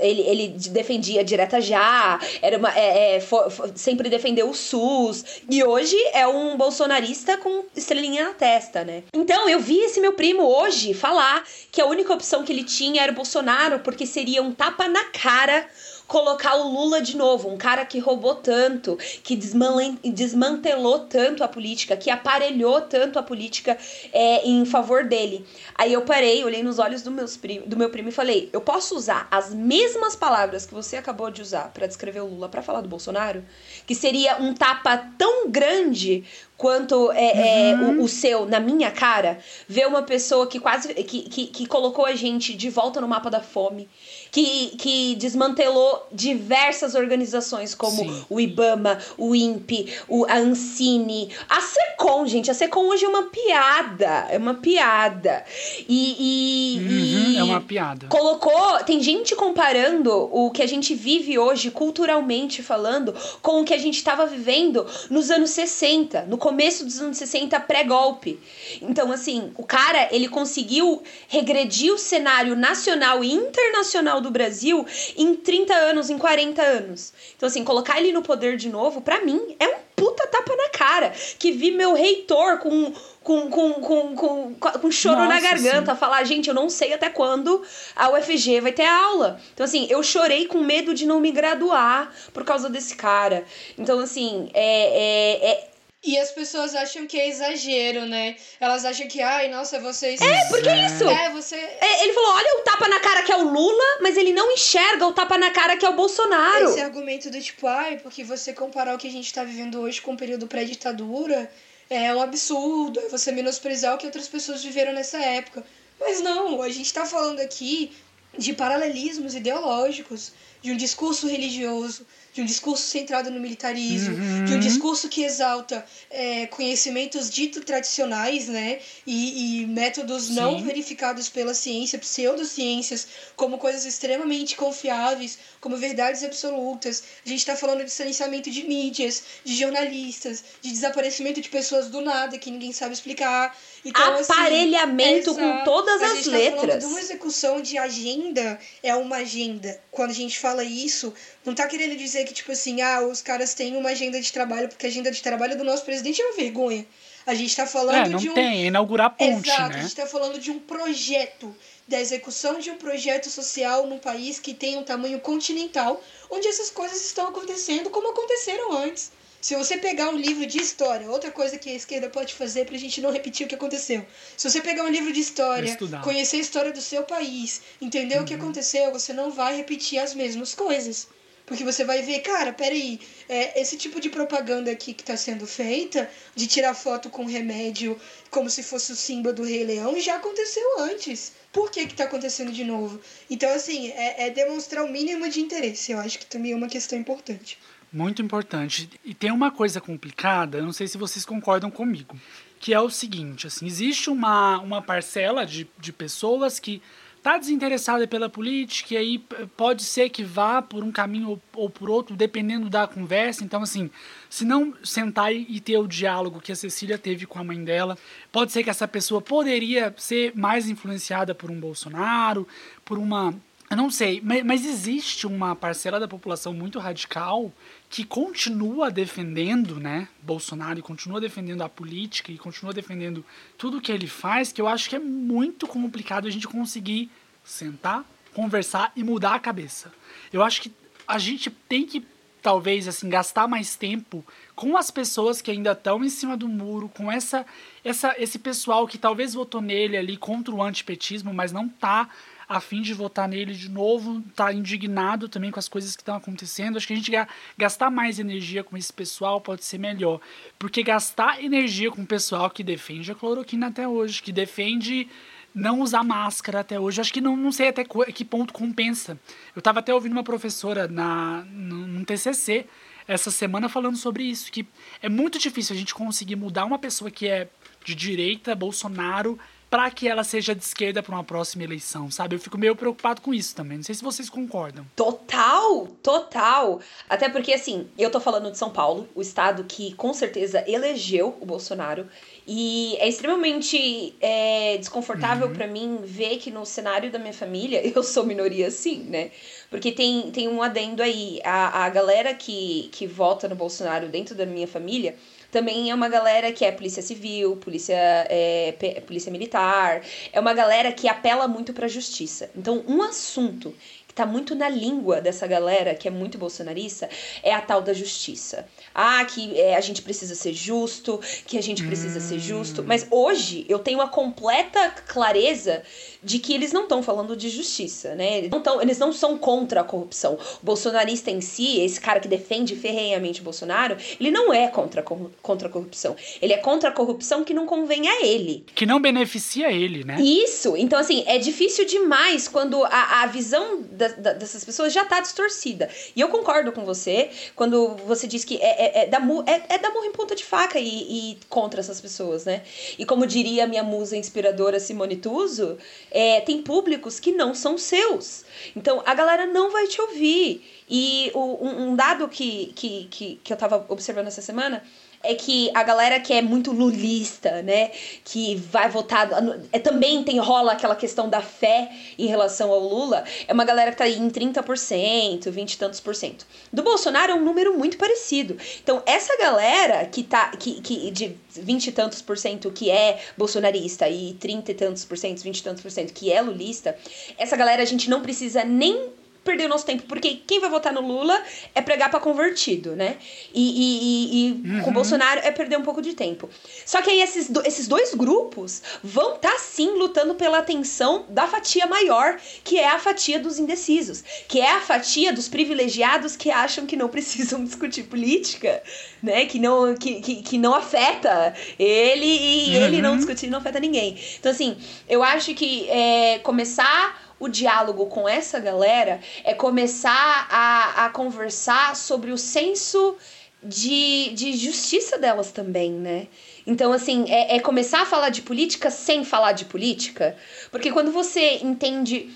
ele, 0.00 0.22
ele 0.22 0.48
defendia 0.70 1.22
direta 1.22 1.60
já, 1.60 2.18
era 2.40 2.56
uma, 2.58 2.72
é, 2.76 3.16
é, 3.16 3.20
fo- 3.20 3.50
fo- 3.50 3.70
sempre 3.74 4.08
defendeu 4.08 4.48
o 4.50 4.54
SUS, 4.54 5.24
e 5.50 5.62
hoje 5.62 5.96
é 6.12 6.26
um 6.26 6.56
bolsonarista 6.56 7.36
com 7.36 7.64
estrelinha 7.76 8.24
na 8.24 8.34
testa, 8.34 8.84
né? 8.84 9.02
Então, 9.14 9.48
eu 9.48 9.60
vi 9.60 9.78
esse 9.80 10.00
meu 10.00 10.12
primo 10.14 10.42
hoje 10.42 10.94
falar 10.94 11.44
que 11.70 11.80
a 11.80 11.86
única 11.86 12.12
opção 12.12 12.42
que 12.42 12.52
ele 12.52 12.64
tinha 12.64 13.02
era 13.02 13.12
o 13.12 13.14
Bolsonaro, 13.14 13.80
porque 13.80 14.06
seria 14.06 14.42
um 14.42 14.52
tapa 14.52 14.88
na 14.88 15.04
cara 15.04 15.66
colocar 16.08 16.56
o 16.56 16.72
Lula 16.72 17.02
de 17.02 17.16
novo, 17.16 17.50
um 17.50 17.58
cara 17.58 17.84
que 17.84 17.98
roubou 17.98 18.34
tanto, 18.34 18.96
que 19.22 19.36
desmantelou 19.36 21.00
tanto 21.00 21.44
a 21.44 21.48
política, 21.48 21.96
que 21.98 22.10
aparelhou 22.10 22.80
tanto 22.80 23.18
a 23.18 23.22
política 23.22 23.76
é, 24.12 24.48
em 24.48 24.64
favor 24.64 25.04
dele. 25.04 25.44
Aí 25.76 25.92
eu 25.92 26.02
parei, 26.02 26.42
olhei 26.42 26.62
nos 26.62 26.78
olhos 26.78 27.02
do, 27.02 27.10
meus 27.10 27.36
prim- 27.36 27.60
do 27.66 27.76
meu 27.76 27.90
primo 27.90 28.08
e 28.08 28.12
falei: 28.12 28.48
eu 28.52 28.60
posso 28.60 28.96
usar 28.96 29.28
as 29.30 29.52
mesmas 29.54 30.16
palavras 30.16 30.64
que 30.64 30.74
você 30.74 30.96
acabou 30.96 31.30
de 31.30 31.42
usar 31.42 31.70
pra 31.72 31.86
descrever 31.86 32.20
o 32.20 32.26
Lula 32.26 32.48
pra 32.48 32.62
falar 32.62 32.80
do 32.80 32.88
Bolsonaro? 32.88 33.44
Que 33.86 33.94
seria 33.94 34.38
um 34.38 34.54
tapa 34.54 34.96
tão 35.18 35.50
grande 35.50 36.24
quanto 36.56 37.12
é, 37.12 37.70
é, 37.70 37.74
o, 37.76 38.02
o 38.02 38.08
seu 38.08 38.44
na 38.44 38.58
minha 38.58 38.90
cara, 38.90 39.38
ver 39.68 39.86
uma 39.86 40.02
pessoa 40.02 40.46
que 40.46 40.58
quase 40.58 40.92
que, 40.92 41.22
que, 41.28 41.46
que 41.46 41.66
colocou 41.66 42.04
a 42.04 42.14
gente 42.16 42.54
de 42.54 42.68
volta 42.68 43.00
no 43.00 43.06
mapa 43.06 43.30
da 43.30 43.40
fome, 43.40 43.88
que, 44.30 44.76
que 44.78 45.14
desmantelou 45.16 46.06
diversas 46.12 46.94
organizações 46.94 47.74
como 47.74 47.96
Sim. 47.96 48.24
o 48.28 48.40
IBAMA, 48.40 48.98
o 49.16 49.34
INPE, 49.34 49.92
o, 50.08 50.24
a 50.26 50.36
Ancine, 50.38 51.30
a 51.48 51.60
SECOM, 51.60 52.26
gente. 52.26 52.50
A 52.50 52.54
SECOM 52.54 52.88
hoje 52.88 53.04
é 53.04 53.08
uma 53.08 53.24
piada. 53.24 54.26
É 54.30 54.38
uma 54.38 54.54
piada. 54.54 55.44
E. 55.88 56.16
e- 56.18 56.78
Uhum, 56.78 57.30
e 57.32 57.36
é 57.36 57.42
uma 57.44 57.60
piada. 57.60 58.06
colocou. 58.08 58.78
Tem 58.84 59.00
gente 59.02 59.34
comparando 59.34 60.10
o 60.32 60.50
que 60.50 60.62
a 60.62 60.66
gente 60.66 60.94
vive 60.94 61.38
hoje, 61.38 61.70
culturalmente 61.70 62.62
falando, 62.62 63.14
com 63.42 63.60
o 63.60 63.64
que 63.64 63.74
a 63.74 63.78
gente 63.78 63.96
estava 63.96 64.26
vivendo 64.26 64.86
nos 65.10 65.30
anos 65.30 65.50
60, 65.50 66.22
no 66.22 66.38
começo 66.38 66.84
dos 66.84 67.00
anos 67.00 67.16
60, 67.18 67.58
pré-golpe. 67.60 68.38
Então, 68.80 69.10
assim, 69.12 69.50
o 69.56 69.64
cara, 69.64 70.08
ele 70.10 70.28
conseguiu 70.28 71.02
regredir 71.28 71.92
o 71.92 71.98
cenário 71.98 72.54
nacional 72.56 73.22
e 73.24 73.32
internacional 73.32 74.17
do 74.20 74.30
Brasil 74.30 74.86
em 75.16 75.34
30 75.34 75.74
anos, 75.74 76.10
em 76.10 76.18
40 76.18 76.62
anos. 76.62 77.12
Então, 77.36 77.46
assim, 77.46 77.64
colocar 77.64 77.98
ele 77.98 78.12
no 78.12 78.22
poder 78.22 78.56
de 78.56 78.68
novo, 78.68 79.00
pra 79.00 79.20
mim, 79.24 79.56
é 79.58 79.68
um 79.68 79.78
puta 79.96 80.26
tapa 80.28 80.54
na 80.54 80.68
cara. 80.70 81.12
Que 81.38 81.50
vi 81.50 81.70
meu 81.70 81.94
reitor 81.94 82.58
com. 82.58 82.92
Com, 83.20 83.50
com, 83.50 83.74
com, 83.74 84.16
com, 84.16 84.54
com 84.54 84.90
choro 84.90 85.18
na 85.18 85.34
Nossa, 85.34 85.40
garganta, 85.42 85.94
falar, 85.94 86.24
gente, 86.24 86.48
eu 86.48 86.54
não 86.54 86.70
sei 86.70 86.94
até 86.94 87.10
quando 87.10 87.62
a 87.94 88.08
UFG 88.10 88.58
vai 88.62 88.72
ter 88.72 88.86
aula. 88.86 89.38
Então, 89.52 89.64
assim, 89.64 89.86
eu 89.90 90.02
chorei 90.02 90.46
com 90.46 90.60
medo 90.60 90.94
de 90.94 91.04
não 91.04 91.20
me 91.20 91.30
graduar 91.30 92.10
por 92.32 92.42
causa 92.42 92.70
desse 92.70 92.96
cara. 92.96 93.44
Então, 93.76 93.98
assim, 93.98 94.48
é. 94.54 95.42
é, 95.42 95.50
é... 95.50 95.67
E 96.04 96.16
as 96.16 96.30
pessoas 96.30 96.76
acham 96.76 97.08
que 97.08 97.18
é 97.18 97.28
exagero, 97.28 98.06
né? 98.06 98.36
Elas 98.60 98.84
acham 98.84 99.08
que, 99.08 99.20
ai, 99.20 99.48
nossa, 99.48 99.80
vocês. 99.80 100.20
É, 100.20 100.44
porque 100.48 100.68
é 100.68 100.86
isso. 100.86 101.04
É, 101.04 101.30
você. 101.30 101.56
é, 101.56 102.04
Ele 102.04 102.12
falou: 102.12 102.34
olha 102.34 102.60
o 102.60 102.62
tapa 102.62 102.88
na 102.88 103.00
cara 103.00 103.22
que 103.22 103.32
é 103.32 103.36
o 103.36 103.42
Lula, 103.42 103.98
mas 104.00 104.16
ele 104.16 104.32
não 104.32 104.50
enxerga 104.52 105.06
o 105.06 105.12
tapa 105.12 105.36
na 105.36 105.50
cara 105.50 105.76
que 105.76 105.84
é 105.84 105.88
o 105.88 105.96
Bolsonaro. 105.96 106.70
Esse 106.70 106.80
argumento 106.80 107.30
do 107.30 107.40
tipo, 107.40 107.66
ai, 107.66 107.98
porque 107.98 108.22
você 108.22 108.52
comparar 108.52 108.94
o 108.94 108.98
que 108.98 109.08
a 109.08 109.10
gente 109.10 109.32
tá 109.34 109.42
vivendo 109.42 109.80
hoje 109.80 110.00
com 110.00 110.12
o 110.12 110.16
período 110.16 110.46
pré-ditadura 110.46 111.50
é 111.90 112.14
um 112.14 112.22
absurdo, 112.22 113.00
é 113.00 113.08
você 113.08 113.32
menosprezar 113.32 113.94
o 113.94 113.98
que 113.98 114.06
outras 114.06 114.28
pessoas 114.28 114.62
viveram 114.62 114.92
nessa 114.92 115.18
época. 115.18 115.64
Mas 115.98 116.20
não, 116.20 116.62
a 116.62 116.68
gente 116.68 116.92
tá 116.92 117.04
falando 117.04 117.40
aqui 117.40 117.92
de 118.36 118.52
paralelismos 118.52 119.34
ideológicos, 119.34 120.32
de 120.62 120.70
um 120.70 120.76
discurso 120.76 121.26
religioso, 121.26 122.06
de 122.32 122.42
um 122.42 122.44
discurso 122.44 122.82
centrado 122.84 123.30
no 123.30 123.40
militarismo, 123.40 124.14
Uhum. 124.14 124.44
de 124.44 124.54
um 124.54 124.58
discurso 124.60 125.08
que 125.08 125.22
exalta 125.24 125.84
é, 126.10 126.46
conhecimentos 126.46 127.30
dito 127.30 127.60
tradicionais, 127.62 128.48
né? 128.48 128.80
E, 129.06 129.62
e 129.62 129.66
métodos 129.66 130.30
não 130.30 130.58
Sim. 130.58 130.64
verificados 130.64 131.28
pela 131.28 131.54
ciência, 131.54 131.98
pseudociências, 131.98 133.08
como 133.36 133.58
coisas 133.58 133.84
extremamente 133.84 134.56
confiáveis, 134.56 135.38
como 135.60 135.76
verdades 135.76 136.22
absolutas. 136.22 137.02
A 137.24 137.28
gente 137.28 137.40
está 137.40 137.56
falando 137.56 137.84
de 137.84 137.90
silenciamento 137.90 138.50
de 138.50 138.64
mídias, 138.64 139.22
de 139.44 139.54
jornalistas, 139.56 140.44
de 140.60 140.70
desaparecimento 140.70 141.40
de 141.40 141.48
pessoas 141.48 141.88
do 141.88 142.00
nada 142.00 142.38
que 142.38 142.50
ninguém 142.50 142.72
sabe 142.72 142.92
explicar. 142.94 143.56
Então, 143.84 144.14
assim, 144.14 144.32
Aparelhamento 144.32 145.34
com 145.34 145.40
exato. 145.40 145.64
todas 145.64 146.02
a 146.02 146.06
as 146.06 146.12
gente 146.12 146.24
tá 146.24 146.30
falando 146.30 146.60
letras. 146.62 146.78
de 146.84 146.90
uma 146.90 147.00
execução 147.00 147.60
de 147.62 147.78
agenda 147.78 148.58
é 148.82 148.94
uma 148.94 149.16
agenda. 149.18 149.80
Quando 149.90 150.10
a 150.10 150.14
gente 150.14 150.38
fala 150.38 150.64
isso, 150.64 151.14
não 151.44 151.54
tá 151.54 151.66
querendo 151.66 151.96
dizer 151.96 152.24
que, 152.24 152.34
tipo 152.34 152.52
assim, 152.52 152.80
ah, 152.82 153.00
os 153.02 153.22
caras 153.22 153.54
têm 153.54 153.76
uma 153.76 153.90
agenda 153.90 154.20
de 154.20 154.32
trabalho, 154.32 154.68
porque 154.68 154.86
a 154.86 154.88
agenda 154.88 155.10
de 155.10 155.22
trabalho 155.22 155.56
do 155.56 155.64
nosso 155.64 155.84
presidente 155.84 156.20
é 156.20 156.24
uma 156.26 156.36
vergonha. 156.36 156.86
A 157.26 157.34
gente 157.34 157.54
tá 157.54 157.66
falando 157.66 158.06
É, 158.06 158.08
não 158.08 158.18
de 158.18 158.30
um. 158.30 158.34
tem, 158.34 158.66
inaugurar 158.66 159.08
a 159.08 159.10
ponte, 159.10 159.48
Exato, 159.50 159.62
a 159.62 159.68
né? 159.68 159.82
gente 159.82 159.94
tá 159.94 160.06
falando 160.06 160.38
de 160.38 160.50
um 160.50 160.58
projeto, 160.58 161.54
da 161.86 162.00
execução 162.00 162.58
de 162.58 162.70
um 162.70 162.76
projeto 162.76 163.28
social 163.30 163.86
num 163.86 163.98
país 163.98 164.38
que 164.38 164.54
tem 164.54 164.76
um 164.78 164.82
tamanho 164.82 165.20
continental, 165.20 166.02
onde 166.30 166.48
essas 166.48 166.70
coisas 166.70 167.04
estão 167.04 167.28
acontecendo 167.28 167.90
como 167.90 168.08
aconteceram 168.10 168.72
antes. 168.72 169.12
Se 169.40 169.54
você 169.54 169.78
pegar 169.78 170.08
um 170.08 170.16
livro 170.16 170.44
de 170.46 170.58
história, 170.58 171.08
outra 171.08 171.30
coisa 171.30 171.56
que 171.56 171.70
a 171.70 171.74
esquerda 171.74 172.10
pode 172.10 172.34
fazer 172.34 172.66
pra 172.66 172.76
gente 172.76 173.00
não 173.00 173.12
repetir 173.12 173.46
o 173.46 173.48
que 173.48 173.54
aconteceu. 173.54 174.04
Se 174.36 174.50
você 174.50 174.60
pegar 174.60 174.82
um 174.82 174.88
livro 174.88 175.12
de 175.12 175.20
história, 175.20 175.70
Estudar. 175.70 176.02
conhecer 176.02 176.38
a 176.38 176.40
história 176.40 176.72
do 176.72 176.80
seu 176.80 177.04
país, 177.04 177.62
entender 177.80 178.20
o 178.20 178.24
que 178.24 178.34
aconteceu, 178.34 178.90
você 178.90 179.12
não 179.12 179.30
vai 179.30 179.56
repetir 179.56 180.00
as 180.00 180.12
mesmas 180.12 180.54
coisas. 180.54 181.06
Porque 181.46 181.64
você 181.64 181.82
vai 181.82 182.02
ver, 182.02 182.18
cara, 182.18 182.52
peraí, 182.52 183.00
é, 183.26 183.58
esse 183.58 183.78
tipo 183.78 184.00
de 184.00 184.10
propaganda 184.10 184.70
aqui 184.70 184.92
que 184.92 185.02
tá 185.02 185.16
sendo 185.16 185.46
feita, 185.46 186.10
de 186.34 186.46
tirar 186.46 186.74
foto 186.74 187.08
com 187.08 187.24
remédio 187.24 187.98
como 188.30 188.50
se 188.50 188.62
fosse 188.62 188.92
o 188.92 188.96
símbolo 188.96 189.34
do 189.34 189.44
Rei 189.44 189.64
Leão, 189.64 189.98
já 189.98 190.16
aconteceu 190.16 190.80
antes. 190.80 191.32
Por 191.50 191.70
que 191.70 191.86
que 191.86 191.94
tá 191.94 192.04
acontecendo 192.04 192.52
de 192.52 192.64
novo? 192.64 193.00
Então, 193.30 193.50
assim, 193.50 193.90
é, 193.92 194.26
é 194.26 194.30
demonstrar 194.30 194.84
o 194.84 194.90
mínimo 194.90 195.26
de 195.30 195.40
interesse. 195.40 195.92
Eu 195.92 196.00
acho 196.00 196.18
que 196.18 196.26
também 196.26 196.52
é 196.52 196.56
uma 196.56 196.68
questão 196.68 196.98
importante. 196.98 197.56
Muito 197.92 198.20
importante. 198.20 198.90
E 199.04 199.14
tem 199.14 199.30
uma 199.30 199.50
coisa 199.50 199.80
complicada, 199.80 200.60
não 200.60 200.72
sei 200.72 200.86
se 200.86 200.98
vocês 200.98 201.24
concordam 201.24 201.70
comigo, 201.70 202.16
que 202.60 202.74
é 202.74 202.80
o 202.80 202.90
seguinte, 202.90 203.46
assim, 203.46 203.66
existe 203.66 204.10
uma, 204.10 204.58
uma 204.58 204.82
parcela 204.82 205.46
de, 205.46 205.66
de 205.78 205.92
pessoas 205.92 206.58
que 206.58 206.82
tá 207.22 207.36
desinteressada 207.36 208.06
pela 208.06 208.28
política 208.28 208.94
e 208.94 208.96
aí 208.96 209.18
pode 209.56 209.82
ser 209.82 210.08
que 210.08 210.22
vá 210.22 210.62
por 210.62 210.84
um 210.84 210.92
caminho 210.92 211.30
ou, 211.30 211.42
ou 211.54 211.70
por 211.70 211.90
outro, 211.90 212.16
dependendo 212.16 212.70
da 212.70 212.86
conversa. 212.86 213.44
Então, 213.44 213.62
assim, 213.62 213.90
se 214.30 214.44
não 214.44 214.74
sentar 214.84 215.34
e 215.34 215.60
ter 215.60 215.78
o 215.78 215.86
diálogo 215.86 216.40
que 216.40 216.52
a 216.52 216.56
Cecília 216.56 216.96
teve 216.96 217.26
com 217.26 217.38
a 217.38 217.44
mãe 217.44 217.62
dela, 217.62 217.98
pode 218.30 218.52
ser 218.52 218.62
que 218.62 218.70
essa 218.70 218.86
pessoa 218.86 219.20
poderia 219.20 219.94
ser 219.96 220.32
mais 220.36 220.68
influenciada 220.68 221.34
por 221.34 221.50
um 221.50 221.58
Bolsonaro, 221.58 222.46
por 222.84 222.98
uma 222.98 223.34
eu 223.70 223.76
não 223.76 223.90
sei, 223.90 224.22
mas 224.22 224.64
existe 224.64 225.26
uma 225.26 225.54
parcela 225.54 226.00
da 226.00 226.08
população 226.08 226.54
muito 226.54 226.78
radical 226.78 227.52
que 227.90 228.04
continua 228.04 228.90
defendendo, 228.90 229.80
né, 229.80 230.08
Bolsonaro 230.22 230.78
e 230.78 230.82
continua 230.82 231.20
defendendo 231.20 231.62
a 231.62 231.68
política 231.68 232.30
e 232.30 232.36
continua 232.36 232.72
defendendo 232.72 233.24
tudo 233.56 233.80
que 233.80 233.90
ele 233.90 234.06
faz, 234.06 234.52
que 234.52 234.60
eu 234.60 234.68
acho 234.68 234.90
que 234.90 234.96
é 234.96 234.98
muito 234.98 235.66
complicado 235.66 236.26
a 236.26 236.30
gente 236.30 236.46
conseguir 236.46 237.10
sentar, 237.42 238.04
conversar 238.34 238.92
e 238.94 239.02
mudar 239.02 239.34
a 239.34 239.40
cabeça. 239.40 239.92
Eu 240.32 240.42
acho 240.42 240.60
que 240.60 240.72
a 241.06 241.18
gente 241.18 241.50
tem 241.50 241.86
que 241.86 242.06
talvez 242.42 242.88
assim 242.88 243.08
gastar 243.08 243.46
mais 243.48 243.76
tempo 243.76 244.24
com 244.54 244.76
as 244.76 244.90
pessoas 244.90 245.40
que 245.40 245.50
ainda 245.50 245.72
estão 245.72 246.04
em 246.04 246.08
cima 246.08 246.36
do 246.36 246.48
muro, 246.48 246.88
com 246.88 247.10
essa, 247.10 247.44
essa 247.84 248.14
esse 248.18 248.38
pessoal 248.38 248.86
que 248.86 248.98
talvez 248.98 249.34
votou 249.34 249.60
nele 249.60 249.96
ali 249.96 250.16
contra 250.16 250.54
o 250.54 250.62
antipetismo, 250.62 251.32
mas 251.32 251.52
não 251.52 251.68
tá 251.68 252.08
a 252.48 252.60
fim 252.60 252.80
de 252.80 252.94
votar 252.94 253.28
nele 253.28 253.52
de 253.52 253.68
novo, 253.68 254.22
tá 254.34 254.50
indignado 254.50 255.28
também 255.28 255.50
com 255.50 255.58
as 255.58 255.68
coisas 255.68 255.94
que 255.94 256.00
estão 256.00 256.16
acontecendo. 256.16 256.78
Acho 256.78 256.86
que 256.86 256.94
a 256.94 256.96
gente 256.96 257.10
ga- 257.10 257.28
gastar 257.58 257.90
mais 257.90 258.18
energia 258.18 258.64
com 258.64 258.74
esse 258.74 258.90
pessoal 258.90 259.38
pode 259.38 259.64
ser 259.66 259.76
melhor, 259.76 260.18
porque 260.58 260.82
gastar 260.82 261.44
energia 261.44 261.90
com 261.90 262.00
o 262.00 262.06
pessoal 262.06 262.48
que 262.48 262.64
defende 262.64 263.12
a 263.12 263.14
cloroquina 263.14 263.66
até 263.66 263.86
hoje, 263.86 264.22
que 264.22 264.32
defende 264.32 265.06
não 265.54 265.80
usar 265.80 266.02
máscara 266.02 266.60
até 266.60 266.78
hoje. 266.78 267.00
Acho 267.00 267.12
que 267.12 267.20
não, 267.20 267.36
não 267.36 267.52
sei 267.52 267.68
até 267.68 267.84
que 267.84 268.24
ponto 268.24 268.52
compensa. 268.52 269.18
Eu 269.54 269.60
estava 269.60 269.80
até 269.80 269.92
ouvindo 269.92 270.12
uma 270.12 270.24
professora 270.24 270.86
na, 270.86 271.44
num 271.50 272.04
TCC 272.04 272.66
essa 273.06 273.30
semana 273.30 273.70
falando 273.70 273.96
sobre 273.96 274.22
isso, 274.22 274.52
que 274.52 274.68
é 275.00 275.08
muito 275.08 275.38
difícil 275.38 275.74
a 275.74 275.78
gente 275.78 275.94
conseguir 275.94 276.36
mudar 276.36 276.66
uma 276.66 276.78
pessoa 276.78 277.10
que 277.10 277.26
é 277.26 277.48
de 277.82 277.94
direita, 277.94 278.54
Bolsonaro, 278.54 279.38
para 279.70 279.90
que 279.90 280.08
ela 280.08 280.24
seja 280.24 280.54
de 280.54 280.62
esquerda 280.62 281.02
para 281.02 281.14
uma 281.14 281.24
próxima 281.24 281.62
eleição, 281.62 282.10
sabe? 282.10 282.34
Eu 282.34 282.40
fico 282.40 282.56
meio 282.56 282.74
preocupado 282.74 283.20
com 283.20 283.34
isso 283.34 283.54
também. 283.54 283.78
Não 283.78 283.84
sei 283.84 283.94
se 283.94 284.02
vocês 284.02 284.30
concordam. 284.30 284.86
Total, 284.96 285.86
total. 286.02 286.80
Até 287.08 287.28
porque, 287.28 287.52
assim, 287.52 287.86
eu 287.98 288.10
tô 288.10 288.18
falando 288.18 288.50
de 288.50 288.56
São 288.56 288.70
Paulo, 288.70 289.08
o 289.14 289.20
estado 289.20 289.64
que 289.64 289.92
com 289.94 290.14
certeza 290.14 290.64
elegeu 290.66 291.36
o 291.40 291.46
Bolsonaro. 291.46 292.08
E 292.46 292.96
é 292.98 293.06
extremamente 293.06 294.14
é, 294.22 294.78
desconfortável 294.78 295.48
uhum. 295.48 295.52
para 295.52 295.66
mim 295.66 295.98
ver 296.02 296.38
que 296.38 296.50
no 296.50 296.64
cenário 296.64 297.10
da 297.10 297.18
minha 297.18 297.34
família 297.34 297.82
eu 297.94 298.02
sou 298.02 298.24
minoria 298.24 298.70
sim, 298.70 299.00
né? 299.02 299.30
Porque 299.70 299.92
tem, 299.92 300.30
tem 300.30 300.48
um 300.48 300.62
adendo 300.62 301.02
aí. 301.02 301.40
A, 301.44 301.84
a 301.84 301.88
galera 301.90 302.32
que, 302.32 302.88
que 302.90 303.06
vota 303.06 303.48
no 303.48 303.54
Bolsonaro 303.54 304.08
dentro 304.08 304.34
da 304.34 304.46
minha 304.46 304.66
família 304.66 305.14
também 305.50 305.90
é 305.90 305.94
uma 305.94 306.08
galera 306.08 306.52
que 306.52 306.64
é 306.64 306.70
polícia 306.70 307.02
civil, 307.02 307.56
polícia, 307.56 307.96
é, 308.28 309.02
polícia 309.06 309.32
militar, 309.32 310.02
é 310.32 310.38
uma 310.38 310.52
galera 310.52 310.92
que 310.92 311.08
apela 311.08 311.48
muito 311.48 311.72
pra 311.72 311.88
justiça. 311.88 312.50
Então, 312.54 312.84
um 312.86 313.02
assunto 313.02 313.74
que 314.06 314.14
tá 314.14 314.26
muito 314.26 314.54
na 314.54 314.68
língua 314.68 315.20
dessa 315.20 315.46
galera 315.46 315.94
que 315.94 316.08
é 316.08 316.10
muito 316.10 316.36
bolsonarista 316.36 317.08
é 317.42 317.54
a 317.54 317.60
tal 317.60 317.80
da 317.80 317.92
justiça. 317.92 318.66
Ah, 318.94 319.24
que 319.24 319.58
é, 319.58 319.76
a 319.76 319.80
gente 319.80 320.02
precisa 320.02 320.34
ser 320.34 320.52
justo, 320.52 321.20
que 321.46 321.56
a 321.56 321.62
gente 321.62 321.84
precisa 321.86 322.18
hum. 322.18 322.22
ser 322.22 322.38
justo. 322.38 322.84
Mas 322.84 323.06
hoje 323.10 323.64
eu 323.68 323.78
tenho 323.78 324.00
a 324.00 324.08
completa 324.08 324.90
clareza 325.06 325.82
de 326.28 326.38
que 326.38 326.52
eles 326.52 326.72
não 326.74 326.82
estão 326.82 327.02
falando 327.02 327.34
de 327.34 327.48
justiça, 327.48 328.14
né? 328.14 328.36
Eles 328.36 328.50
não, 328.50 328.60
tão, 328.60 328.82
eles 328.82 328.98
não 328.98 329.14
são 329.14 329.38
contra 329.38 329.80
a 329.80 329.84
corrupção. 329.84 330.34
O 330.62 330.66
bolsonarista 330.66 331.30
em 331.30 331.40
si, 331.40 331.80
esse 331.80 331.98
cara 331.98 332.20
que 332.20 332.28
defende 332.28 332.76
ferrenhamente 332.76 333.40
o 333.40 333.44
Bolsonaro, 333.44 333.96
ele 334.20 334.30
não 334.30 334.52
é 334.52 334.68
contra, 334.68 335.02
contra 335.02 335.68
a 335.68 335.70
corrupção. 335.70 336.14
Ele 336.42 336.52
é 336.52 336.58
contra 336.58 336.90
a 336.90 336.92
corrupção 336.92 337.42
que 337.42 337.54
não 337.54 337.64
convém 337.64 338.06
a 338.06 338.26
ele. 338.26 338.62
Que 338.74 338.84
não 338.84 339.00
beneficia 339.00 339.72
ele, 339.72 340.04
né? 340.04 340.20
Isso. 340.20 340.76
Então, 340.76 340.98
assim, 340.98 341.24
é 341.26 341.38
difícil 341.38 341.86
demais 341.86 342.46
quando 342.46 342.84
a, 342.84 343.22
a 343.22 343.26
visão 343.26 343.80
da, 343.90 344.08
da, 344.08 344.32
dessas 344.34 344.62
pessoas 344.62 344.92
já 344.92 345.06
tá 345.06 345.20
distorcida. 345.20 345.88
E 346.14 346.20
eu 346.20 346.28
concordo 346.28 346.72
com 346.72 346.84
você 346.84 347.30
quando 347.56 347.96
você 348.06 348.26
diz 348.26 348.44
que 348.44 348.58
é, 348.58 349.00
é, 349.00 349.02
é, 349.04 349.06
da, 349.06 349.18
é, 349.46 349.76
é 349.76 349.78
da 349.78 349.88
murro 349.90 350.04
em 350.04 350.12
ponta 350.12 350.36
de 350.36 350.44
faca 350.44 350.78
e, 350.78 350.86
e 350.86 351.38
contra 351.48 351.80
essas 351.80 352.02
pessoas, 352.02 352.44
né? 352.44 352.60
E 352.98 353.06
como 353.06 353.26
diria 353.26 353.64
a 353.64 353.66
minha 353.66 353.82
musa 353.82 354.14
inspiradora 354.14 354.78
Simone 354.78 355.16
Tuso, 355.16 355.78
é, 356.18 356.40
tem 356.40 356.60
públicos 356.60 357.20
que 357.20 357.30
não 357.30 357.54
são 357.54 357.78
seus. 357.78 358.44
Então 358.74 359.00
a 359.06 359.14
galera 359.14 359.46
não 359.46 359.70
vai 359.70 359.86
te 359.86 360.00
ouvir. 360.00 360.68
E 360.90 361.30
o, 361.32 361.64
um, 361.64 361.82
um, 361.90 361.96
dado 361.96 362.26
que, 362.26 362.72
que, 362.74 363.06
que, 363.08 363.40
que 363.44 363.52
eu 363.52 363.56
tava 363.56 363.86
observando 363.88 364.26
essa 364.26 364.42
semana 364.42 364.82
é 365.22 365.34
que 365.34 365.70
a 365.74 365.82
galera 365.82 366.20
que 366.20 366.32
é 366.32 366.40
muito 366.40 366.72
lulista, 366.72 367.62
né, 367.62 367.90
que 368.24 368.56
vai 368.56 368.88
votar, 368.88 369.28
é, 369.72 369.78
também 369.78 370.22
tem 370.22 370.38
rola 370.38 370.72
aquela 370.72 370.94
questão 370.94 371.28
da 371.28 371.40
fé 371.40 371.90
em 372.18 372.26
relação 372.26 372.70
ao 372.70 372.80
Lula, 372.80 373.24
é 373.46 373.52
uma 373.52 373.64
galera 373.64 373.90
que 373.90 373.98
tá 373.98 374.04
aí 374.04 374.18
em 374.18 374.30
30%, 374.30 375.50
20 375.50 375.72
e 375.72 375.78
tantos 375.78 376.00
por 376.00 376.14
cento. 376.14 376.46
Do 376.72 376.82
Bolsonaro 376.82 377.32
é 377.32 377.34
um 377.34 377.44
número 377.44 377.76
muito 377.76 377.98
parecido. 377.98 378.56
Então, 378.82 379.02
essa 379.06 379.36
galera 379.38 380.06
que 380.06 380.22
tá 380.22 380.48
que, 380.56 380.80
que 380.80 381.10
de 381.10 381.36
20 381.50 381.86
e 381.86 381.92
tantos 381.92 382.22
por 382.22 382.38
cento 382.38 382.70
que 382.70 382.90
é 382.90 383.20
bolsonarista 383.36 384.08
e 384.08 384.34
30 384.34 384.70
e 384.70 384.74
tantos 384.74 385.04
por 385.04 385.18
cento, 385.18 385.42
20 385.42 385.58
e 385.58 385.62
tantos 385.62 385.82
por 385.82 385.90
cento 385.90 386.12
que 386.12 386.32
é 386.32 386.40
lulista, 386.40 386.96
essa 387.36 387.56
galera 387.56 387.82
a 387.82 387.86
gente 387.86 388.08
não 388.08 388.22
precisa 388.22 388.64
nem 388.64 389.10
perder 389.44 389.66
o 389.66 389.68
nosso 389.68 389.86
tempo, 389.86 390.02
porque 390.04 390.42
quem 390.46 390.60
vai 390.60 390.68
votar 390.68 390.92
no 390.92 391.00
Lula 391.00 391.42
é 391.74 391.80
pregar 391.80 392.10
para 392.10 392.20
convertido, 392.20 392.94
né? 392.94 393.16
E, 393.54 393.62
e, 393.62 393.88
e, 394.02 394.48
e 394.48 394.52
uhum. 394.52 394.82
com 394.82 394.90
o 394.90 394.92
Bolsonaro 394.92 395.40
é 395.42 395.50
perder 395.50 395.78
um 395.78 395.82
pouco 395.82 396.02
de 396.02 396.14
tempo. 396.14 396.48
Só 396.84 397.00
que 397.00 397.10
aí 397.10 397.22
esses, 397.22 397.48
do, 397.48 397.66
esses 397.66 397.88
dois 397.88 398.14
grupos 398.14 398.82
vão 399.02 399.36
estar 399.36 399.52
tá, 399.52 399.58
sim 399.58 399.98
lutando 399.98 400.34
pela 400.34 400.58
atenção 400.58 401.24
da 401.28 401.46
fatia 401.46 401.86
maior, 401.86 402.38
que 402.62 402.78
é 402.78 402.88
a 402.88 402.98
fatia 402.98 403.38
dos 403.38 403.58
indecisos, 403.58 404.22
que 404.46 404.60
é 404.60 404.70
a 404.70 404.80
fatia 404.80 405.32
dos 405.32 405.48
privilegiados 405.48 406.36
que 406.36 406.50
acham 406.50 406.84
que 406.84 406.96
não 406.96 407.08
precisam 407.08 407.64
discutir 407.64 408.04
política, 408.04 408.82
né? 409.22 409.46
Que 409.46 409.58
não, 409.58 409.94
que, 409.94 410.20
que, 410.20 410.42
que 410.42 410.58
não 410.58 410.74
afeta 410.74 411.54
ele 411.78 412.26
e 412.26 412.76
uhum. 412.76 412.84
ele 412.84 413.02
não 413.02 413.16
discutir 413.16 413.48
não 413.48 413.58
afeta 413.58 413.80
ninguém. 413.80 414.18
Então, 414.38 414.52
assim, 414.52 414.76
eu 415.08 415.22
acho 415.22 415.54
que 415.54 415.88
é, 415.88 416.38
começar 416.40 417.27
o 417.38 417.48
diálogo 417.48 418.06
com 418.06 418.28
essa 418.28 418.58
galera 418.58 419.20
é 419.44 419.54
começar 419.54 420.46
a, 420.50 421.06
a 421.06 421.10
conversar 421.10 421.94
sobre 421.96 422.30
o 422.30 422.38
senso 422.38 423.16
de, 423.62 424.30
de 424.34 424.56
justiça 424.56 425.18
delas 425.18 425.50
também, 425.50 425.92
né? 425.92 426.28
Então, 426.66 426.92
assim, 426.92 427.24
é, 427.28 427.56
é 427.56 427.60
começar 427.60 428.02
a 428.02 428.06
falar 428.06 428.28
de 428.28 428.42
política 428.42 428.90
sem 428.90 429.24
falar 429.24 429.52
de 429.52 429.64
política. 429.64 430.36
Porque 430.70 430.92
quando 430.92 431.10
você 431.10 431.58
entende 431.62 432.30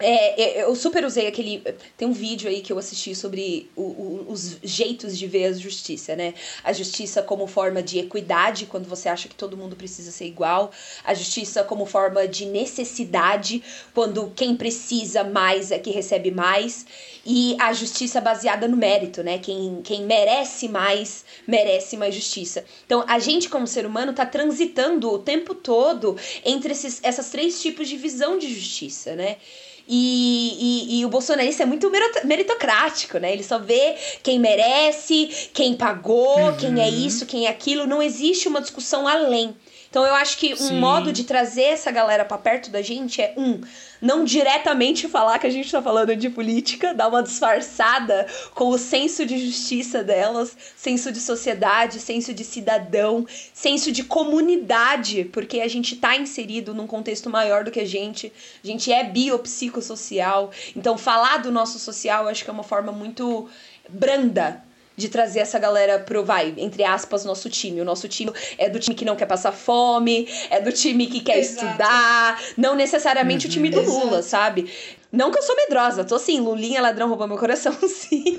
é, 0.00 0.42
é, 0.42 0.62
eu 0.64 0.74
super 0.74 1.04
usei 1.04 1.28
aquele. 1.28 1.62
Tem 1.96 2.06
um 2.06 2.12
vídeo 2.12 2.48
aí 2.48 2.60
que 2.60 2.72
eu 2.72 2.78
assisti 2.78 3.14
sobre 3.14 3.70
o, 3.76 3.82
o, 3.82 4.26
os 4.28 4.58
jeitos 4.60 5.16
de 5.16 5.26
ver 5.28 5.46
a 5.46 5.52
justiça, 5.52 6.16
né? 6.16 6.34
A 6.64 6.72
justiça 6.72 7.22
como 7.22 7.46
forma 7.46 7.80
de 7.80 8.00
equidade, 8.00 8.66
quando 8.66 8.88
você 8.88 9.08
acha 9.08 9.28
que 9.28 9.36
todo 9.36 9.56
mundo 9.56 9.76
precisa 9.76 10.10
ser 10.10 10.26
igual. 10.26 10.72
A 11.04 11.14
justiça 11.14 11.62
como 11.62 11.86
forma 11.86 12.26
de 12.26 12.44
necessidade, 12.44 13.62
quando 13.94 14.32
quem 14.34 14.56
precisa 14.56 15.22
mais 15.22 15.70
é 15.70 15.78
que 15.78 15.90
recebe 15.90 16.32
mais. 16.32 16.84
E 17.24 17.56
a 17.60 17.72
justiça 17.72 18.20
baseada 18.20 18.66
no 18.66 18.76
mérito, 18.76 19.22
né? 19.22 19.38
Quem, 19.38 19.80
quem 19.84 20.04
merece 20.04 20.68
mais, 20.68 21.24
merece 21.46 21.96
mais 21.96 22.14
justiça. 22.16 22.64
Então, 22.84 23.04
a 23.06 23.20
gente, 23.20 23.48
como 23.48 23.66
ser 23.66 23.86
humano, 23.86 24.12
tá 24.12 24.26
transitando 24.26 25.08
o 25.08 25.20
tempo 25.20 25.54
todo 25.54 26.16
entre 26.44 26.72
esses, 26.72 26.98
essas 27.04 27.30
três 27.30 27.62
tipos 27.62 27.88
de 27.88 27.96
visão 27.96 28.36
de 28.38 28.52
justiça, 28.52 29.14
né? 29.14 29.36
E, 29.86 30.96
e, 30.96 31.00
e, 31.00 31.04
o 31.04 31.10
bolsonarista 31.10 31.62
é 31.62 31.66
muito 31.66 31.90
meritocrático, 32.24 33.18
né? 33.18 33.32
Ele 33.32 33.42
só 33.42 33.58
vê 33.58 33.96
quem 34.22 34.38
merece, 34.38 35.50
quem 35.52 35.74
pagou, 35.74 36.38
uhum. 36.38 36.56
quem 36.56 36.80
é 36.80 36.88
isso, 36.88 37.26
quem 37.26 37.46
é 37.46 37.50
aquilo. 37.50 37.86
Não 37.86 38.02
existe 38.02 38.48
uma 38.48 38.62
discussão 38.62 39.06
além. 39.06 39.54
Então 39.94 40.04
eu 40.04 40.14
acho 40.16 40.38
que 40.38 40.52
um 40.54 40.56
Sim. 40.56 40.80
modo 40.80 41.12
de 41.12 41.22
trazer 41.22 41.66
essa 41.66 41.88
galera 41.88 42.24
para 42.24 42.36
perto 42.36 42.68
da 42.68 42.82
gente 42.82 43.22
é 43.22 43.32
um, 43.36 43.60
não 44.02 44.24
diretamente 44.24 45.06
falar 45.06 45.38
que 45.38 45.46
a 45.46 45.50
gente 45.50 45.70
tá 45.70 45.80
falando 45.80 46.16
de 46.16 46.28
política, 46.28 46.92
dar 46.92 47.06
uma 47.06 47.22
disfarçada 47.22 48.26
com 48.56 48.70
o 48.70 48.76
senso 48.76 49.24
de 49.24 49.38
justiça 49.38 50.02
delas, 50.02 50.56
senso 50.76 51.12
de 51.12 51.20
sociedade, 51.20 52.00
senso 52.00 52.34
de 52.34 52.42
cidadão, 52.42 53.24
senso 53.52 53.92
de 53.92 54.02
comunidade, 54.02 55.26
porque 55.26 55.60
a 55.60 55.68
gente 55.68 55.94
tá 55.94 56.16
inserido 56.16 56.74
num 56.74 56.88
contexto 56.88 57.30
maior 57.30 57.62
do 57.62 57.70
que 57.70 57.78
a 57.78 57.86
gente. 57.86 58.32
A 58.64 58.66
gente 58.66 58.90
é 58.90 59.04
biopsicossocial. 59.04 60.50
Então 60.74 60.98
falar 60.98 61.36
do 61.36 61.52
nosso 61.52 61.78
social, 61.78 62.26
acho 62.26 62.42
que 62.42 62.50
é 62.50 62.52
uma 62.52 62.64
forma 62.64 62.90
muito 62.90 63.48
branda 63.88 64.60
de 64.96 65.08
trazer 65.08 65.40
essa 65.40 65.58
galera 65.58 65.98
pro, 65.98 66.24
vai, 66.24 66.54
entre 66.56 66.84
aspas, 66.84 67.24
nosso 67.24 67.50
time. 67.50 67.80
O 67.80 67.84
nosso 67.84 68.08
time 68.08 68.32
é 68.58 68.68
do 68.68 68.78
time 68.78 68.94
que 68.94 69.04
não 69.04 69.16
quer 69.16 69.26
passar 69.26 69.52
fome, 69.52 70.28
é 70.50 70.60
do 70.60 70.72
time 70.72 71.06
que 71.06 71.20
quer 71.20 71.38
Exato. 71.38 71.66
estudar, 71.66 72.40
não 72.56 72.76
necessariamente 72.76 73.46
uhum. 73.46 73.50
o 73.50 73.52
time 73.52 73.70
do 73.70 73.80
uhum. 73.80 74.04
Lula, 74.04 74.22
sabe? 74.22 74.70
Não 75.10 75.30
que 75.30 75.38
eu 75.38 75.42
sou 75.42 75.56
medrosa, 75.56 76.04
tô 76.04 76.16
assim, 76.16 76.40
Lulinha 76.40 76.80
ladrão 76.80 77.08
roubou 77.08 77.28
meu 77.28 77.38
coração, 77.38 77.72
sim. 77.88 78.38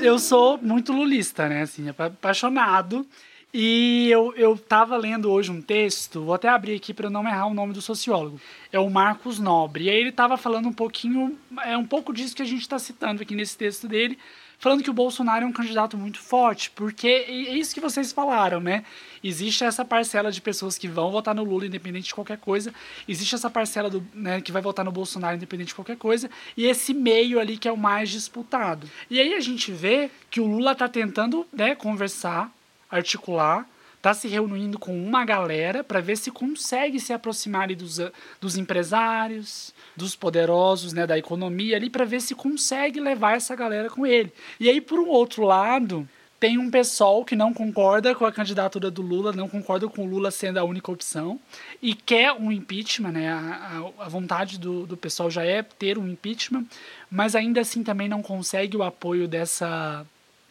Eu 0.00 0.18
sou 0.18 0.58
muito 0.58 0.92
lulista, 0.92 1.48
né? 1.48 1.62
Assim, 1.62 1.88
apaixonado. 1.88 3.06
E 3.56 4.10
eu, 4.10 4.34
eu 4.34 4.58
tava 4.58 4.96
lendo 4.96 5.30
hoje 5.30 5.48
um 5.48 5.62
texto, 5.62 6.24
vou 6.24 6.34
até 6.34 6.48
abrir 6.48 6.74
aqui 6.74 6.92
para 6.92 7.08
não 7.08 7.24
errar 7.24 7.46
o 7.46 7.54
nome 7.54 7.72
do 7.72 7.80
sociólogo. 7.80 8.40
É 8.72 8.80
o 8.80 8.90
Marcos 8.90 9.38
Nobre. 9.38 9.84
E 9.84 9.90
aí 9.90 9.96
ele 9.96 10.10
tava 10.10 10.36
falando 10.36 10.68
um 10.68 10.72
pouquinho, 10.72 11.38
é 11.64 11.78
um 11.78 11.86
pouco 11.86 12.12
disso 12.12 12.34
que 12.34 12.42
a 12.42 12.44
gente 12.44 12.62
está 12.62 12.80
citando 12.80 13.22
aqui 13.22 13.36
nesse 13.36 13.56
texto 13.56 13.86
dele, 13.86 14.18
falando 14.58 14.82
que 14.82 14.90
o 14.90 14.92
Bolsonaro 14.92 15.44
é 15.44 15.46
um 15.46 15.52
candidato 15.52 15.96
muito 15.96 16.18
forte, 16.18 16.68
porque 16.72 17.06
é 17.06 17.54
isso 17.56 17.72
que 17.72 17.80
vocês 17.80 18.10
falaram, 18.10 18.58
né? 18.58 18.82
Existe 19.22 19.62
essa 19.62 19.84
parcela 19.84 20.32
de 20.32 20.40
pessoas 20.40 20.76
que 20.76 20.88
vão 20.88 21.12
votar 21.12 21.32
no 21.32 21.44
Lula 21.44 21.66
independente 21.66 22.08
de 22.08 22.14
qualquer 22.14 22.38
coisa, 22.38 22.74
existe 23.06 23.36
essa 23.36 23.48
parcela 23.48 23.88
do, 23.88 24.04
né, 24.12 24.40
que 24.40 24.50
vai 24.50 24.62
votar 24.62 24.84
no 24.84 24.90
Bolsonaro 24.90 25.36
independente 25.36 25.68
de 25.68 25.74
qualquer 25.76 25.96
coisa, 25.96 26.28
e 26.56 26.66
esse 26.66 26.92
meio 26.92 27.38
ali 27.38 27.56
que 27.56 27.68
é 27.68 27.72
o 27.72 27.76
mais 27.76 28.10
disputado. 28.10 28.90
E 29.08 29.20
aí 29.20 29.34
a 29.34 29.40
gente 29.40 29.70
vê 29.70 30.10
que 30.28 30.40
o 30.40 30.46
Lula 30.46 30.74
tá 30.74 30.88
tentando, 30.88 31.46
né, 31.52 31.76
conversar 31.76 32.52
articular, 32.96 33.68
está 33.96 34.12
se 34.12 34.28
reunindo 34.28 34.78
com 34.78 34.94
uma 34.94 35.24
galera 35.24 35.82
para 35.82 36.00
ver 36.00 36.16
se 36.16 36.30
consegue 36.30 37.00
se 37.00 37.12
aproximar 37.12 37.74
dos, 37.74 37.98
dos 38.38 38.56
empresários, 38.58 39.72
dos 39.96 40.14
poderosos, 40.14 40.92
né, 40.92 41.06
da 41.06 41.16
economia 41.16 41.76
ali, 41.76 41.88
para 41.88 42.04
ver 42.04 42.20
se 42.20 42.34
consegue 42.34 43.00
levar 43.00 43.36
essa 43.36 43.56
galera 43.56 43.88
com 43.88 44.06
ele. 44.06 44.30
E 44.60 44.68
aí, 44.68 44.78
por 44.80 44.98
um 44.98 45.08
outro 45.08 45.44
lado, 45.44 46.06
tem 46.38 46.58
um 46.58 46.70
pessoal 46.70 47.24
que 47.24 47.34
não 47.34 47.54
concorda 47.54 48.14
com 48.14 48.26
a 48.26 48.32
candidatura 48.32 48.90
do 48.90 49.00
Lula, 49.00 49.32
não 49.32 49.48
concorda 49.48 49.88
com 49.88 50.04
o 50.04 50.06
Lula 50.06 50.30
sendo 50.30 50.58
a 50.58 50.64
única 50.64 50.92
opção 50.92 51.40
e 51.80 51.94
quer 51.94 52.32
um 52.32 52.52
impeachment, 52.52 53.12
né? 53.12 53.32
A, 53.32 53.92
a, 53.98 54.04
a 54.04 54.08
vontade 54.10 54.58
do, 54.58 54.86
do 54.86 54.94
pessoal 54.94 55.30
já 55.30 55.42
é 55.42 55.62
ter 55.62 55.96
um 55.96 56.06
impeachment, 56.06 56.66
mas 57.10 57.34
ainda 57.34 57.62
assim 57.62 57.82
também 57.82 58.10
não 58.10 58.20
consegue 58.20 58.76
o 58.76 58.82
apoio 58.82 59.26
dessa 59.26 60.04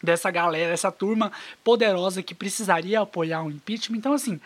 dessa 0.04 0.30
galera, 0.30 0.74
essa 0.74 0.92
turma 0.92 1.32
poderosa 1.64 2.22
que 2.22 2.36
precisaria 2.36 3.00
apoiar 3.00 3.42
o 3.44 3.50
impeachment. 3.50 3.98
Então, 3.98 4.14
assim, 4.14 4.40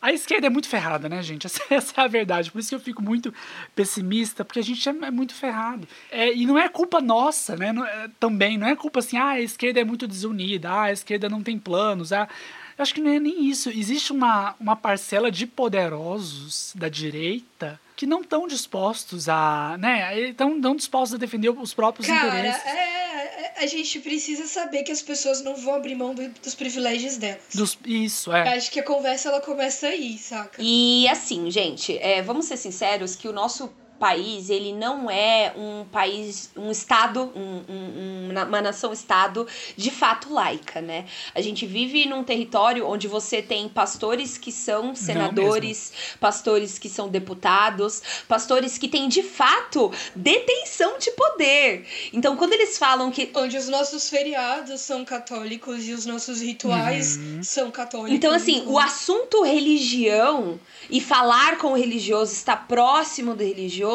a 0.00 0.12
esquerda 0.12 0.48
é 0.48 0.50
muito 0.50 0.68
ferrada, 0.68 1.08
né, 1.08 1.22
gente? 1.22 1.46
Essa, 1.46 1.62
essa, 1.70 2.00
é 2.00 2.04
a 2.04 2.08
verdade. 2.08 2.50
Por 2.50 2.58
isso 2.58 2.70
que 2.70 2.74
eu 2.74 2.80
fico 2.80 3.00
muito 3.00 3.32
pessimista, 3.76 4.44
porque 4.44 4.58
a 4.58 4.62
gente 4.62 4.88
é, 4.88 4.92
é 4.92 5.10
muito 5.10 5.34
ferrado. 5.34 5.86
É, 6.10 6.34
e 6.34 6.44
não 6.44 6.58
é 6.58 6.68
culpa 6.68 7.00
nossa, 7.00 7.56
né? 7.56 7.72
Não, 7.72 7.86
é, 7.86 8.08
também, 8.18 8.58
não 8.58 8.66
é 8.66 8.74
culpa 8.74 8.98
assim, 8.98 9.16
ah, 9.16 9.30
a 9.30 9.40
esquerda 9.40 9.80
é 9.80 9.84
muito 9.84 10.08
desunida, 10.08 10.70
ah, 10.70 10.82
a 10.84 10.92
esquerda 10.92 11.28
não 11.28 11.42
tem 11.42 11.56
planos, 11.58 12.12
ah. 12.12 12.28
Eu 12.76 12.82
acho 12.82 12.94
que 12.94 13.00
não 13.00 13.10
é 13.10 13.18
nem 13.18 13.48
isso. 13.48 13.70
Existe 13.70 14.12
uma, 14.12 14.54
uma 14.58 14.76
parcela 14.76 15.30
de 15.30 15.46
poderosos 15.46 16.72
da 16.74 16.88
direita 16.88 17.80
que 17.96 18.06
não 18.06 18.22
estão 18.22 18.48
dispostos 18.48 19.28
a, 19.28 19.76
né, 19.78 20.18
estão 20.30 20.56
não 20.56 20.74
dispostos 20.74 21.14
a 21.14 21.18
defender 21.18 21.50
os 21.50 21.72
próprios 21.72 22.06
Cara, 22.06 22.26
interesses. 22.26 22.64
É, 22.66 23.62
a 23.62 23.66
gente 23.66 24.00
precisa 24.00 24.46
saber 24.46 24.82
que 24.82 24.90
as 24.90 25.00
pessoas 25.00 25.42
não 25.42 25.54
vão 25.54 25.74
abrir 25.76 25.94
mão 25.94 26.14
do, 26.14 26.28
dos 26.28 26.54
privilégios 26.54 27.16
delas. 27.16 27.42
Dos, 27.54 27.78
isso, 27.84 28.32
é. 28.32 28.56
Acho 28.56 28.70
que 28.70 28.80
a 28.80 28.82
conversa 28.82 29.28
ela 29.28 29.40
começa 29.40 29.86
aí, 29.86 30.18
saca? 30.18 30.60
E 30.60 31.06
assim, 31.08 31.50
gente, 31.50 31.96
é, 31.98 32.22
vamos 32.22 32.46
ser 32.46 32.56
sinceros 32.56 33.14
que 33.14 33.28
o 33.28 33.32
nosso 33.32 33.72
país, 34.02 34.50
ele 34.50 34.72
não 34.72 35.08
é 35.08 35.52
um 35.56 35.84
país, 35.84 36.50
um 36.56 36.72
estado, 36.72 37.30
um, 37.36 37.62
um, 37.68 38.30
uma 38.48 38.60
nação-estado 38.60 39.46
de 39.76 39.92
fato 39.92 40.34
laica, 40.34 40.80
né? 40.80 41.04
A 41.32 41.40
gente 41.40 41.64
vive 41.64 42.04
num 42.06 42.24
território 42.24 42.84
onde 42.84 43.06
você 43.06 43.40
tem 43.40 43.68
pastores 43.68 44.36
que 44.36 44.50
são 44.50 44.92
senadores, 44.96 45.92
pastores 46.18 46.80
que 46.80 46.88
são 46.88 47.08
deputados, 47.08 48.02
pastores 48.26 48.76
que 48.76 48.88
têm 48.88 49.06
de 49.08 49.22
fato 49.22 49.92
detenção 50.16 50.98
de 50.98 51.12
poder. 51.12 51.86
Então, 52.12 52.36
quando 52.36 52.54
eles 52.54 52.76
falam 52.76 53.08
que. 53.08 53.30
Onde 53.36 53.56
os 53.56 53.68
nossos 53.68 54.10
feriados 54.10 54.80
são 54.80 55.04
católicos 55.04 55.86
e 55.86 55.92
os 55.92 56.04
nossos 56.06 56.40
rituais 56.40 57.18
uhum. 57.18 57.40
são 57.44 57.70
católicos. 57.70 58.16
Então, 58.16 58.34
assim, 58.34 58.64
o 58.66 58.80
assunto 58.80 59.44
religião 59.44 60.58
e 60.90 61.00
falar 61.00 61.58
com 61.58 61.68
o 61.68 61.76
religioso, 61.76 62.32
estar 62.32 62.66
próximo 62.66 63.36
do 63.36 63.44
religioso, 63.44 63.91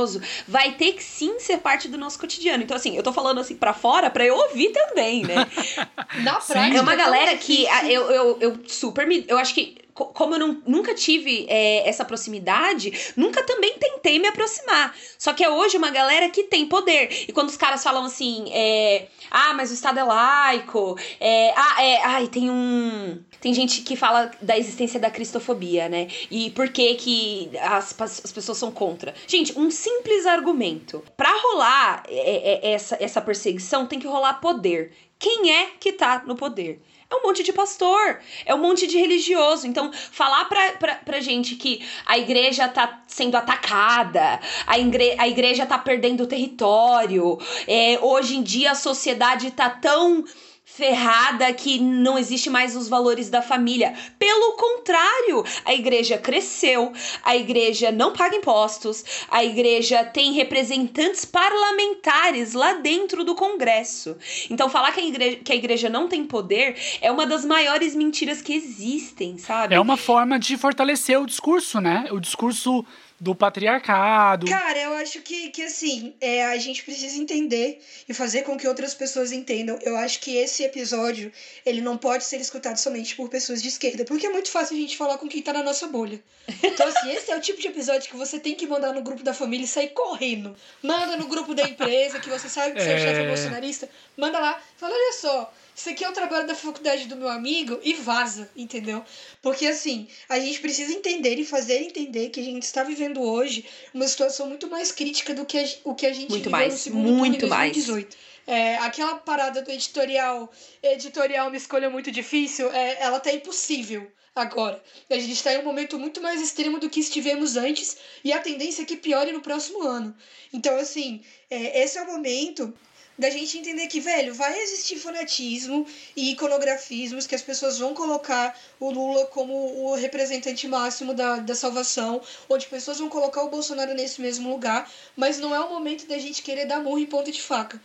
vai 0.48 0.74
ter 0.74 0.94
que 0.94 1.04
sim 1.04 1.40
ser 1.40 1.58
parte 1.58 1.88
do 1.88 1.98
nosso 1.98 2.20
cotidiano. 2.20 2.64
Então, 2.64 2.78
assim, 2.78 2.96
eu 2.96 3.04
tô 3.04 3.12
falando 3.14 3.40
assim 3.40 3.56
para 3.56 3.74
fora 3.74 4.10
para 4.10 4.26
eu 4.26 4.36
ouvir 4.36 4.70
também, 4.70 5.24
né? 5.24 5.48
Na 6.24 6.36
prática. 6.36 6.78
É 6.78 6.82
uma 6.82 6.96
galera 6.96 7.36
que 7.38 7.66
eu, 7.90 8.10
eu, 8.12 8.38
eu 8.40 8.60
super 8.68 9.08
me. 9.08 9.26
Eu 9.28 9.38
acho 9.38 9.54
que 9.54 9.87
como 10.06 10.36
eu 10.36 10.40
não, 10.40 10.62
nunca 10.66 10.94
tive 10.94 11.46
é, 11.50 11.88
essa 11.88 12.06
proximidade, 12.06 13.14
nunca 13.16 13.44
também 13.44 13.74
tentei 13.80 14.20
me 14.20 14.28
aproximar. 14.28 14.96
Só 15.18 15.34
que 15.34 15.44
é 15.44 15.50
hoje 15.50 15.78
uma 15.78 15.90
galera 15.90 16.30
que 16.30 16.44
tem 16.44 16.68
poder. 16.68 17.26
E 17.28 17.34
quando 17.34 17.50
os 17.50 17.58
caras 17.58 17.84
falam 17.84 18.06
assim, 18.06 18.46
é, 18.52 19.08
ah, 19.32 19.54
mas 19.54 19.72
o 19.72 19.74
Estado 19.74 20.00
é 20.00 20.04
laico, 20.04 20.98
é, 21.20 21.54
ah, 21.56 21.84
é, 21.84 22.04
ai, 22.04 22.28
tem 22.28 22.50
um. 22.50 23.20
Tem 23.42 23.54
gente 23.54 23.82
que 23.82 23.96
fala 23.96 24.32
da 24.42 24.58
existência 24.58 25.00
da 25.00 25.12
cristofobia, 25.12 25.88
né? 25.90 26.08
E 26.30 26.50
por 26.52 26.70
que 26.70 26.96
que 26.96 27.52
as, 27.62 27.96
as 28.00 28.32
pessoas 28.32 28.58
são 28.58 28.72
contra. 28.72 29.14
Gente, 29.28 29.58
um 29.58 29.70
simples 29.72 30.26
argumento. 30.26 31.04
Pra 31.16 31.32
rolar 31.32 32.04
é, 32.08 32.70
é, 32.70 32.72
essa, 32.74 32.98
essa 33.00 33.22
perseguição, 33.22 33.86
tem 33.86 34.00
que 34.00 34.08
rolar 34.08 34.36
poder. 34.36 34.92
Quem 35.20 35.52
é 35.52 35.72
que 35.80 35.94
tá 35.94 36.24
no 36.26 36.36
poder? 36.36 36.82
É 37.10 37.16
um 37.16 37.24
monte 37.24 37.42
de 37.42 37.54
pastor, 37.54 38.20
é 38.46 38.54
um 38.54 38.58
monte 38.58 38.86
de 38.86 38.98
religioso. 38.98 39.66
Então, 39.66 39.92
falar 39.94 40.44
pra, 40.46 40.72
pra, 40.74 40.96
pra 40.96 41.20
gente 41.22 41.56
que 41.56 41.82
a 42.06 42.18
igreja 42.18 42.68
tá 42.68 43.02
sendo 43.08 43.38
atacada, 43.38 44.42
a, 44.66 44.78
igre, 44.78 45.16
a 45.18 45.26
igreja 45.26 45.66
tá 45.66 45.78
perdendo 45.78 46.28
território, 46.28 47.40
é, 47.66 47.98
hoje 48.02 48.36
em 48.36 48.44
dia 48.44 48.72
a 48.72 48.76
sociedade 48.76 49.52
tá 49.52 49.70
tão 49.70 50.26
ferrada 50.70 51.52
que 51.54 51.80
não 51.80 52.20
existe 52.20 52.50
mais 52.50 52.76
os 52.76 52.90
valores 52.90 53.30
da 53.30 53.42
família. 53.42 53.96
Pelo 54.20 54.52
contrário, 54.58 55.44
a 55.64 55.74
igreja 55.74 56.18
cresceu, 56.18 56.92
a 57.24 57.38
igreja 57.38 57.90
não 57.90 58.12
paga 58.12 58.36
impostos, 58.36 59.26
a 59.32 59.46
igreja 59.46 60.04
tem 60.04 60.34
representantes 60.34 61.24
parlamentares 61.24 62.54
lá 62.54 62.74
dentro 62.74 63.24
do 63.24 63.34
Congresso. 63.34 64.18
Então, 64.50 64.70
falar 64.70 64.92
que 64.92 65.00
a 65.00 65.06
igreja, 65.06 65.38
que 65.38 65.54
a 65.54 65.56
igreja 65.56 65.90
não 65.90 66.10
tem 66.10 66.26
poder 66.26 66.76
é 67.02 67.10
uma 67.10 67.26
das 67.26 67.46
maiores 67.46 67.96
mentiras 67.96 68.42
que 68.42 68.54
existem, 68.54 69.38
sabe? 69.38 69.74
É 69.74 69.80
uma 69.80 69.96
forma 69.96 70.38
de 70.38 70.58
fortalecer 70.58 71.18
o 71.20 71.26
discurso, 71.26 71.80
né? 71.80 72.08
O 72.12 72.20
discurso 72.20 72.86
do 73.20 73.34
patriarcado. 73.34 74.46
Cara, 74.48 74.80
eu 74.80 74.94
acho 74.94 75.22
que, 75.22 75.50
que 75.50 75.64
assim, 75.64 76.14
é, 76.22 76.46
a 76.46 76.58
gente 76.58 76.84
precisa 76.84 77.18
entender 77.18 77.82
e 78.08 78.14
fazer 78.14 78.44
com 78.44 78.56
que 78.56 78.68
outras 78.68 78.94
pessoas 78.94 79.32
entendam. 79.32 79.80
Eu 79.82 79.98
acho 79.98 80.20
que 80.20 80.38
esse 80.38 80.64
episódio, 80.64 81.32
ele 81.66 81.82
não 81.82 81.98
pode 81.98 82.24
ser 82.24 82.40
escutado 82.40 82.78
somente 82.78 83.16
por 83.16 83.28
pessoas 83.28 83.62
de 83.62 83.70
esquerda, 83.70 84.06
porque 84.06 84.28
é 84.28 84.30
muito 84.30 84.52
fácil 84.52 84.78
a 84.78 84.80
gente 84.80 84.96
falar 84.96 85.18
com 85.18 85.28
quem 85.28 85.42
tá 85.42 85.52
na 85.52 85.64
nossa 85.64 85.88
bolha. 85.88 86.22
Então, 86.64 86.88
assim, 86.88 87.12
esse 87.12 87.32
é 87.32 87.36
o 87.36 87.42
tipo 87.42 87.60
de 87.60 87.68
episódio 87.68 88.10
que 88.10 88.16
você 88.16 88.40
tem 88.40 88.56
que 88.56 88.68
mandar 88.68 88.94
no 88.94 89.02
grupo 89.02 89.24
da 89.24 89.34
família 89.34 89.66
e 89.66 89.68
sair 89.68 89.90
correndo. 89.90 90.56
Manda 90.84 91.18
no 91.18 91.28
grupo 91.28 91.56
da 91.56 91.64
empresa, 91.64 92.20
que 92.20 92.30
você 92.30 92.48
sabe 92.48 92.74
que 92.74 92.82
é... 92.82 92.86
seu 92.86 92.98
chefe 93.00 93.22
é 93.22 93.28
bolsonarista, 93.28 93.90
manda 94.16 94.40
lá, 94.40 94.62
fala, 94.78 94.94
olha 94.94 95.14
só, 95.14 95.54
isso 95.78 95.92
aqui 95.92 96.04
é 96.04 96.10
o 96.10 96.12
trabalho 96.12 96.48
da 96.48 96.56
faculdade 96.56 97.06
do 97.06 97.16
meu 97.16 97.30
amigo 97.30 97.80
e 97.84 97.94
vaza, 97.94 98.50
entendeu? 98.56 99.06
Porque 99.44 99.68
assim, 99.68 100.08
a 100.28 100.40
gente 100.40 100.60
precisa 100.60 100.92
entender 100.92 101.36
e 101.36 101.46
fazer 101.46 101.84
entender 101.84 102.30
que 102.30 102.40
a 102.40 102.44
gente 102.44 102.64
está 102.64 102.82
vivendo 102.84 103.22
hoje 103.22 103.64
uma 103.94 104.08
situação 104.08 104.48
muito 104.48 104.68
mais 104.68 104.92
crítica 104.92 105.36
do 105.36 105.46
que 105.46 105.56
a, 105.56 105.66
o 105.84 105.94
que 105.94 106.08
a 106.08 106.14
gente 106.14 106.32
muito 106.32 106.50
mais, 106.50 106.74
no 106.74 106.80
segundo 106.80 107.12
muito 107.14 107.38
turno 107.42 107.54
em 107.54 107.60
2018. 107.60 108.08
Mais. 108.08 108.18
É, 108.48 108.78
aquela 108.78 109.18
parada 109.18 109.62
do 109.62 109.70
editorial, 109.70 110.52
editorial 110.82 111.48
uma 111.48 111.58
escolha 111.58 111.92
muito 111.92 112.10
difícil, 112.10 112.72
é, 112.72 112.98
ela 113.00 113.20
tá 113.20 113.32
impossível 113.32 114.12
agora. 114.36 114.82
A 115.12 115.16
gente 115.16 115.34
está 115.34 115.54
em 115.54 115.60
um 115.60 115.64
momento 115.64 116.00
muito 116.00 116.20
mais 116.22 116.42
extremo 116.42 116.80
do 116.80 116.90
que 116.90 117.00
estivemos 117.00 117.56
antes 117.56 117.98
e 118.24 118.34
a 118.34 118.40
tendência 118.40 118.82
é 118.82 118.86
que 118.86 118.98
piore 118.98 119.32
no 119.32 119.42
próximo 119.42 119.84
ano. 119.84 120.16
Então, 120.52 120.76
assim, 120.78 121.22
é, 121.52 121.84
esse 121.84 122.00
é 122.00 122.02
o 122.02 122.08
momento 122.08 122.74
da 123.18 123.30
gente 123.30 123.58
entender 123.58 123.88
que, 123.88 124.00
velho, 124.00 124.34
vai 124.34 124.60
existir 124.60 124.98
fanatismo 124.98 125.86
e 126.16 126.32
iconografismos 126.32 127.26
que 127.26 127.36
as 127.36 127.42
pessoas 127.42 127.80
vão 127.80 127.94
colocar 127.94 128.58
o 128.80 128.92
Lula 128.92 129.26
como 129.28 129.54
o 129.54 129.96
representante 129.96 130.68
máximo 130.68 131.14
da, 131.14 131.38
da 131.38 131.56
salvação, 131.56 132.22
onde 132.48 132.68
pessoas 132.68 133.00
vão 133.00 133.10
colocar 133.10 133.44
o 133.44 133.50
Bolsonaro 133.50 133.94
nesse 133.94 134.22
mesmo 134.22 134.50
lugar, 134.50 134.92
mas 135.16 135.40
não 135.40 135.56
é 135.56 135.60
o 135.60 135.70
momento 135.70 136.08
da 136.08 136.18
gente 136.18 136.44
querer 136.44 136.66
dar 136.66 136.82
murro 136.82 137.00
em 137.00 137.06
ponta 137.06 137.32
de 137.32 137.42
faca. 137.42 137.82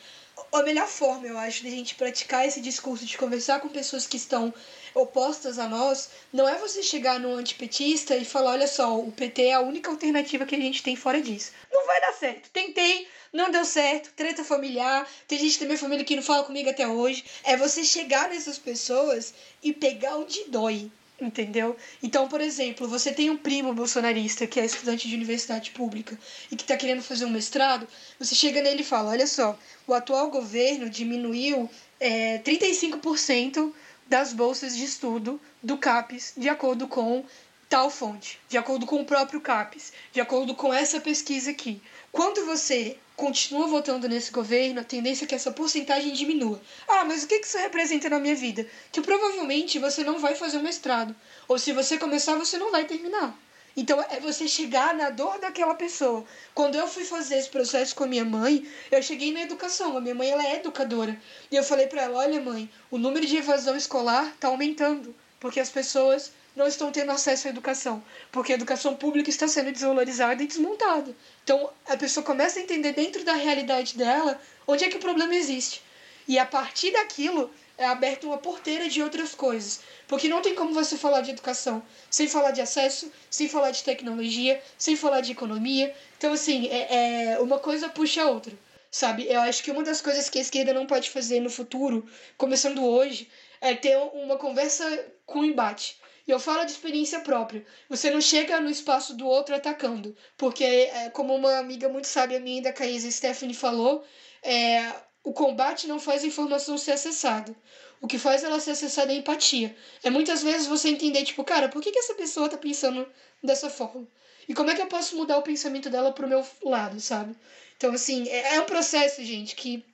A 0.53 0.63
melhor 0.63 0.87
forma, 0.87 1.27
eu 1.27 1.39
acho, 1.39 1.65
da 1.65 1.71
gente 1.71 1.95
praticar 1.95 2.47
esse 2.47 2.61
discurso, 2.61 3.07
de 3.07 3.17
conversar 3.17 3.61
com 3.61 3.71
pessoas 3.71 4.07
que 4.07 4.19
estão 4.19 4.53
opostas 4.95 5.59
a 5.59 5.67
nós, 5.67 6.11
não 6.31 6.47
é 6.47 6.59
você 6.59 6.83
chegar 6.83 7.19
no 7.19 7.35
antipetista 7.35 8.15
e 8.15 8.25
falar: 8.25 8.51
olha 8.51 8.69
só, 8.69 8.99
o 8.99 9.11
PT 9.11 9.45
é 9.45 9.55
a 9.55 9.61
única 9.61 9.91
alternativa 9.91 10.45
que 10.45 10.55
a 10.55 10.59
gente 10.59 10.83
tem 10.83 10.95
fora 10.95 11.23
disso. 11.23 11.53
Não 11.73 11.87
vai 11.87 12.01
dar 12.03 12.13
certo. 12.13 12.51
Tentei, 12.51 13.09
não 13.33 13.51
deu 13.51 13.65
certo, 13.65 14.13
treta 14.15 14.45
familiar, 14.45 15.09
tem 15.27 15.39
gente 15.39 15.59
da 15.59 15.65
minha 15.65 15.79
família 15.79 16.05
que 16.05 16.17
não 16.17 16.23
fala 16.23 16.45
comigo 16.45 16.69
até 16.69 16.87
hoje. 16.87 17.25
É 17.45 17.57
você 17.57 17.83
chegar 17.83 18.29
nessas 18.29 18.59
pessoas 18.59 19.33
e 19.63 19.73
pegar 19.73 20.17
onde 20.17 20.45
dói. 20.49 20.91
Entendeu? 21.23 21.77
Então, 22.03 22.27
por 22.27 22.41
exemplo, 22.41 22.89
você 22.89 23.13
tem 23.13 23.31
um 23.31 23.37
primo 23.37 23.73
bolsonarista 23.73 24.45
que 24.45 24.59
é 24.59 24.65
estudante 24.65 25.09
de 25.09 25.15
universidade 25.15 25.71
pública 25.71 26.19
e 26.51 26.57
que 26.57 26.65
está 26.65 26.77
querendo 26.77 27.01
fazer 27.01 27.25
um 27.25 27.31
mestrado, 27.31 27.87
você 28.19 28.35
chega 28.35 28.61
nele 28.61 28.81
e 28.83 28.85
fala: 28.85 29.11
olha 29.11 29.27
só, 29.27 29.57
o 29.87 29.95
atual 29.95 30.31
governo 30.31 30.91
diminuiu 30.91 31.71
é, 32.01 32.39
35% 32.41 33.73
das 34.09 34.33
bolsas 34.33 34.77
de 34.77 34.83
estudo 34.83 35.41
do 35.63 35.79
CAPES, 35.79 36.35
de 36.37 36.49
acordo 36.49 36.89
com 36.89 37.25
tal 37.69 37.89
fonte, 37.89 38.41
de 38.49 38.59
acordo 38.59 38.85
com 38.85 39.01
o 39.01 39.05
próprio 39.05 39.41
CAPES, 39.41 39.93
de 40.13 40.21
acordo 40.21 40.57
com 40.57 40.75
essa 40.75 41.01
pesquisa 41.01 41.53
aqui. 41.53 41.81
Quando 42.11 42.45
você 42.45 42.99
continua 43.17 43.67
votando 43.67 44.09
nesse 44.09 44.31
governo, 44.31 44.81
a 44.81 44.85
tendência 44.85 45.25
é 45.25 45.29
que 45.29 45.35
essa 45.35 45.51
porcentagem 45.51 46.13
diminua. 46.13 46.61
Ah, 46.89 47.05
mas 47.05 47.25
o 47.25 47.27
que 47.27 47.37
isso 47.37 47.59
representa 47.59 48.09
na 48.09 48.19
minha 48.19 48.35
vida? 48.35 48.67
Que 48.91 49.01
provavelmente 49.01 49.79
você 49.79 50.03
não 50.03 50.19
vai 50.19 50.35
fazer 50.35 50.59
um 50.59 50.63
mestrado. 50.63 51.15
Ou 51.47 51.59
se 51.59 51.73
você 51.73 51.99
começar, 51.99 52.37
você 52.37 52.59
não 52.59 52.71
vai 52.71 52.85
terminar. 52.85 53.39
Então 53.77 54.01
é 54.11 54.21
você 54.21 54.47
chegar 54.47 54.95
na 54.95 55.09
dor 55.11 55.39
daquela 55.39 55.75
pessoa. 55.75 56.25
Quando 56.55 56.75
eu 56.75 56.87
fui 56.87 57.05
fazer 57.05 57.37
esse 57.37 57.49
processo 57.49 57.95
com 57.95 58.05
a 58.05 58.07
minha 58.07 58.25
mãe, 58.25 58.67
eu 58.91 59.03
cheguei 59.03 59.33
na 59.33 59.43
educação. 59.43 59.97
A 59.97 60.01
minha 60.01 60.15
mãe 60.15 60.29
ela 60.29 60.47
é 60.47 60.57
educadora. 60.57 61.19
E 61.51 61.57
eu 61.57 61.65
falei 61.65 61.87
para 61.87 62.03
ela: 62.03 62.19
"Olha, 62.19 62.41
mãe, 62.41 62.71
o 62.91 62.99
número 62.99 63.27
de 63.27 63.37
evasão 63.37 63.75
escolar 63.75 64.27
está 64.29 64.49
aumentando, 64.49 65.15
porque 65.41 65.59
as 65.59 65.71
pessoas 65.71 66.33
não 66.55 66.67
estão 66.67 66.93
tendo 66.93 67.13
acesso 67.13 67.47
à 67.47 67.51
educação, 67.51 68.03
porque 68.31 68.53
a 68.53 68.57
educação 68.57 68.95
pública 68.95 69.31
está 69.31 69.49
sendo 69.49 69.73
desvalorizada 69.73 70.43
e 70.43 70.47
desmontada. 70.47 71.15
Então 71.45 71.71
a 71.87 71.97
pessoa 71.97 72.25
começa 72.25 72.59
a 72.59 72.63
entender 72.63 72.93
dentro 72.93 73.25
da 73.25 73.35
realidade 73.35 73.97
dela 73.97 74.41
onde 74.67 74.85
é 74.85 74.89
que 74.89 74.97
o 74.97 75.01
problema 75.01 75.35
existe. 75.35 75.83
E 76.29 76.39
a 76.39 76.47
partir 76.47 76.93
daquilo 76.93 77.51
é 77.77 77.87
aberta 77.87 78.27
uma 78.27 78.39
porteira 78.39 78.89
de 78.89 79.03
outras 79.03 79.35
coisas. 79.35 79.81
Porque 80.07 80.29
não 80.29 80.43
tem 80.43 80.55
como 80.55 80.73
você 80.73 80.97
falar 80.97 81.21
de 81.23 81.31
educação 81.31 81.83
sem 82.11 82.29
falar 82.29 82.51
de 82.53 82.61
acesso, 82.61 83.11
sem 83.31 83.49
falar 83.49 83.71
de 83.71 83.83
tecnologia, 83.83 84.63
sem 84.79 84.95
falar 84.95 85.21
de 85.21 85.33
economia. 85.33 85.95
Então, 86.19 86.33
assim, 86.33 86.69
é, 86.69 87.33
é 87.33 87.41
uma 87.41 87.59
coisa 87.59 87.89
puxa 87.89 88.23
a 88.23 88.31
outra. 88.31 88.53
sabe? 88.91 89.27
Eu 89.27 89.41
acho 89.41 89.63
que 89.65 89.71
uma 89.71 89.83
das 89.83 90.01
coisas 90.01 90.29
que 90.29 90.39
a 90.39 90.43
esquerda 90.43 90.73
não 90.75 90.87
pode 90.87 91.11
fazer 91.11 91.41
no 91.41 91.51
futuro, 91.51 92.07
começando 92.37 92.85
hoje, 92.85 93.29
é 93.61 93.75
ter 93.75 93.97
uma 93.97 94.37
conversa 94.37 94.85
com 95.27 95.45
embate. 95.45 95.99
E 96.27 96.31
eu 96.31 96.39
falo 96.39 96.65
de 96.65 96.71
experiência 96.71 97.21
própria. 97.21 97.65
Você 97.89 98.11
não 98.11 98.21
chega 98.21 98.61
no 98.61 98.71
espaço 98.71 99.17
do 99.17 99.27
outro 99.27 99.55
atacando. 99.55 100.17
Porque, 100.37 100.65
é, 100.65 101.11
como 101.11 101.35
uma 101.35 101.59
amiga 101.59 101.89
muito 101.89 102.07
sábia 102.07 102.39
minha 102.39 102.63
da 102.63 102.73
Caísa 102.73 103.11
Stephanie 103.11 103.55
falou, 103.55 104.05
é, 104.43 104.93
o 105.25 105.33
combate 105.33 105.89
não 105.89 105.99
faz 105.99 106.23
a 106.23 106.27
informação 106.27 106.79
ser 106.79 106.93
acessada. 106.93 107.55
O 108.01 108.07
que 108.07 108.19
faz 108.19 108.43
ela 108.43 108.61
ser 108.61 108.73
acessada 108.73 109.13
é 109.13 109.17
empatia. 109.17 109.77
É 110.03 110.11
muitas 110.11 110.43
vezes 110.43 110.67
você 110.67 110.89
entender, 110.89 111.25
tipo, 111.25 111.45
cara, 111.45 111.69
por 111.69 111.83
que, 111.83 111.93
que 111.93 111.99
essa 111.99 112.15
pessoa 112.15 112.49
tá 112.49 112.57
pensando 112.57 113.07
dessa 113.43 113.71
forma? 113.71 114.07
E 114.49 114.55
como 114.55 114.71
é 114.71 114.75
que 114.75 114.83
eu 114.83 114.89
posso 114.89 115.17
mudar 115.17 115.39
o 115.39 115.43
pensamento 115.43 115.89
dela 115.89 116.13
pro 116.13 116.29
meu 116.29 116.45
lado, 116.65 117.01
sabe? 117.01 117.35
Então, 117.77 117.93
assim, 117.93 118.29
é, 118.29 118.57
é 118.57 118.61
um 118.61 118.65
processo, 118.65 119.25
gente, 119.25 119.55
que 119.55 119.85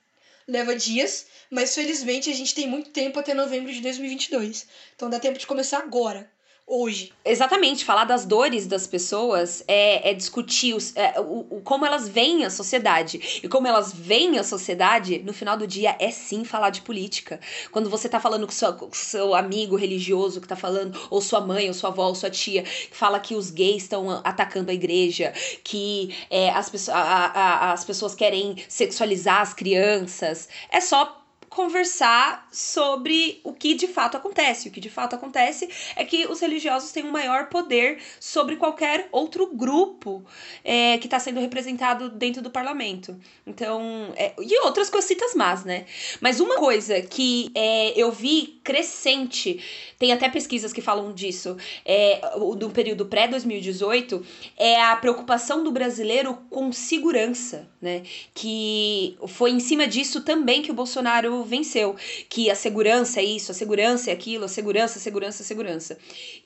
leva 0.49 0.75
dias, 0.75 1.27
mas 1.49 1.73
felizmente 1.73 2.29
a 2.29 2.33
gente 2.33 2.53
tem 2.53 2.67
muito 2.67 2.89
tempo 2.89 3.19
até 3.19 3.33
novembro 3.33 3.71
de 3.71 3.81
2022. 3.81 4.67
Então 4.95 5.09
dá 5.09 5.19
tempo 5.19 5.37
de 5.37 5.47
começar 5.47 5.79
agora 5.79 6.29
hoje. 6.69 7.11
Exatamente, 7.25 7.83
falar 7.83 8.05
das 8.05 8.25
dores 8.25 8.67
das 8.67 8.85
pessoas 8.85 9.63
é, 9.67 10.11
é 10.11 10.13
discutir 10.13 10.75
os, 10.75 10.95
é, 10.95 11.19
o, 11.19 11.45
o, 11.49 11.61
como 11.61 11.85
elas 11.85 12.07
veem 12.07 12.45
a 12.45 12.49
sociedade. 12.49 13.41
E 13.43 13.47
como 13.49 13.67
elas 13.67 13.91
veem 13.91 14.37
a 14.37 14.43
sociedade, 14.43 15.19
no 15.19 15.33
final 15.33 15.57
do 15.57 15.65
dia, 15.65 15.95
é 15.99 16.11
sim 16.11 16.45
falar 16.45 16.69
de 16.69 16.81
política. 16.81 17.39
Quando 17.71 17.89
você 17.89 18.07
tá 18.07 18.19
falando 18.19 18.45
com, 18.45 18.53
sua, 18.53 18.73
com 18.73 18.93
seu 18.93 19.33
amigo 19.33 19.75
religioso 19.75 20.39
que 20.39 20.47
tá 20.47 20.55
falando, 20.55 20.99
ou 21.09 21.19
sua 21.21 21.41
mãe, 21.41 21.67
ou 21.67 21.73
sua 21.73 21.89
avó, 21.89 22.07
ou 22.07 22.15
sua 22.15 22.29
tia, 22.29 22.61
que 22.61 22.95
fala 22.95 23.19
que 23.19 23.35
os 23.35 23.49
gays 23.49 23.83
estão 23.83 24.21
atacando 24.23 24.69
a 24.69 24.73
igreja, 24.73 25.33
que 25.63 26.15
é, 26.29 26.51
as, 26.51 26.89
a, 26.89 26.99
a, 26.99 27.73
as 27.73 27.83
pessoas 27.83 28.13
querem 28.13 28.55
sexualizar 28.67 29.41
as 29.41 29.53
crianças, 29.53 30.47
é 30.71 30.79
só 30.79 31.18
conversar 31.49 32.47
sobre 32.51 33.41
o 33.43 33.51
que 33.51 33.73
de 33.73 33.87
fato 33.87 34.15
acontece. 34.15 34.69
O 34.69 34.71
que 34.71 34.79
de 34.79 34.89
fato 34.89 35.15
acontece 35.15 35.67
é 35.95 36.05
que 36.05 36.27
os 36.27 36.39
religiosos 36.39 36.91
têm 36.91 37.03
um 37.03 37.11
maior 37.11 37.49
poder 37.49 37.99
sobre 38.19 38.55
qualquer 38.55 39.09
outro 39.11 39.47
grupo 39.47 40.23
é, 40.63 40.97
que 40.99 41.07
está 41.07 41.19
sendo 41.19 41.39
representado 41.39 42.09
dentro 42.09 42.41
do 42.41 42.49
parlamento. 42.49 43.19
Então, 43.45 44.13
é, 44.15 44.33
e 44.39 44.63
outras 44.63 44.89
cositas 44.89 45.33
más, 45.33 45.65
né? 45.65 45.85
Mas 46.21 46.39
uma 46.39 46.57
coisa 46.57 47.01
que 47.01 47.51
é, 47.55 47.99
eu 47.99 48.11
vi 48.11 48.59
crescente, 48.63 49.59
tem 49.97 50.11
até 50.11 50.29
pesquisas 50.29 50.71
que 50.71 50.81
falam 50.81 51.11
disso, 51.11 51.57
é, 51.83 52.21
do 52.57 52.69
período 52.69 53.07
pré-2018, 53.07 54.23
é 54.55 54.81
a 54.81 54.95
preocupação 54.95 55.63
do 55.63 55.71
brasileiro 55.71 56.37
com 56.49 56.71
segurança, 56.71 57.67
né? 57.81 58.03
Que 58.33 59.17
foi 59.27 59.51
em 59.51 59.59
cima 59.59 59.87
disso 59.87 60.21
também 60.21 60.61
que 60.61 60.71
o 60.71 60.75
Bolsonaro 60.75 61.38
venceu. 61.43 61.95
Que 62.27 62.49
a 62.49 62.55
segurança 62.55 63.19
é 63.19 63.23
isso, 63.23 63.51
a 63.51 63.55
segurança 63.55 64.09
é 64.09 64.13
aquilo, 64.13 64.45
a 64.45 64.47
segurança, 64.47 64.99
segurança, 64.99 65.43
segurança. 65.43 65.97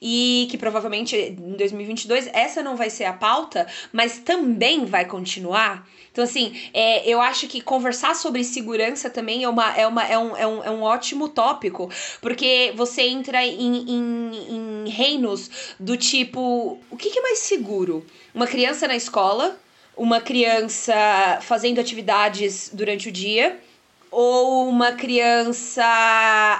E 0.01 0.47
que 0.49 0.57
provavelmente 0.57 1.15
em 1.15 1.55
2022 1.57 2.29
essa 2.33 2.61
não 2.61 2.75
vai 2.75 2.89
ser 2.89 3.05
a 3.05 3.13
pauta, 3.13 3.67
mas 3.91 4.19
também 4.19 4.85
vai 4.85 5.05
continuar. 5.05 5.87
Então, 6.13 6.23
assim, 6.23 6.55
é, 6.71 7.09
eu 7.09 7.19
acho 7.19 7.47
que 7.47 7.59
conversar 7.59 8.15
sobre 8.15 8.43
segurança 8.43 9.09
também 9.09 9.43
é, 9.43 9.49
uma, 9.49 9.75
é, 9.75 9.87
uma, 9.87 10.05
é, 10.05 10.17
um, 10.17 10.37
é, 10.37 10.47
um, 10.47 10.63
é 10.63 10.69
um 10.69 10.83
ótimo 10.83 11.27
tópico, 11.27 11.89
porque 12.21 12.71
você 12.75 13.01
entra 13.01 13.43
em, 13.43 13.89
em, 13.89 14.85
em 14.85 14.89
reinos 14.89 15.49
do 15.79 15.97
tipo: 15.97 16.79
o 16.91 16.95
que, 16.97 17.09
que 17.09 17.17
é 17.17 17.21
mais 17.23 17.39
seguro? 17.39 18.05
Uma 18.33 18.45
criança 18.45 18.87
na 18.87 18.95
escola, 18.95 19.57
uma 19.97 20.21
criança 20.21 20.93
fazendo 21.41 21.79
atividades 21.79 22.69
durante 22.71 23.09
o 23.09 23.11
dia 23.11 23.59
ou 24.13 24.69
uma 24.69 24.91
criança 24.91 25.83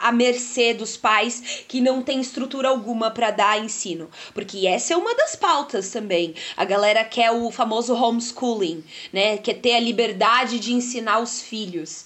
à 0.01 0.11
mercê 0.11 0.73
dos 0.73 0.97
pais 0.97 1.63
que 1.67 1.79
não 1.79 2.01
tem 2.01 2.19
estrutura 2.19 2.69
alguma 2.69 3.11
para 3.11 3.31
dar 3.31 3.63
ensino, 3.63 4.09
porque 4.33 4.65
essa 4.67 4.93
é 4.93 4.97
uma 4.97 5.15
das 5.15 5.35
pautas 5.35 5.89
também. 5.89 6.33
A 6.57 6.65
galera 6.65 7.03
quer 7.03 7.31
o 7.31 7.51
famoso 7.51 7.93
homeschooling, 7.93 8.83
né? 9.11 9.37
Quer 9.37 9.55
ter 9.55 9.75
a 9.75 9.79
liberdade 9.79 10.59
de 10.59 10.73
ensinar 10.73 11.19
os 11.19 11.41
filhos. 11.41 12.05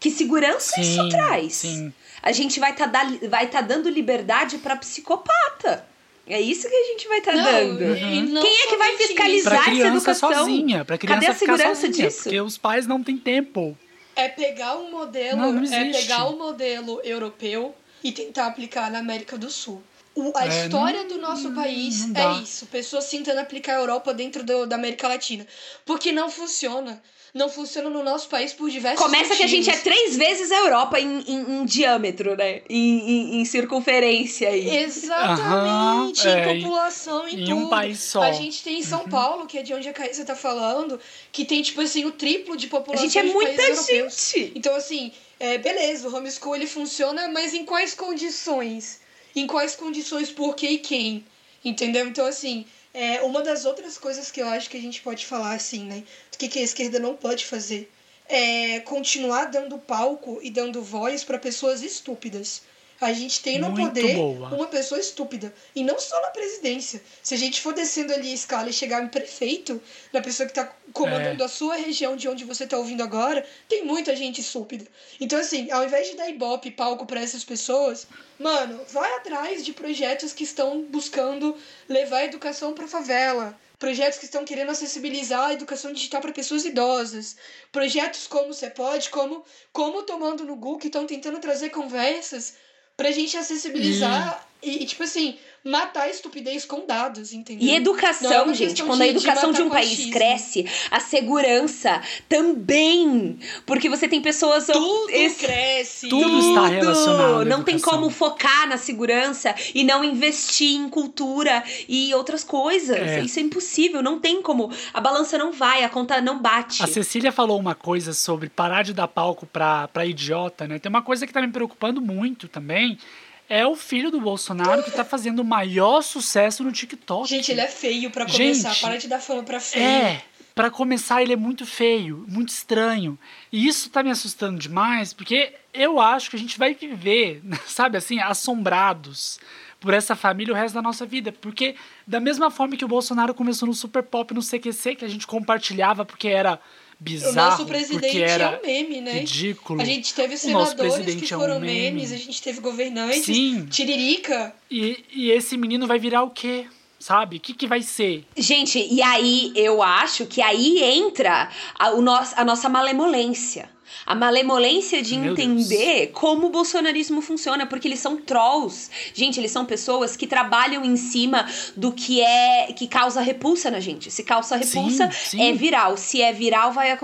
Que 0.00 0.10
segurança 0.10 0.74
sim, 0.76 0.82
isso 0.82 1.08
traz? 1.08 1.54
Sim. 1.54 1.92
A 2.22 2.32
gente 2.32 2.58
vai 2.58 2.72
estar 2.72 2.88
tá, 2.88 3.06
vai 3.28 3.46
tá 3.46 3.60
dando 3.60 3.88
liberdade 3.88 4.58
para 4.58 4.76
psicopata. 4.76 5.86
É 6.26 6.40
isso 6.40 6.68
que 6.68 6.74
a 6.74 6.84
gente 6.84 7.06
vai 7.06 7.18
estar 7.18 7.32
tá 7.32 7.42
dando. 7.42 7.84
Uhum. 7.84 8.40
Quem 8.40 8.62
é 8.62 8.66
que 8.66 8.76
vai 8.76 8.96
fiscalizar 8.96 9.70
essa 9.70 9.86
educação? 9.86 10.34
Sozinha, 10.34 10.84
pra 10.84 10.98
criança 10.98 11.20
Cadê 11.20 11.32
a 11.32 11.34
segurança 11.34 11.86
sozinha, 11.86 12.08
disso? 12.08 12.22
Porque 12.24 12.40
os 12.40 12.58
pais 12.58 12.86
não 12.86 13.02
têm 13.02 13.16
tempo 13.16 13.78
é 14.16 14.28
pegar 14.28 14.76
um 14.78 14.90
modelo, 14.90 15.36
não, 15.36 15.52
não 15.52 15.72
é 15.72 15.92
pegar 15.92 16.24
o 16.24 16.32
um 16.32 16.38
modelo 16.38 17.00
europeu 17.04 17.74
e 18.02 18.10
tentar 18.10 18.46
aplicar 18.46 18.90
na 18.90 18.98
América 18.98 19.36
do 19.36 19.50
Sul. 19.50 19.82
O, 20.14 20.32
a 20.34 20.46
é, 20.46 20.64
história 20.64 21.02
não, 21.02 21.08
do 21.08 21.18
nosso 21.18 21.52
país 21.52 22.06
é 22.14 22.42
isso. 22.42 22.64
Pessoas 22.66 23.06
tentando 23.10 23.38
aplicar 23.38 23.76
a 23.76 23.80
Europa 23.80 24.14
dentro 24.14 24.42
do, 24.42 24.66
da 24.66 24.76
América 24.76 25.06
Latina. 25.06 25.46
Porque 25.84 26.10
não 26.10 26.30
funciona 26.30 27.02
não 27.36 27.50
funciona 27.50 27.90
no 27.90 28.02
nosso 28.02 28.28
país 28.28 28.54
por 28.54 28.70
diversos 28.70 29.04
Começa 29.04 29.28
motivos. 29.28 29.38
que 29.38 29.44
a 29.44 29.46
gente 29.46 29.70
é 29.70 29.76
três 29.76 30.16
vezes 30.16 30.50
a 30.50 30.56
Europa 30.56 30.98
em, 30.98 31.20
em, 31.20 31.60
em 31.60 31.64
diâmetro, 31.66 32.34
né? 32.34 32.62
Em, 32.68 32.98
em, 32.98 33.40
em, 33.40 33.44
circunferência 33.44 34.48
aí. 34.48 34.66
Exatamente, 34.78 36.26
é, 36.26 36.54
em 36.54 36.62
população 36.62 37.28
e 37.28 37.42
em 37.42 37.44
tudo. 37.44 37.56
um 37.56 37.68
país 37.68 38.00
só. 38.00 38.22
A 38.22 38.32
gente 38.32 38.62
tem 38.64 38.82
São 38.82 39.02
uhum. 39.02 39.08
Paulo, 39.10 39.46
que 39.46 39.58
é 39.58 39.62
de 39.62 39.74
onde 39.74 39.86
a 39.86 39.92
Caísa 39.92 40.24
tá 40.24 40.34
falando, 40.34 40.98
que 41.30 41.44
tem, 41.44 41.60
tipo 41.60 41.82
assim, 41.82 42.06
o 42.06 42.12
triplo 42.12 42.56
de 42.56 42.68
população. 42.68 43.04
A 43.04 43.08
gente 43.08 43.18
é 43.18 43.22
muita 43.22 43.62
gente! 43.74 43.92
Europeus. 43.92 44.34
Então, 44.54 44.74
assim, 44.74 45.12
é, 45.38 45.58
beleza, 45.58 46.08
o 46.08 46.16
homeschool 46.16 46.56
ele 46.56 46.66
funciona, 46.66 47.28
mas 47.28 47.52
em 47.52 47.66
quais 47.66 47.92
condições? 47.92 49.00
Em 49.34 49.46
quais 49.46 49.76
condições, 49.76 50.30
por 50.30 50.56
que 50.56 50.66
e 50.66 50.78
quem? 50.78 51.22
Entendeu? 51.62 52.06
Então, 52.08 52.24
assim, 52.24 52.64
é, 52.96 53.22
uma 53.22 53.42
das 53.42 53.64
outras 53.66 53.98
coisas 53.98 54.30
que 54.30 54.40
eu 54.40 54.48
acho 54.48 54.70
que 54.70 54.76
a 54.76 54.80
gente 54.80 55.02
pode 55.02 55.26
falar, 55.26 55.54
assim, 55.54 55.84
né? 55.84 56.02
Do 56.32 56.38
que, 56.38 56.48
que 56.48 56.58
a 56.58 56.62
esquerda 56.62 56.98
não 56.98 57.14
pode 57.14 57.44
fazer 57.44 57.92
é 58.28 58.80
continuar 58.80 59.44
dando 59.46 59.78
palco 59.78 60.40
e 60.42 60.50
dando 60.50 60.82
voz 60.82 61.22
para 61.22 61.38
pessoas 61.38 61.82
estúpidas. 61.82 62.62
A 63.00 63.12
gente 63.12 63.42
tem 63.42 63.58
no 63.58 63.70
Muito 63.70 63.88
poder 63.88 64.14
boa. 64.14 64.48
uma 64.54 64.66
pessoa 64.68 64.98
estúpida. 64.98 65.54
E 65.74 65.84
não 65.84 65.98
só 65.98 66.20
na 66.22 66.28
presidência. 66.28 67.02
Se 67.22 67.34
a 67.34 67.36
gente 67.36 67.60
for 67.60 67.74
descendo 67.74 68.12
ali 68.12 68.30
a 68.30 68.34
escala 68.34 68.70
e 68.70 68.72
chegar 68.72 69.02
em 69.04 69.08
prefeito, 69.08 69.80
na 70.12 70.22
pessoa 70.22 70.46
que 70.46 70.52
está 70.52 70.72
comandando 70.92 71.42
é. 71.42 71.46
a 71.46 71.48
sua 71.48 71.76
região 71.76 72.16
de 72.16 72.26
onde 72.26 72.44
você 72.44 72.64
está 72.64 72.78
ouvindo 72.78 73.02
agora, 73.02 73.46
tem 73.68 73.84
muita 73.84 74.16
gente 74.16 74.40
estúpida. 74.40 74.86
Então, 75.20 75.38
assim, 75.38 75.70
ao 75.70 75.84
invés 75.84 76.08
de 76.08 76.16
dar 76.16 76.30
ibope 76.30 76.70
palco 76.70 77.04
para 77.04 77.20
essas 77.20 77.44
pessoas, 77.44 78.06
mano, 78.38 78.80
vai 78.88 79.12
atrás 79.16 79.62
de 79.62 79.74
projetos 79.74 80.32
que 80.32 80.44
estão 80.44 80.82
buscando 80.82 81.54
levar 81.86 82.18
a 82.18 82.24
educação 82.24 82.72
para 82.72 82.88
favela. 82.88 83.58
Projetos 83.78 84.18
que 84.18 84.24
estão 84.24 84.42
querendo 84.42 84.70
acessibilizar 84.70 85.48
a 85.48 85.52
educação 85.52 85.92
digital 85.92 86.22
para 86.22 86.32
pessoas 86.32 86.64
idosas. 86.64 87.36
Projetos 87.70 88.26
como 88.26 88.54
Você 88.54 88.70
Pode, 88.70 89.10
como, 89.10 89.44
como 89.70 90.02
Tomando 90.02 90.44
no 90.44 90.56
Google, 90.56 90.78
que 90.78 90.86
estão 90.86 91.06
tentando 91.06 91.38
trazer 91.40 91.68
conversas 91.68 92.54
pra 92.96 93.12
gente 93.12 93.36
acessibilizar 93.36 94.46
e, 94.62 94.84
tipo 94.86 95.02
assim, 95.02 95.36
matar 95.66 96.02
a 96.02 96.08
estupidez 96.08 96.64
com 96.64 96.86
dados, 96.86 97.32
entendeu? 97.32 97.68
E 97.68 97.74
educação, 97.74 98.50
é 98.50 98.54
gente. 98.54 98.82
Quando 98.84 99.02
a 99.02 99.06
educação 99.06 99.50
de, 99.50 99.58
de 99.58 99.62
um 99.64 99.68
país 99.68 100.06
cresce, 100.10 100.66
a 100.90 101.00
segurança 101.00 102.00
também. 102.28 103.38
Porque 103.66 103.88
você 103.88 104.08
tem 104.08 104.22
pessoas. 104.22 104.66
Tudo 104.66 105.10
esse, 105.10 105.44
cresce. 105.44 106.08
Tudo, 106.08 106.22
tudo 106.22 106.38
está 106.38 106.66
relacionado. 106.68 107.44
Não 107.44 107.62
tem 107.62 107.78
como 107.78 108.08
focar 108.10 108.68
na 108.68 108.78
segurança 108.78 109.54
e 109.74 109.82
não 109.82 110.04
investir 110.04 110.76
em 110.76 110.88
cultura 110.88 111.62
e 111.88 112.14
outras 112.14 112.44
coisas. 112.44 112.96
É. 112.96 113.20
Isso 113.20 113.38
é 113.38 113.42
impossível. 113.42 114.02
Não 114.02 114.20
tem 114.20 114.40
como. 114.40 114.70
A 114.94 115.00
balança 115.00 115.36
não 115.36 115.52
vai, 115.52 115.82
a 115.82 115.88
conta 115.88 116.20
não 116.20 116.40
bate. 116.40 116.82
A 116.82 116.86
Cecília 116.86 117.32
falou 117.32 117.58
uma 117.58 117.74
coisa 117.74 118.12
sobre 118.12 118.48
parar 118.48 118.82
de 118.82 118.92
dar 118.92 119.08
palco 119.08 119.46
pra, 119.46 119.88
pra 119.88 120.06
idiota, 120.06 120.68
né? 120.68 120.78
Tem 120.78 120.88
uma 120.88 121.02
coisa 121.02 121.26
que 121.26 121.32
tá 121.32 121.40
me 121.40 121.48
preocupando 121.48 122.00
muito 122.00 122.48
também 122.48 122.98
é 123.48 123.66
o 123.66 123.76
filho 123.76 124.10
do 124.10 124.20
Bolsonaro 124.20 124.82
que 124.82 124.90
tá 124.90 125.04
fazendo 125.04 125.40
o 125.40 125.44
maior 125.44 126.02
sucesso 126.02 126.64
no 126.64 126.72
TikTok. 126.72 127.28
Gente, 127.28 127.50
ele 127.52 127.60
é 127.60 127.68
feio 127.68 128.10
para 128.10 128.26
começar. 128.26 128.70
Gente, 128.70 128.80
Para 128.80 128.96
de 128.96 129.08
dar 129.08 129.20
fama 129.20 129.42
pra 129.42 129.60
feio. 129.60 129.84
É, 129.84 130.22
para 130.54 130.70
começar, 130.70 131.22
ele 131.22 131.32
é 131.32 131.36
muito 131.36 131.66
feio, 131.66 132.24
muito 132.28 132.48
estranho. 132.48 133.18
E 133.52 133.66
isso 133.66 133.90
tá 133.90 134.02
me 134.02 134.10
assustando 134.10 134.58
demais, 134.58 135.12
porque 135.12 135.52
eu 135.72 136.00
acho 136.00 136.30
que 136.30 136.36
a 136.36 136.38
gente 136.38 136.58
vai 136.58 136.74
viver, 136.74 137.42
sabe 137.66 137.98
assim, 137.98 138.18
assombrados 138.20 139.38
por 139.78 139.92
essa 139.92 140.16
família 140.16 140.54
o 140.54 140.56
resto 140.56 140.74
da 140.74 140.82
nossa 140.82 141.04
vida. 141.04 141.30
Porque, 141.30 141.76
da 142.06 142.18
mesma 142.18 142.50
forma 142.50 142.76
que 142.76 142.84
o 142.84 142.88
Bolsonaro 142.88 143.34
começou 143.34 143.68
no 143.68 143.74
Super 143.74 144.02
Pop, 144.02 144.32
no 144.32 144.40
CQC, 144.40 144.96
que 144.96 145.04
a 145.04 145.08
gente 145.08 145.26
compartilhava 145.26 146.04
porque 146.04 146.28
era 146.28 146.58
bizarro. 146.98 147.32
O 147.32 147.34
nosso 147.34 147.66
presidente 147.66 148.22
era 148.22 148.44
é 148.44 148.58
um 148.58 148.66
meme, 148.66 149.00
né? 149.00 149.12
Ridículo. 149.20 149.80
A 149.80 149.84
gente 149.84 150.14
teve 150.14 150.36
senadores 150.36 151.14
que 151.14 151.26
foram 151.26 151.54
é 151.54 151.56
um 151.58 151.60
memes, 151.60 152.12
a 152.12 152.16
gente 152.16 152.40
teve 152.42 152.60
governantes. 152.60 153.24
Sim. 153.24 153.66
Tiririca. 153.66 154.54
E, 154.70 155.04
e 155.12 155.30
esse 155.30 155.56
menino 155.56 155.86
vai 155.86 155.98
virar 155.98 156.22
o 156.22 156.30
quê? 156.30 156.66
sabe? 156.98 157.36
O 157.36 157.40
que, 157.40 157.54
que 157.54 157.66
vai 157.68 157.82
ser? 157.82 158.24
Gente, 158.36 158.78
e 158.78 159.00
aí 159.00 159.52
eu 159.54 159.80
acho 159.82 160.26
que 160.26 160.42
aí 160.42 160.82
entra 160.82 161.48
a, 161.78 161.90
o 161.90 162.02
nosso, 162.02 162.34
a 162.36 162.44
nossa 162.44 162.68
malemolência. 162.68 163.70
A 164.04 164.14
malemolência 164.14 165.02
de 165.02 165.16
Meu 165.16 165.32
entender 165.32 166.08
como 166.12 166.46
o 166.46 166.50
bolsonarismo 166.50 167.20
funciona, 167.20 167.66
porque 167.66 167.88
eles 167.88 167.98
são 168.00 168.16
trolls. 168.16 168.90
Gente, 169.14 169.40
eles 169.40 169.50
são 169.50 169.64
pessoas 169.64 170.16
que 170.16 170.26
trabalham 170.26 170.84
em 170.84 170.96
cima 170.96 171.46
do 171.76 171.92
que 171.92 172.20
é 172.20 172.72
que 172.74 172.86
causa 172.86 173.20
repulsa 173.20 173.70
na 173.70 173.80
gente. 173.80 174.10
Se 174.10 174.22
causa 174.22 174.56
repulsa, 174.56 175.10
Sim, 175.10 175.38
sim. 175.38 175.48
é 175.48 175.52
viral. 175.52 175.96
Se 175.96 176.20
é 176.22 176.32
viral, 176.32 176.72
vai 176.72 176.96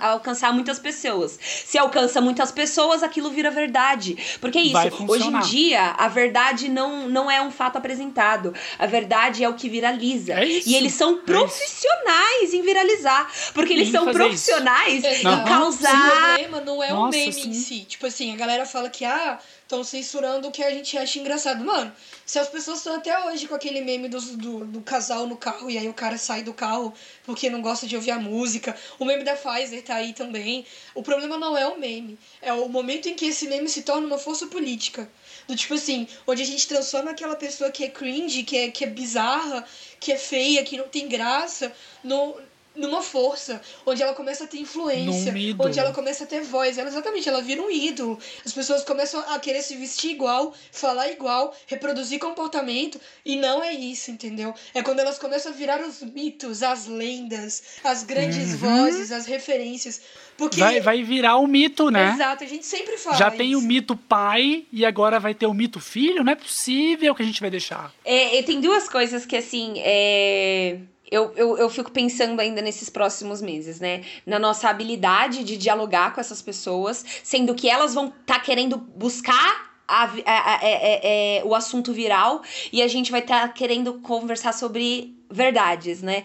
alcançar 0.00 0.52
muitas 0.52 0.78
pessoas. 0.78 1.38
Se 1.40 1.78
alcança 1.78 2.20
muitas 2.20 2.50
pessoas, 2.52 3.02
aquilo 3.02 3.30
vira 3.30 3.50
verdade. 3.50 4.16
Porque 4.40 4.58
é 4.58 4.62
isso. 4.62 5.04
Hoje 5.08 5.28
em 5.28 5.40
dia, 5.40 5.94
a 5.98 6.08
verdade 6.08 6.68
não, 6.68 7.08
não 7.08 7.30
é 7.30 7.40
um 7.42 7.50
fato 7.50 7.76
apresentado. 7.76 8.54
A 8.78 8.86
verdade 8.86 9.42
é 9.44 9.48
o 9.48 9.54
que 9.54 9.68
viraliza. 9.68 10.34
É 10.34 10.44
isso. 10.44 10.68
E 10.68 10.74
eles 10.74 10.94
são 10.94 11.12
isso. 11.14 11.22
profissionais 11.22 12.52
em 12.54 12.62
viralizar. 12.62 13.30
Porque 13.54 13.72
eles 13.72 13.88
Em 13.88 13.92
são 13.92 14.04
profissionais 14.12 15.04
em 15.04 15.06
Exato. 15.06 15.48
causar. 15.48 16.09
Problema 16.10 16.60
não 16.60 16.82
é 16.82 16.92
o 16.92 17.08
meme 17.08 17.32
sim. 17.32 17.50
em 17.50 17.54
si. 17.54 17.80
Tipo 17.80 18.06
assim, 18.06 18.32
a 18.32 18.36
galera 18.36 18.66
fala 18.66 18.90
que, 18.90 19.04
ah, 19.04 19.38
estão 19.62 19.84
censurando 19.84 20.48
o 20.48 20.50
que 20.50 20.62
a 20.62 20.70
gente 20.70 20.98
acha 20.98 21.18
engraçado. 21.18 21.64
Mano, 21.64 21.92
se 22.26 22.38
as 22.38 22.48
pessoas 22.48 22.78
estão 22.78 22.96
até 22.96 23.26
hoje 23.26 23.46
com 23.46 23.54
aquele 23.54 23.80
meme 23.80 24.08
do, 24.08 24.20
do, 24.36 24.64
do 24.64 24.80
casal 24.80 25.26
no 25.26 25.36
carro 25.36 25.70
e 25.70 25.78
aí 25.78 25.88
o 25.88 25.94
cara 25.94 26.18
sai 26.18 26.42
do 26.42 26.52
carro 26.52 26.92
porque 27.24 27.48
não 27.48 27.62
gosta 27.62 27.86
de 27.86 27.94
ouvir 27.94 28.10
a 28.10 28.18
música. 28.18 28.76
O 28.98 29.04
meme 29.04 29.22
da 29.22 29.36
Pfizer 29.36 29.82
tá 29.82 29.94
aí 29.94 30.12
também. 30.12 30.66
O 30.94 31.02
problema 31.02 31.38
não 31.38 31.56
é 31.56 31.66
o 31.66 31.78
meme. 31.78 32.18
É 32.42 32.52
o 32.52 32.68
momento 32.68 33.08
em 33.08 33.14
que 33.14 33.26
esse 33.26 33.46
meme 33.46 33.68
se 33.68 33.82
torna 33.82 34.06
uma 34.06 34.18
força 34.18 34.46
política. 34.48 35.08
Do 35.46 35.54
tipo 35.54 35.74
assim, 35.74 36.06
onde 36.26 36.42
a 36.42 36.46
gente 36.46 36.66
transforma 36.66 37.12
aquela 37.12 37.36
pessoa 37.36 37.70
que 37.70 37.84
é 37.84 37.88
cringe, 37.88 38.42
que 38.42 38.56
é, 38.56 38.70
que 38.70 38.84
é 38.84 38.86
bizarra, 38.86 39.64
que 39.98 40.12
é 40.12 40.16
feia, 40.16 40.64
que 40.64 40.76
não 40.76 40.88
tem 40.88 41.08
graça, 41.08 41.72
no, 42.02 42.36
numa 42.80 43.02
força. 43.02 43.60
Onde 43.86 44.02
ela 44.02 44.14
começa 44.14 44.44
a 44.44 44.46
ter 44.46 44.58
influência. 44.58 45.32
Onde 45.58 45.78
ela 45.78 45.92
começa 45.92 46.24
a 46.24 46.26
ter 46.26 46.40
voz. 46.42 46.78
Ela, 46.78 46.88
exatamente, 46.88 47.28
ela 47.28 47.42
vira 47.42 47.62
um 47.62 47.70
ídolo. 47.70 48.18
As 48.44 48.52
pessoas 48.52 48.82
começam 48.82 49.20
a 49.28 49.38
querer 49.38 49.62
se 49.62 49.76
vestir 49.76 50.12
igual, 50.12 50.52
falar 50.72 51.10
igual, 51.10 51.54
reproduzir 51.66 52.18
comportamento. 52.18 53.00
E 53.24 53.36
não 53.36 53.62
é 53.62 53.72
isso, 53.72 54.10
entendeu? 54.10 54.54
É 54.74 54.82
quando 54.82 55.00
elas 55.00 55.18
começam 55.18 55.52
a 55.52 55.54
virar 55.54 55.80
os 55.80 56.02
mitos, 56.02 56.62
as 56.62 56.86
lendas, 56.86 57.62
as 57.84 58.02
grandes 58.02 58.54
vozes, 58.56 59.12
as 59.12 59.26
referências. 59.26 60.00
Porque. 60.36 60.60
Uhum. 60.60 60.66
Vai, 60.66 60.80
vai 60.80 61.02
virar 61.02 61.36
o 61.36 61.46
mito, 61.46 61.90
né? 61.90 62.12
Exato, 62.14 62.44
a 62.44 62.46
gente 62.46 62.64
sempre 62.64 62.96
fala. 62.96 63.16
Já 63.16 63.30
tem 63.30 63.54
o 63.54 63.58
isso. 63.58 63.66
mito 63.66 63.96
pai 63.96 64.64
e 64.72 64.84
agora 64.86 65.20
vai 65.20 65.34
ter 65.34 65.46
o 65.46 65.54
mito 65.54 65.78
filho? 65.80 66.24
Não 66.24 66.32
é 66.32 66.36
possível 66.36 67.14
que 67.14 67.22
a 67.22 67.26
gente 67.26 67.40
vai 67.40 67.50
deixar. 67.50 67.92
É, 68.04 68.38
e 68.38 68.42
tem 68.42 68.60
duas 68.60 68.88
coisas 68.88 69.26
que, 69.26 69.36
assim, 69.36 69.74
é, 69.78 70.78
eu, 71.10 71.32
eu, 71.36 71.58
eu 71.58 71.68
fico 71.68 71.90
pensando 71.90 72.38
ainda 72.40 72.62
nesses 72.62 72.88
próximos 72.88 73.42
meses, 73.42 73.80
né? 73.80 74.04
Na 74.24 74.38
nossa 74.38 74.68
habilidade 74.68 75.42
de 75.44 75.56
dialogar 75.56 76.14
com 76.14 76.20
essas 76.20 76.40
pessoas, 76.40 77.04
sendo 77.24 77.54
que 77.54 77.68
elas 77.68 77.94
vão 77.94 78.12
estar 78.20 78.40
querendo 78.40 78.76
buscar. 78.76 79.70
a 79.92 80.04
a- 80.04 80.54
a- 80.54 80.60
é- 80.62 80.72
é- 80.72 81.38
é, 81.38 81.44
o 81.44 81.52
assunto 81.52 81.92
viral 81.92 82.42
e 82.72 82.80
a 82.80 82.86
gente 82.86 83.10
vai 83.10 83.18
estar 83.18 83.52
querendo 83.52 83.94
conversar 83.94 84.54
sobre 84.54 85.16
verdades, 85.28 86.00
né? 86.00 86.22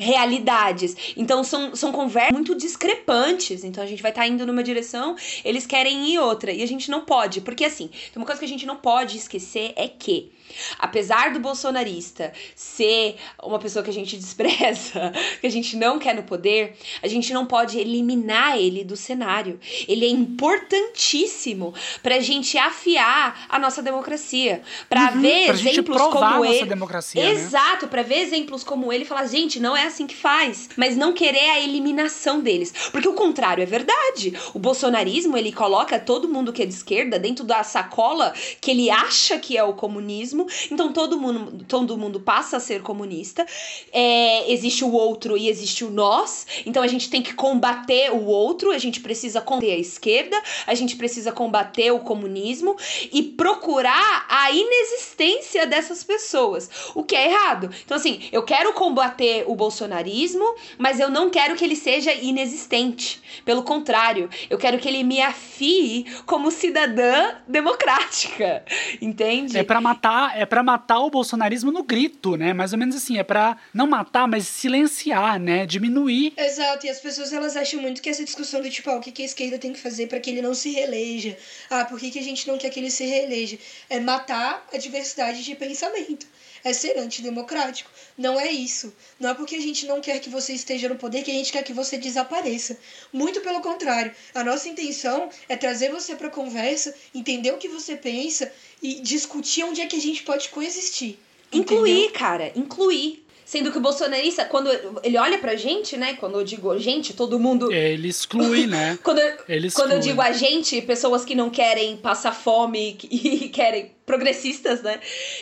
realidades. 0.00 0.96
Então 1.16 1.44
são, 1.44 1.76
são 1.76 1.92
conversas 1.92 2.32
muito 2.32 2.54
discrepantes. 2.54 3.62
Então 3.64 3.84
a 3.84 3.86
gente 3.86 4.00
vai 4.02 4.10
estar 4.10 4.26
indo 4.26 4.46
numa 4.46 4.62
direção, 4.62 5.14
eles 5.44 5.66
querem 5.66 6.08
ir 6.14 6.18
outra. 6.18 6.50
E 6.50 6.62
a 6.62 6.66
gente 6.66 6.90
não 6.90 7.02
pode. 7.04 7.42
Porque 7.42 7.64
assim, 7.64 7.90
uma 8.16 8.24
coisa 8.24 8.38
que 8.38 8.44
a 8.46 8.48
gente 8.48 8.64
não 8.66 8.76
pode 8.76 9.18
esquecer 9.18 9.72
é 9.76 9.86
que, 9.86 10.32
apesar 10.78 11.32
do 11.32 11.40
bolsonarista 11.40 12.32
ser 12.54 13.16
uma 13.42 13.58
pessoa 13.58 13.82
que 13.84 13.90
a 13.90 13.92
gente 13.92 14.16
despreza, 14.18 15.12
que 15.40 15.46
a 15.46 15.50
gente 15.50 15.76
não 15.76 15.98
quer 15.98 16.14
no 16.14 16.22
poder, 16.22 16.76
a 17.02 17.08
gente 17.08 17.32
não 17.32 17.46
pode 17.46 17.78
eliminar 17.78 18.58
ele 18.58 18.84
do 18.84 18.96
cenário. 18.96 19.58
Ele 19.88 20.04
é 20.04 20.08
importantíssimo 20.08 21.74
pra 22.02 22.20
gente 22.20 22.56
afiar 22.58 23.46
a 23.48 23.58
nossa 23.58 23.82
democracia. 23.82 24.62
Pra 24.88 25.12
Uhum, 25.12 25.20
ver 25.22 25.46
pra 25.46 25.54
gente 25.56 25.72
exemplos 25.72 26.00
a 26.00 26.08
como 26.08 26.20
nossa 26.44 26.46
ele. 26.46 26.66
democracia, 26.66 27.22
né? 27.22 27.30
Exato, 27.30 27.88
pra 27.88 28.02
ver 28.02 28.18
exemplos 28.20 28.62
como 28.64 28.92
ele 28.92 29.04
e 29.04 29.06
falar, 29.06 29.26
gente, 29.26 29.58
não 29.60 29.76
é 29.76 29.84
assim 29.84 30.06
que 30.06 30.14
faz. 30.14 30.68
Mas 30.76 30.96
não 30.96 31.12
querer 31.12 31.50
a 31.50 31.60
eliminação 31.60 32.40
deles. 32.40 32.72
Porque 32.92 33.08
o 33.08 33.14
contrário 33.14 33.62
é 33.62 33.66
verdade. 33.66 34.32
O 34.54 34.58
bolsonarismo, 34.58 35.36
ele 35.36 35.52
coloca 35.52 35.98
todo 35.98 36.28
mundo 36.28 36.52
que 36.52 36.62
é 36.62 36.66
de 36.66 36.74
esquerda 36.74 37.18
dentro 37.18 37.44
da 37.44 37.62
sacola 37.62 38.32
que 38.60 38.70
ele 38.70 38.90
acha 38.90 39.38
que 39.38 39.56
é 39.56 39.64
o 39.64 39.72
comunismo. 39.72 40.39
Então 40.70 40.92
todo 40.92 41.18
mundo, 41.18 41.64
todo 41.66 41.96
mundo 41.96 42.20
passa 42.20 42.56
a 42.56 42.60
ser 42.60 42.82
comunista. 42.82 43.46
É, 43.92 44.50
existe 44.52 44.84
o 44.84 44.92
outro 44.92 45.36
e 45.36 45.48
existe 45.48 45.84
o 45.84 45.90
nós. 45.90 46.46
Então 46.66 46.82
a 46.82 46.86
gente 46.86 47.08
tem 47.08 47.22
que 47.22 47.34
combater 47.34 48.12
o 48.12 48.26
outro, 48.26 48.70
a 48.70 48.78
gente 48.78 49.00
precisa 49.00 49.40
combater 49.40 49.72
a 49.72 49.78
esquerda, 49.78 50.40
a 50.66 50.74
gente 50.74 50.96
precisa 50.96 51.32
combater 51.32 51.90
o 51.92 52.00
comunismo 52.00 52.76
e 53.12 53.22
procurar 53.22 54.26
a 54.28 54.50
inexistência 54.50 55.66
dessas 55.66 56.04
pessoas, 56.04 56.70
o 56.94 57.02
que 57.02 57.16
é 57.16 57.30
errado. 57.30 57.70
Então, 57.84 57.96
assim, 57.96 58.20
eu 58.32 58.42
quero 58.42 58.72
combater 58.72 59.44
o 59.46 59.54
bolsonarismo, 59.54 60.54
mas 60.78 61.00
eu 61.00 61.10
não 61.10 61.30
quero 61.30 61.56
que 61.56 61.64
ele 61.64 61.76
seja 61.76 62.12
inexistente. 62.12 63.20
Pelo 63.44 63.62
contrário, 63.62 64.28
eu 64.48 64.58
quero 64.58 64.78
que 64.78 64.88
ele 64.88 65.02
me 65.02 65.20
afie 65.20 66.06
como 66.26 66.50
cidadã 66.50 67.34
democrática, 67.46 68.64
entende? 69.00 69.58
É 69.58 69.62
pra 69.62 69.80
matar, 69.80 70.29
é 70.36 70.46
para 70.46 70.62
matar 70.62 71.00
o 71.00 71.10
bolsonarismo 71.10 71.70
no 71.70 71.82
grito, 71.82 72.36
né? 72.36 72.52
Mais 72.52 72.72
ou 72.72 72.78
menos 72.78 72.96
assim, 72.96 73.18
é 73.18 73.22
pra 73.22 73.56
não 73.72 73.86
matar, 73.86 74.26
mas 74.26 74.46
silenciar, 74.46 75.38
né? 75.38 75.66
Diminuir. 75.66 76.32
Exato, 76.36 76.86
e 76.86 76.90
as 76.90 77.00
pessoas 77.00 77.32
elas 77.32 77.56
acham 77.56 77.80
muito 77.80 78.02
que 78.02 78.08
essa 78.08 78.24
discussão 78.24 78.60
do 78.60 78.70
tipo, 78.70 78.90
ah, 78.90 78.96
o 78.96 79.00
que, 79.00 79.12
que 79.12 79.22
a 79.22 79.26
esquerda 79.26 79.58
tem 79.58 79.72
que 79.72 79.80
fazer 79.80 80.06
para 80.06 80.20
que 80.20 80.30
ele 80.30 80.42
não 80.42 80.54
se 80.54 80.70
reeleja? 80.72 81.36
Ah, 81.68 81.84
por 81.84 81.98
que, 81.98 82.10
que 82.10 82.18
a 82.18 82.22
gente 82.22 82.46
não 82.46 82.58
quer 82.58 82.70
que 82.70 82.80
ele 82.80 82.90
se 82.90 83.04
reeleja? 83.04 83.58
É 83.88 84.00
matar 84.00 84.66
a 84.72 84.76
diversidade 84.76 85.44
de 85.44 85.54
pensamento. 85.54 86.26
É 86.64 86.72
ser 86.72 86.98
antidemocrático. 86.98 87.90
Não 88.18 88.38
é 88.38 88.50
isso. 88.50 88.92
Não 89.18 89.30
é 89.30 89.34
porque 89.34 89.56
a 89.56 89.60
gente 89.60 89.86
não 89.86 90.00
quer 90.00 90.18
que 90.20 90.28
você 90.28 90.52
esteja 90.52 90.88
no 90.88 90.96
poder 90.96 91.22
que 91.22 91.30
a 91.30 91.34
gente 91.34 91.52
quer 91.52 91.62
que 91.62 91.72
você 91.72 91.96
desapareça. 91.96 92.76
Muito 93.12 93.40
pelo 93.40 93.60
contrário. 93.60 94.12
A 94.34 94.44
nossa 94.44 94.68
intenção 94.68 95.28
é 95.48 95.56
trazer 95.56 95.90
você 95.90 96.14
para 96.14 96.28
conversa, 96.30 96.94
entender 97.14 97.52
o 97.52 97.58
que 97.58 97.68
você 97.68 97.96
pensa 97.96 98.52
e 98.82 99.00
discutir 99.00 99.64
onde 99.64 99.80
é 99.80 99.86
que 99.86 99.96
a 99.96 100.00
gente 100.00 100.22
pode 100.22 100.48
coexistir. 100.50 101.18
Incluir, 101.52 101.90
Entendeu? 102.04 102.12
cara, 102.18 102.52
incluir. 102.54 103.24
Sendo 103.44 103.72
que 103.72 103.78
o 103.78 103.80
bolsonarista, 103.80 104.44
quando 104.44 104.70
ele 105.02 105.18
olha 105.18 105.36
pra 105.36 105.56
gente, 105.56 105.96
né? 105.96 106.14
Quando 106.14 106.38
eu 106.38 106.44
digo 106.44 106.78
gente, 106.78 107.12
todo 107.14 107.36
mundo. 107.36 107.72
Ele 107.72 108.06
exclui, 108.08 108.68
né? 108.68 108.96
Quando, 109.02 109.18
eu- 109.18 109.38
Ele 109.48 109.68
quando 109.72 109.90
eu 109.90 109.98
exclui. 109.98 110.12
digo 110.12 110.20
a 110.22 110.30
gente, 110.30 110.80
pessoas 110.82 111.24
que 111.24 111.34
não 111.34 111.50
querem 111.50 111.96
passar 111.96 112.30
fome 112.32 112.96
e 113.10 113.48
querem 113.52 113.90
progressistas, 114.10 114.82
né? 114.82 114.98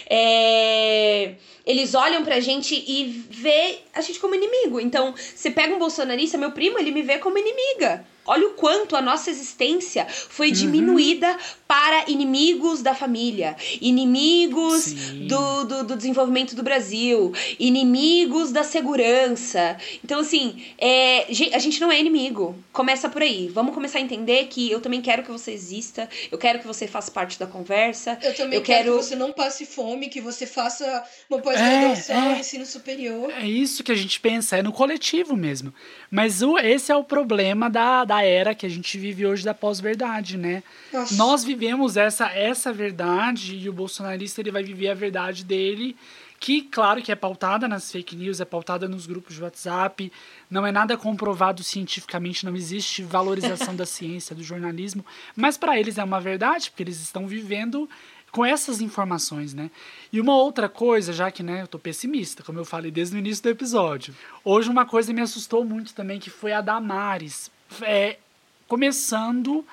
É, 0.08 1.34
eles 1.64 1.94
olham 1.94 2.22
pra 2.24 2.38
gente 2.40 2.74
e 2.74 3.24
vê 3.30 3.78
a 3.94 4.00
gente 4.00 4.18
como 4.20 4.34
inimigo. 4.34 4.78
Então, 4.80 5.14
você 5.34 5.50
pega 5.50 5.74
um 5.74 5.78
bolsonarista, 5.78 6.36
meu 6.36 6.52
primo, 6.52 6.78
ele 6.78 6.90
me 6.90 7.02
vê 7.02 7.18
como 7.18 7.38
inimiga. 7.38 8.04
Olha 8.30 8.46
o 8.46 8.50
quanto 8.50 8.94
a 8.94 9.00
nossa 9.00 9.30
existência 9.30 10.02
Uhum. 10.02 10.08
foi 10.28 10.50
diminuída 10.50 11.34
para 11.66 12.10
inimigos 12.10 12.82
da 12.82 12.94
família, 12.94 13.56
inimigos 13.80 14.92
do, 15.26 15.64
do, 15.64 15.84
do 15.84 15.96
desenvolvimento 15.96 16.54
do 16.54 16.62
Brasil, 16.62 17.32
inimigos 17.58 18.52
da 18.52 18.62
segurança. 18.62 19.78
Então, 20.04 20.20
assim, 20.20 20.62
é, 20.78 21.26
a 21.54 21.58
gente 21.58 21.80
não 21.80 21.90
é 21.90 21.98
inimigo. 21.98 22.54
Começa 22.70 23.08
por 23.08 23.22
aí. 23.22 23.48
Vamos 23.48 23.74
começar 23.74 23.98
a 23.98 24.02
entender 24.02 24.46
que 24.48 24.70
eu 24.70 24.80
também 24.80 25.00
quero 25.00 25.22
que 25.22 25.30
você 25.30 25.50
exista, 25.52 26.06
eu 26.30 26.36
quero 26.36 26.58
que 26.58 26.66
você 26.66 26.86
faça 26.86 27.10
parte 27.10 27.38
da 27.38 27.46
conversa. 27.46 28.18
Eu 28.22 28.34
também 28.34 28.57
Eu 28.58 28.62
quero... 28.62 28.84
quero- 28.84 28.98
que 28.98 29.04
você 29.04 29.16
não 29.16 29.32
passe 29.32 29.66
fome, 29.66 30.08
que 30.08 30.20
você 30.20 30.46
faça 30.46 31.04
uma 31.28 31.40
pós-graduação, 31.40 32.30
É, 32.30 32.34
é. 32.36 32.38
ensino 32.40 32.66
superior. 32.66 33.30
É 33.32 33.46
isso 33.46 33.82
que 33.82 33.92
a 33.92 33.94
gente 33.96 34.20
pensa, 34.20 34.56
é 34.56 34.62
no 34.62 34.72
coletivo 34.72 35.36
mesmo. 35.36 35.72
Mas 36.10 36.42
o, 36.42 36.58
esse 36.58 36.92
é 36.92 36.96
o 36.96 37.04
problema 37.04 37.68
da, 37.70 38.04
da 38.04 38.22
era 38.22 38.54
que 38.54 38.66
a 38.66 38.68
gente 38.70 38.96
vive 38.98 39.26
hoje 39.26 39.44
da 39.44 39.54
pós-verdade, 39.54 40.36
né? 40.36 40.62
Nossa. 40.92 41.14
Nós 41.16 41.44
vivemos 41.44 41.96
essa, 41.96 42.26
essa 42.30 42.72
verdade 42.72 43.56
e 43.56 43.68
o 43.68 43.72
bolsonarista 43.72 44.40
ele 44.40 44.50
vai 44.50 44.62
viver 44.62 44.88
a 44.90 44.94
verdade 44.94 45.44
dele, 45.44 45.96
que, 46.40 46.62
claro, 46.62 47.02
que 47.02 47.10
é 47.10 47.16
pautada 47.16 47.66
nas 47.66 47.90
fake 47.90 48.14
news, 48.14 48.40
é 48.40 48.44
pautada 48.44 48.86
nos 48.86 49.06
grupos 49.06 49.34
de 49.34 49.42
WhatsApp, 49.42 50.12
não 50.48 50.64
é 50.64 50.70
nada 50.70 50.96
comprovado 50.96 51.64
cientificamente, 51.64 52.46
não 52.46 52.54
existe 52.54 53.02
valorização 53.02 53.74
da 53.76 53.84
ciência, 53.84 54.36
do 54.36 54.42
jornalismo, 54.44 55.04
mas 55.34 55.56
para 55.58 55.78
eles 55.80 55.98
é 55.98 56.04
uma 56.04 56.20
verdade, 56.20 56.70
porque 56.70 56.84
eles 56.84 57.00
estão 57.00 57.26
vivendo 57.26 57.90
com 58.30 58.44
essas 58.44 58.80
informações, 58.80 59.54
né? 59.54 59.70
E 60.12 60.20
uma 60.20 60.36
outra 60.36 60.68
coisa, 60.68 61.12
já 61.12 61.30
que 61.30 61.42
né, 61.42 61.62
eu 61.62 61.68
tô 61.68 61.78
pessimista, 61.78 62.42
como 62.42 62.58
eu 62.58 62.64
falei 62.64 62.90
desde 62.90 63.16
o 63.16 63.18
início 63.18 63.42
do 63.42 63.48
episódio. 63.48 64.14
Hoje 64.44 64.68
uma 64.68 64.86
coisa 64.86 65.12
me 65.12 65.20
assustou 65.20 65.64
muito 65.64 65.94
também, 65.94 66.18
que 66.18 66.30
foi 66.30 66.52
a 66.52 66.60
Damares. 66.60 67.50
É, 67.82 68.18
começando 68.66 69.64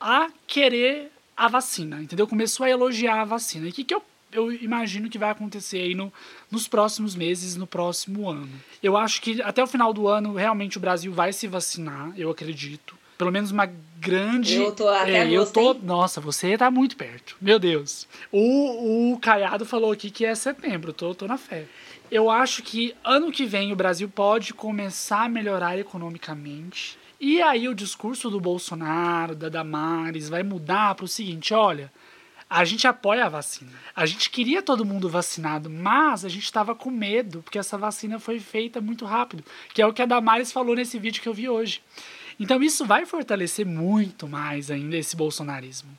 a 0.00 0.28
querer 0.46 1.10
a 1.36 1.48
vacina, 1.48 2.00
entendeu? 2.00 2.26
Começou 2.26 2.64
a 2.64 2.70
elogiar 2.70 3.20
a 3.20 3.24
vacina. 3.24 3.66
E 3.66 3.70
o 3.70 3.72
que, 3.72 3.84
que 3.84 3.94
eu 3.94 4.02
eu 4.32 4.52
imagino 4.52 5.08
que 5.08 5.18
vai 5.18 5.30
acontecer 5.30 5.78
aí 5.78 5.94
no, 5.94 6.12
nos 6.50 6.68
próximos 6.68 7.14
meses, 7.14 7.56
no 7.56 7.66
próximo 7.66 8.28
ano. 8.28 8.50
Eu 8.82 8.96
acho 8.96 9.22
que 9.22 9.40
até 9.40 9.62
o 9.62 9.66
final 9.66 9.92
do 9.92 10.08
ano, 10.08 10.34
realmente, 10.34 10.76
o 10.76 10.80
Brasil 10.80 11.12
vai 11.12 11.32
se 11.32 11.46
vacinar, 11.46 12.12
eu 12.16 12.30
acredito. 12.30 12.96
Pelo 13.16 13.32
menos 13.32 13.50
uma 13.50 13.70
grande. 13.98 14.56
Eu 14.56 14.72
tô 14.72 14.88
até 14.88 15.24
é, 15.24 15.30
eu 15.30 15.46
tô. 15.46 15.74
Nossa, 15.74 16.20
você 16.20 16.56
tá 16.56 16.70
muito 16.70 16.96
perto. 16.96 17.36
Meu 17.40 17.58
Deus. 17.58 18.06
O, 18.30 19.12
o 19.12 19.18
Caiado 19.18 19.64
falou 19.64 19.92
aqui 19.92 20.10
que 20.10 20.24
é 20.24 20.34
setembro. 20.34 20.92
Tô, 20.92 21.14
tô 21.14 21.26
na 21.26 21.38
fé. 21.38 21.66
Eu 22.10 22.30
acho 22.30 22.62
que 22.62 22.94
ano 23.02 23.32
que 23.32 23.44
vem 23.44 23.72
o 23.72 23.76
Brasil 23.76 24.08
pode 24.08 24.54
começar 24.54 25.24
a 25.24 25.28
melhorar 25.28 25.78
economicamente. 25.78 26.98
E 27.18 27.40
aí 27.40 27.68
o 27.68 27.74
discurso 27.74 28.30
do 28.30 28.40
Bolsonaro, 28.40 29.34
da 29.34 29.48
Damares, 29.48 30.28
vai 30.28 30.42
mudar 30.42 30.94
para 30.94 31.04
o 31.04 31.08
seguinte: 31.08 31.52
olha, 31.52 31.90
a 32.48 32.64
gente 32.64 32.86
apoia 32.86 33.24
a 33.24 33.28
vacina. 33.28 33.72
A 33.94 34.06
gente 34.06 34.30
queria 34.30 34.62
todo 34.62 34.84
mundo 34.84 35.08
vacinado, 35.08 35.68
mas 35.68 36.24
a 36.24 36.28
gente 36.28 36.44
estava 36.44 36.74
com 36.74 36.90
medo, 36.90 37.42
porque 37.42 37.58
essa 37.58 37.76
vacina 37.76 38.20
foi 38.20 38.38
feita 38.38 38.80
muito 38.80 39.04
rápido, 39.04 39.42
que 39.74 39.82
é 39.82 39.86
o 39.86 39.92
que 39.92 40.02
a 40.02 40.06
Damares 40.06 40.52
falou 40.52 40.76
nesse 40.76 40.98
vídeo 40.98 41.20
que 41.20 41.28
eu 41.28 41.34
vi 41.34 41.48
hoje. 41.48 41.82
Então 42.38 42.62
isso 42.62 42.84
vai 42.84 43.06
fortalecer 43.06 43.64
muito 43.64 44.28
mais 44.28 44.70
ainda 44.70 44.96
esse 44.96 45.16
bolsonarismo. 45.16 45.90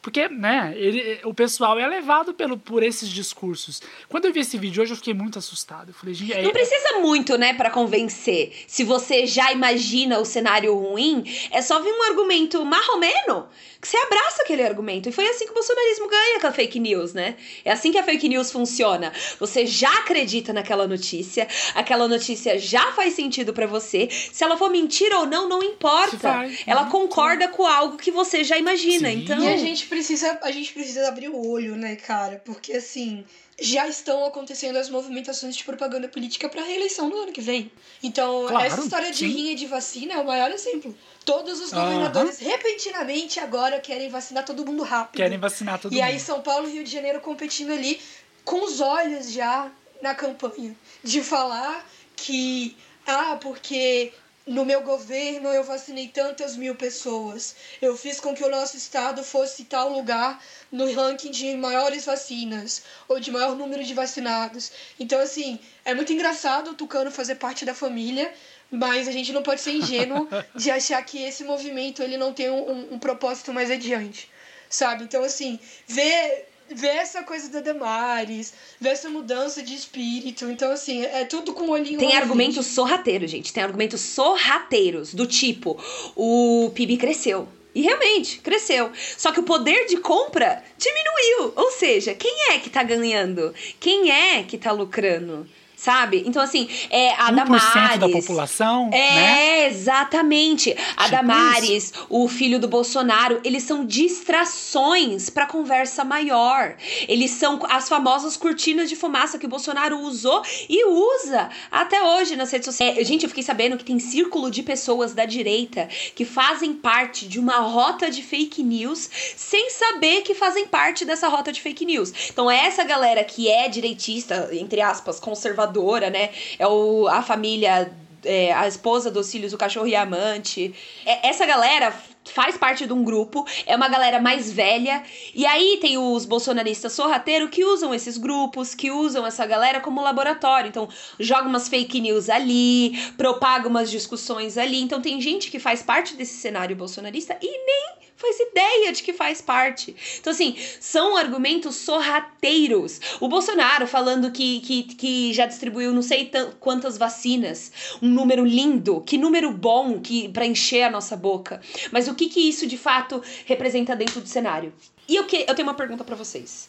Porque, 0.00 0.28
né, 0.28 0.72
ele, 0.76 1.20
o 1.24 1.34
pessoal 1.34 1.78
é 1.78 1.86
levado 1.86 2.32
pelo, 2.32 2.56
por 2.56 2.82
esses 2.82 3.08
discursos. 3.08 3.82
Quando 4.08 4.26
eu 4.26 4.32
vi 4.32 4.40
esse 4.40 4.56
vídeo 4.56 4.82
hoje, 4.82 4.92
eu 4.92 4.96
fiquei 4.96 5.14
muito 5.14 5.38
assustado. 5.38 5.88
Eu 5.90 5.94
falei, 5.94 6.14
gente, 6.14 6.32
é, 6.32 6.42
Não 6.42 6.52
precisa 6.52 6.98
muito, 7.00 7.36
né, 7.36 7.52
pra 7.54 7.70
convencer. 7.70 8.52
Se 8.66 8.84
você 8.84 9.26
já 9.26 9.52
imagina 9.52 10.18
o 10.18 10.24
cenário 10.24 10.74
ruim, 10.74 11.24
é 11.50 11.60
só 11.60 11.80
vir 11.80 11.92
um 11.92 12.02
argumento 12.04 12.64
marromeno 12.64 13.48
que 13.80 13.86
você 13.86 13.96
abraça 13.96 14.42
aquele 14.42 14.62
argumento. 14.62 15.08
E 15.08 15.12
foi 15.12 15.26
assim 15.28 15.44
que 15.44 15.52
o 15.52 15.54
bolsonarismo 15.54 16.08
ganha 16.08 16.40
com 16.40 16.46
a 16.48 16.52
fake 16.52 16.80
news, 16.80 17.14
né? 17.14 17.36
É 17.64 17.70
assim 17.70 17.92
que 17.92 17.98
a 17.98 18.02
fake 18.02 18.28
news 18.28 18.50
funciona. 18.50 19.12
Você 19.38 19.66
já 19.66 19.92
acredita 19.98 20.52
naquela 20.52 20.86
notícia, 20.86 21.46
aquela 21.74 22.08
notícia 22.08 22.58
já 22.58 22.92
faz 22.92 23.14
sentido 23.14 23.52
pra 23.52 23.66
você. 23.66 24.08
Se 24.10 24.42
ela 24.42 24.56
for 24.56 24.70
mentira 24.70 25.18
ou 25.18 25.26
não, 25.26 25.48
não 25.48 25.62
importa. 25.62 26.16
Vai, 26.16 26.58
ela 26.66 26.82
uhum, 26.82 26.88
concorda 26.90 27.48
com 27.48 27.64
algo 27.66 27.96
que 27.96 28.10
você 28.10 28.42
já 28.42 28.58
imagina. 28.58 29.08
Sim. 29.08 29.18
Então, 29.18 29.42
E 29.42 29.48
a 29.48 29.56
gente 29.56 29.86
precisa, 29.88 30.38
a 30.42 30.50
gente 30.50 30.72
precisa 30.72 31.08
abrir 31.08 31.28
o 31.28 31.46
olho, 31.48 31.76
né, 31.76 31.96
cara? 31.96 32.40
Porque 32.44 32.74
assim, 32.74 33.24
já 33.60 33.88
estão 33.88 34.24
acontecendo 34.24 34.76
as 34.76 34.88
movimentações 34.88 35.56
de 35.56 35.64
propaganda 35.64 36.08
política 36.08 36.48
para 36.48 36.62
reeleição 36.62 37.08
no 37.08 37.16
ano 37.16 37.32
que 37.32 37.40
vem. 37.40 37.70
Então, 38.02 38.46
Claro, 38.46 38.64
essa 38.66 38.80
história 38.80 39.10
de 39.10 39.18
sim. 39.18 39.26
rinha 39.28 39.56
de 39.56 39.66
vacina 39.66 40.14
é 40.14 40.18
o 40.18 40.26
maior 40.26 40.50
exemplo. 40.50 40.94
Todos 41.24 41.60
os 41.60 41.72
governadores 41.72 42.38
repentinamente 42.38 43.40
agora 43.40 43.80
querem 43.80 44.08
vacinar 44.08 44.44
todo 44.44 44.64
mundo 44.64 44.82
rápido. 44.82 45.16
querem 45.16 45.38
vacinar 45.38 45.78
todo 45.80 45.92
e 45.92 45.96
mundo. 45.96 46.04
aí 46.04 46.20
São 46.20 46.40
Paulo 46.40 46.68
e 46.68 46.72
Rio 46.72 46.84
de 46.84 46.90
Janeiro 46.90 47.20
competindo 47.20 47.72
ali 47.72 48.00
com 48.44 48.64
os 48.64 48.80
olhos 48.80 49.30
já 49.32 49.70
na 50.00 50.14
campanha 50.14 50.74
de 51.04 51.22
falar 51.22 51.84
que 52.16 52.76
ah, 53.06 53.36
porque 53.40 54.12
no 54.48 54.64
meu 54.64 54.80
governo 54.82 55.48
eu 55.50 55.62
vacinei 55.62 56.08
tantas 56.08 56.56
mil 56.56 56.74
pessoas. 56.74 57.54
Eu 57.80 57.96
fiz 57.96 58.18
com 58.20 58.34
que 58.34 58.42
o 58.44 58.50
nosso 58.50 58.76
estado 58.76 59.22
fosse 59.22 59.64
tal 59.64 59.90
lugar 59.90 60.42
no 60.72 60.92
ranking 60.92 61.30
de 61.30 61.56
maiores 61.56 62.04
vacinas 62.04 62.82
ou 63.08 63.20
de 63.20 63.30
maior 63.30 63.54
número 63.54 63.84
de 63.84 63.94
vacinados. 63.94 64.72
Então 64.98 65.20
assim, 65.20 65.58
é 65.84 65.94
muito 65.94 66.12
engraçado 66.12 66.70
o 66.70 66.74
Tucano 66.74 67.10
fazer 67.10 67.36
parte 67.36 67.64
da 67.64 67.74
família, 67.74 68.32
mas 68.70 69.06
a 69.08 69.12
gente 69.12 69.32
não 69.32 69.42
pode 69.42 69.60
ser 69.60 69.72
ingênuo 69.72 70.28
de 70.54 70.70
achar 70.70 71.02
que 71.04 71.22
esse 71.22 71.44
movimento 71.44 72.02
ele 72.02 72.16
não 72.16 72.32
tem 72.32 72.50
um, 72.50 72.70
um- 72.70 72.94
um 72.94 72.98
propósito 72.98 73.52
mais 73.52 73.70
adiante, 73.70 74.30
sabe? 74.68 75.04
Então, 75.04 75.22
assim, 75.22 75.58
ver, 75.86 76.48
ver 76.70 76.88
essa 76.88 77.22
coisa 77.22 77.48
da 77.48 77.60
Damares, 77.60 78.52
ver 78.80 78.90
essa 78.90 79.08
mudança 79.08 79.62
de 79.62 79.74
espírito. 79.74 80.44
Então, 80.50 80.70
assim, 80.70 81.04
é 81.04 81.24
tudo 81.24 81.52
com 81.52 81.68
olhinho 81.70 81.98
Tem 81.98 82.16
argumentos 82.16 82.66
sorrateiros, 82.66 83.30
gente. 83.30 83.52
Tem 83.52 83.62
argumentos 83.62 84.00
sorrateiros, 84.00 85.14
do 85.14 85.26
tipo, 85.26 85.78
o 86.14 86.70
PIB 86.74 86.96
cresceu. 86.96 87.48
E 87.74 87.82
realmente, 87.82 88.40
cresceu. 88.40 88.90
Só 89.16 89.30
que 89.30 89.40
o 89.40 89.44
poder 89.44 89.86
de 89.86 89.98
compra 89.98 90.64
diminuiu. 90.76 91.52
Ou 91.54 91.70
seja, 91.70 92.14
quem 92.14 92.50
é 92.50 92.58
que 92.58 92.70
tá 92.70 92.82
ganhando? 92.82 93.54
Quem 93.78 94.10
é 94.10 94.42
que 94.42 94.58
tá 94.58 94.72
lucrando? 94.72 95.48
Sabe? 95.80 96.24
Então, 96.26 96.42
assim, 96.42 96.68
é 96.90 97.10
a 97.12 97.30
1% 97.30 97.34
Damares. 97.36 97.98
da 98.00 98.08
população, 98.08 98.90
É, 98.92 99.14
né? 99.14 99.66
exatamente. 99.68 100.76
A 100.96 101.04
Tipo 101.04 101.16
Damares, 101.16 101.92
o 102.08 102.26
filho 102.28 102.58
do 102.58 102.66
Bolsonaro, 102.66 103.40
eles 103.44 103.62
são 103.62 103.86
distrações 103.86 105.30
pra 105.30 105.46
conversa 105.46 106.02
maior. 106.04 106.74
Eles 107.06 107.30
são 107.30 107.60
as 107.70 107.88
famosas 107.88 108.36
cortinas 108.36 108.88
de 108.88 108.96
fumaça 108.96 109.38
que 109.38 109.46
o 109.46 109.48
Bolsonaro 109.48 110.00
usou 110.00 110.42
e 110.68 110.84
usa 110.84 111.48
até 111.70 112.02
hoje 112.02 112.34
nas 112.34 112.50
redes 112.50 112.66
sociais. 112.66 112.98
É, 112.98 113.04
gente, 113.04 113.22
eu 113.22 113.28
fiquei 113.28 113.44
sabendo 113.44 113.76
que 113.76 113.84
tem 113.84 114.00
círculo 114.00 114.50
de 114.50 114.64
pessoas 114.64 115.14
da 115.14 115.24
direita 115.24 115.88
que 116.16 116.24
fazem 116.24 116.72
parte 116.74 117.28
de 117.28 117.38
uma 117.38 117.58
rota 117.60 118.10
de 118.10 118.22
fake 118.22 118.64
news 118.64 119.08
sem 119.36 119.70
saber 119.70 120.22
que 120.22 120.34
fazem 120.34 120.66
parte 120.66 121.04
dessa 121.04 121.28
rota 121.28 121.52
de 121.52 121.60
fake 121.60 121.84
news. 121.84 122.12
Então, 122.30 122.50
essa 122.50 122.82
galera 122.82 123.22
que 123.22 123.48
é 123.48 123.68
direitista, 123.68 124.48
entre 124.52 124.80
aspas, 124.80 125.20
conservadora, 125.20 125.67
né? 126.10 126.30
É 126.58 126.66
o, 126.66 127.06
a 127.08 127.22
família 127.22 127.90
é, 128.24 128.52
a 128.52 128.66
esposa 128.66 129.10
dos 129.10 129.30
filhos, 129.30 129.52
o 129.52 129.58
cachorro 129.58 129.86
e 129.86 129.94
a 129.94 130.02
amante. 130.02 130.74
É, 131.04 131.28
essa 131.28 131.46
galera 131.46 131.92
faz 132.24 132.56
parte 132.58 132.86
de 132.86 132.92
um 132.92 133.02
grupo, 133.02 133.46
é 133.66 133.74
uma 133.74 133.88
galera 133.88 134.20
mais 134.20 134.52
velha. 134.52 135.02
E 135.34 135.46
aí 135.46 135.78
tem 135.80 135.96
os 135.98 136.24
bolsonaristas 136.24 136.92
sorrateiros 136.92 137.50
que 137.50 137.64
usam 137.64 137.94
esses 137.94 138.18
grupos, 138.18 138.74
que 138.74 138.90
usam 138.90 139.26
essa 139.26 139.46
galera 139.46 139.80
como 139.80 140.02
laboratório. 140.02 140.68
Então, 140.68 140.88
joga 141.18 141.48
umas 141.48 141.68
fake 141.68 142.00
news 142.00 142.28
ali, 142.28 142.98
propaga 143.16 143.68
umas 143.68 143.90
discussões 143.90 144.58
ali. 144.58 144.80
Então, 144.80 145.00
tem 145.00 145.20
gente 145.20 145.50
que 145.50 145.58
faz 145.58 145.82
parte 145.82 146.14
desse 146.14 146.34
cenário 146.34 146.76
bolsonarista 146.76 147.36
e 147.40 147.46
nem 147.46 147.97
faz 148.18 148.36
ideia 148.40 148.92
de 148.92 149.02
que 149.02 149.12
faz 149.12 149.40
parte. 149.40 149.94
Então, 150.18 150.32
assim, 150.32 150.56
são 150.80 151.16
argumentos 151.16 151.76
sorrateiros. 151.76 153.00
O 153.20 153.28
Bolsonaro 153.28 153.86
falando 153.86 154.32
que, 154.32 154.60
que, 154.60 154.82
que 154.82 155.32
já 155.32 155.46
distribuiu 155.46 155.94
não 155.94 156.02
sei 156.02 156.30
quantas 156.58 156.98
vacinas, 156.98 157.72
um 158.02 158.08
número 158.08 158.44
lindo, 158.44 159.00
que 159.02 159.16
número 159.16 159.52
bom 159.52 160.00
que 160.00 160.28
para 160.28 160.44
encher 160.44 160.82
a 160.82 160.90
nossa 160.90 161.16
boca. 161.16 161.60
Mas 161.92 162.08
o 162.08 162.14
que, 162.14 162.28
que 162.28 162.48
isso 162.48 162.66
de 162.66 162.76
fato 162.76 163.22
representa 163.46 163.94
dentro 163.94 164.20
do 164.20 164.28
cenário? 164.28 164.72
E 165.08 165.16
eu, 165.16 165.24
que, 165.24 165.46
eu 165.48 165.54
tenho 165.54 165.66
uma 165.66 165.74
pergunta 165.74 166.04
para 166.04 166.16
vocês. 166.16 166.68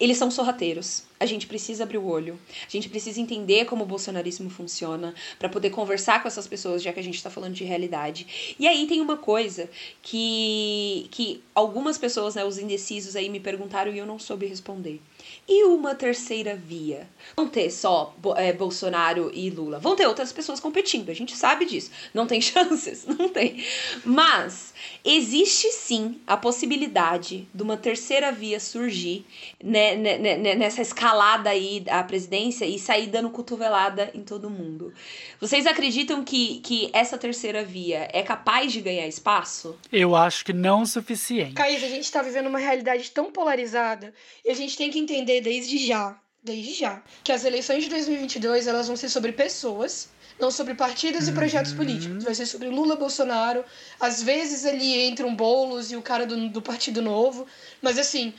Eles 0.00 0.16
são 0.16 0.30
sorrateiros. 0.30 1.04
A 1.20 1.26
gente 1.26 1.46
precisa 1.46 1.82
abrir 1.82 1.98
o 1.98 2.06
olho. 2.06 2.40
A 2.66 2.70
gente 2.70 2.88
precisa 2.88 3.20
entender 3.20 3.66
como 3.66 3.84
o 3.84 3.86
bolsonarismo 3.86 4.48
funciona 4.48 5.14
para 5.38 5.50
poder 5.50 5.68
conversar 5.68 6.22
com 6.22 6.28
essas 6.28 6.46
pessoas, 6.46 6.82
já 6.82 6.90
que 6.90 6.98
a 6.98 7.02
gente 7.02 7.22
tá 7.22 7.28
falando 7.28 7.52
de 7.52 7.62
realidade. 7.64 8.54
E 8.58 8.66
aí 8.66 8.86
tem 8.86 9.02
uma 9.02 9.18
coisa 9.18 9.68
que 10.02 11.06
que 11.10 11.42
algumas 11.54 11.98
pessoas, 11.98 12.34
né, 12.34 12.44
os 12.44 12.56
indecisos 12.56 13.14
aí 13.14 13.28
me 13.28 13.38
perguntaram 13.38 13.92
e 13.92 13.98
eu 13.98 14.06
não 14.06 14.18
soube 14.18 14.46
responder. 14.46 15.00
E 15.46 15.64
uma 15.64 15.94
terceira 15.94 16.56
via? 16.56 17.06
Vão 17.36 17.46
ter 17.46 17.70
só 17.70 18.14
é, 18.36 18.52
Bolsonaro 18.52 19.30
e 19.34 19.50
Lula. 19.50 19.78
Vão 19.78 19.94
ter 19.94 20.06
outras 20.06 20.32
pessoas 20.32 20.60
competindo, 20.60 21.10
a 21.10 21.14
gente 21.14 21.36
sabe 21.36 21.66
disso. 21.66 21.90
Não 22.14 22.26
tem 22.26 22.40
chances? 22.40 23.04
Não 23.04 23.28
tem. 23.28 23.62
Mas 24.04 24.69
existe 25.04 25.70
sim 25.72 26.20
a 26.26 26.36
possibilidade 26.36 27.48
de 27.52 27.62
uma 27.62 27.76
terceira 27.76 28.30
via 28.30 28.60
surgir 28.60 29.24
né, 29.62 29.96
né, 29.96 30.18
né, 30.18 30.36
né, 30.36 30.54
nessa 30.54 30.82
escalada 30.82 31.50
aí 31.50 31.84
à 31.88 32.02
presidência 32.02 32.64
e 32.64 32.78
sair 32.78 33.06
dando 33.06 33.30
cotovelada 33.30 34.10
em 34.14 34.22
todo 34.22 34.50
mundo. 34.50 34.92
Vocês 35.40 35.66
acreditam 35.66 36.24
que, 36.24 36.60
que 36.60 36.90
essa 36.92 37.16
terceira 37.16 37.64
via 37.64 38.08
é 38.12 38.22
capaz 38.22 38.72
de 38.72 38.80
ganhar 38.80 39.06
espaço? 39.06 39.78
Eu 39.92 40.14
acho 40.14 40.44
que 40.44 40.52
não 40.52 40.82
o 40.82 40.86
suficiente. 40.86 41.54
Caís, 41.54 41.82
a 41.82 41.88
gente 41.88 42.10
tá 42.10 42.22
vivendo 42.22 42.46
uma 42.46 42.58
realidade 42.58 43.10
tão 43.10 43.30
polarizada 43.30 44.12
e 44.44 44.50
a 44.50 44.54
gente 44.54 44.76
tem 44.76 44.90
que 44.90 44.98
entender 44.98 45.40
desde 45.40 45.78
já, 45.78 46.18
desde 46.42 46.74
já, 46.74 47.02
que 47.22 47.32
as 47.32 47.44
eleições 47.44 47.84
de 47.84 47.90
2022 47.90 48.66
elas 48.66 48.86
vão 48.86 48.96
ser 48.96 49.08
sobre 49.08 49.32
pessoas, 49.32 50.08
não 50.40 50.50
sobre 50.50 50.74
partidos 50.74 51.28
e 51.28 51.32
projetos 51.32 51.72
políticos. 51.72 52.24
Vai 52.24 52.34
ser 52.34 52.46
sobre 52.46 52.68
Lula, 52.68 52.96
Bolsonaro, 52.96 53.64
às 54.00 54.22
vezes 54.22 54.64
ali 54.64 54.98
entra 55.02 55.26
um 55.26 55.34
Boulos 55.34 55.92
e 55.92 55.96
o 55.96 56.02
cara 56.02 56.26
do, 56.26 56.48
do 56.48 56.62
Partido 56.62 57.02
Novo, 57.02 57.46
mas 57.82 57.98
assim, 57.98 58.32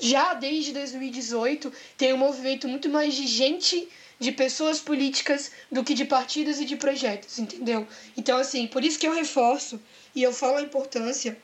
já 0.00 0.34
desde 0.34 0.72
2018 0.72 1.72
tem 1.96 2.12
um 2.12 2.18
movimento 2.18 2.66
muito 2.66 2.88
mais 2.88 3.14
de 3.14 3.26
gente 3.26 3.88
de 4.18 4.32
pessoas 4.32 4.78
políticas 4.80 5.50
do 5.70 5.82
que 5.82 5.94
de 5.94 6.04
partidos 6.04 6.60
e 6.60 6.64
de 6.64 6.76
projetos, 6.76 7.38
entendeu? 7.38 7.86
Então, 8.16 8.38
assim, 8.38 8.66
por 8.66 8.84
isso 8.84 8.98
que 8.98 9.06
eu 9.06 9.12
reforço 9.12 9.80
e 10.14 10.22
eu 10.22 10.32
falo 10.32 10.58
a 10.58 10.62
importância 10.62 11.36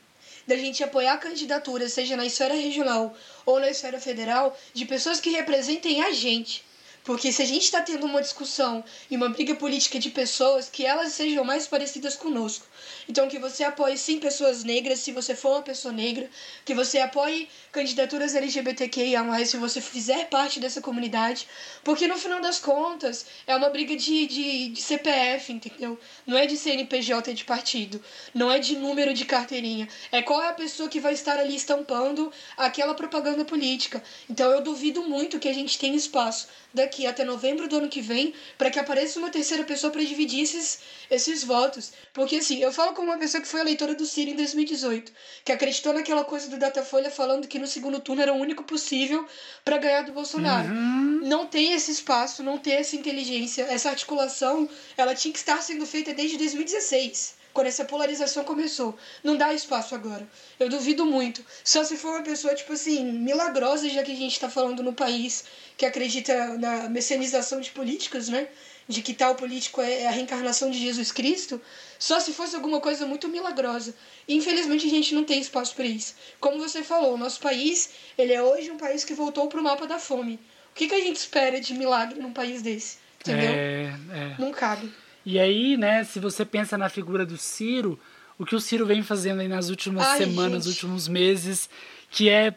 da 0.47 0.55
gente 0.55 0.83
apoiar 0.83 1.17
candidaturas, 1.17 1.93
seja 1.93 2.15
na 2.15 2.25
esfera 2.25 2.55
regional 2.55 3.15
ou 3.45 3.59
na 3.59 3.69
esfera 3.69 3.99
federal, 3.99 4.57
de 4.73 4.85
pessoas 4.85 5.19
que 5.19 5.29
representem 5.29 6.01
a 6.03 6.11
gente. 6.11 6.63
Porque 7.09 7.31
se 7.31 7.41
a 7.41 7.45
gente 7.45 7.63
está 7.63 7.81
tendo 7.81 8.05
uma 8.05 8.21
discussão 8.21 8.83
e 9.09 9.15
uma 9.15 9.29
briga 9.29 9.55
política 9.55 9.97
de 9.97 10.11
pessoas, 10.11 10.69
que 10.69 10.85
elas 10.85 11.11
sejam 11.11 11.43
mais 11.43 11.65
parecidas 11.65 12.15
conosco. 12.15 12.67
Então, 13.09 13.27
que 13.27 13.39
você 13.39 13.63
apoie 13.63 13.97
sim 13.97 14.19
pessoas 14.19 14.63
negras, 14.63 14.99
se 14.99 15.11
você 15.11 15.33
for 15.33 15.53
uma 15.53 15.63
pessoa 15.63 15.91
negra, 15.91 16.29
que 16.63 16.75
você 16.75 16.99
apoie 16.99 17.49
candidaturas 17.71 18.35
LGBTQIA, 18.35 19.23
se 19.43 19.57
você 19.57 19.81
fizer 19.81 20.29
parte 20.29 20.59
dessa 20.59 20.81
comunidade, 20.81 21.47
porque 21.83 22.07
no 22.07 22.15
final 22.15 22.39
das 22.39 22.59
contas 22.59 23.25
é 23.47 23.55
uma 23.55 23.71
briga 23.71 23.95
de, 23.95 24.27
de, 24.27 24.69
de 24.69 24.79
CPF, 24.79 25.51
entendeu? 25.51 25.99
Não 26.27 26.37
é 26.37 26.45
de 26.45 26.55
CNPJ 26.55 27.33
de 27.33 27.43
partido, 27.43 27.99
não 28.35 28.51
é 28.51 28.59
de 28.59 28.75
número 28.77 29.15
de 29.15 29.25
carteirinha, 29.25 29.89
é 30.11 30.21
qual 30.21 30.43
é 30.43 30.49
a 30.49 30.53
pessoa 30.53 30.87
que 30.87 30.99
vai 30.99 31.13
estar 31.13 31.39
ali 31.39 31.55
estampando 31.55 32.31
aquela 32.55 32.93
propaganda 32.93 33.43
política. 33.43 34.03
Então, 34.29 34.51
eu 34.51 34.61
duvido 34.61 35.01
muito 35.01 35.39
que 35.39 35.49
a 35.49 35.53
gente 35.53 35.79
tenha 35.79 35.95
espaço 35.95 36.47
daqui 36.71 36.98
até 37.07 37.23
novembro 37.23 37.67
do 37.67 37.77
ano 37.77 37.89
que 37.89 38.01
vem 38.01 38.33
para 38.57 38.69
que 38.69 38.79
apareça 38.79 39.19
uma 39.19 39.29
terceira 39.29 39.63
pessoa 39.63 39.91
para 39.91 40.03
dividir 40.03 40.41
esses, 40.41 40.79
esses 41.09 41.43
votos. 41.43 41.91
Porque 42.13 42.37
assim, 42.37 42.61
eu 42.61 42.71
falo 42.71 42.93
como 42.93 43.09
uma 43.09 43.17
pessoa 43.17 43.41
que 43.41 43.47
foi 43.47 43.61
eleitora 43.61 43.95
do 43.95 44.05
Ciro 44.05 44.31
em 44.31 44.35
2018, 44.35 45.11
que 45.43 45.51
acreditou 45.51 45.93
naquela 45.93 46.23
coisa 46.23 46.49
do 46.49 46.57
Datafolha 46.57 47.09
falando 47.09 47.47
que 47.47 47.59
no 47.59 47.67
segundo 47.67 47.99
turno 47.99 48.21
era 48.21 48.33
o 48.33 48.37
único 48.37 48.63
possível 48.63 49.25
para 49.63 49.77
ganhar 49.77 50.03
do 50.03 50.11
Bolsonaro. 50.11 50.69
Uhum. 50.69 51.21
Não 51.23 51.45
tem 51.45 51.73
esse 51.73 51.91
espaço, 51.91 52.43
não 52.43 52.57
tem 52.57 52.73
essa 52.73 52.95
inteligência, 52.95 53.63
essa 53.63 53.89
articulação, 53.89 54.69
ela 54.95 55.15
tinha 55.15 55.31
que 55.31 55.39
estar 55.39 55.61
sendo 55.61 55.85
feita 55.85 56.13
desde 56.13 56.37
2016 56.37 57.38
quando 57.59 57.67
essa 57.67 57.83
polarização 57.83 58.45
começou. 58.45 58.97
Não 59.21 59.35
dá 59.35 59.53
espaço 59.53 59.93
agora. 59.93 60.25
Eu 60.57 60.69
duvido 60.69 61.05
muito. 61.05 61.45
Só 61.61 61.83
se 61.83 61.97
for 61.97 62.11
uma 62.11 62.23
pessoa, 62.23 62.55
tipo 62.55 62.71
assim, 62.71 63.03
milagrosa, 63.11 63.89
já 63.89 64.01
que 64.01 64.13
a 64.13 64.15
gente 64.15 64.31
está 64.31 64.49
falando 64.49 64.81
no 64.81 64.93
país 64.93 65.43
que 65.75 65.85
acredita 65.85 66.57
na 66.57 66.87
messianização 66.87 67.59
de 67.59 67.71
políticos, 67.71 68.29
né? 68.29 68.47
De 68.87 69.01
que 69.01 69.13
tal 69.13 69.35
político 69.35 69.81
é 69.81 70.07
a 70.07 70.11
reencarnação 70.11 70.71
de 70.71 70.79
Jesus 70.79 71.11
Cristo. 71.11 71.61
Só 71.99 72.21
se 72.21 72.31
fosse 72.31 72.55
alguma 72.55 72.79
coisa 72.79 73.05
muito 73.05 73.27
milagrosa. 73.27 73.93
Infelizmente 74.25 74.87
a 74.87 74.89
gente 74.89 75.13
não 75.13 75.25
tem 75.25 75.41
espaço 75.41 75.75
para 75.75 75.85
isso. 75.85 76.15
Como 76.39 76.59
você 76.59 76.81
falou, 76.81 77.15
o 77.15 77.17
nosso 77.17 77.41
país, 77.41 77.89
ele 78.17 78.31
é 78.31 78.41
hoje 78.41 78.71
um 78.71 78.77
país 78.77 79.03
que 79.03 79.13
voltou 79.13 79.49
para 79.49 79.59
o 79.59 79.63
mapa 79.63 79.85
da 79.85 79.99
fome. 79.99 80.39
O 80.71 80.75
que, 80.75 80.87
que 80.87 80.95
a 80.95 81.01
gente 81.01 81.17
espera 81.17 81.59
de 81.59 81.73
milagre 81.73 82.21
num 82.21 82.31
país 82.31 82.61
desse? 82.61 82.99
Entendeu? 83.19 83.51
É, 83.51 83.93
é. 84.13 84.35
Não 84.39 84.49
cabe. 84.53 84.89
E 85.31 85.37
aí, 85.37 85.77
né, 85.77 86.03
se 86.03 86.19
você 86.19 86.43
pensa 86.43 86.75
na 86.75 86.89
figura 86.89 87.23
do 87.23 87.37
Ciro, 87.37 87.99
o 88.35 88.43
que 88.43 88.55
o 88.55 88.59
Ciro 88.59 88.83
vem 88.83 89.03
fazendo 89.03 89.41
aí 89.41 89.47
nas 89.47 89.69
últimas 89.69 90.03
Ai, 90.07 90.17
semanas, 90.17 90.63
gente. 90.63 90.73
últimos 90.73 91.07
meses, 91.07 91.69
que 92.09 92.27
é, 92.27 92.55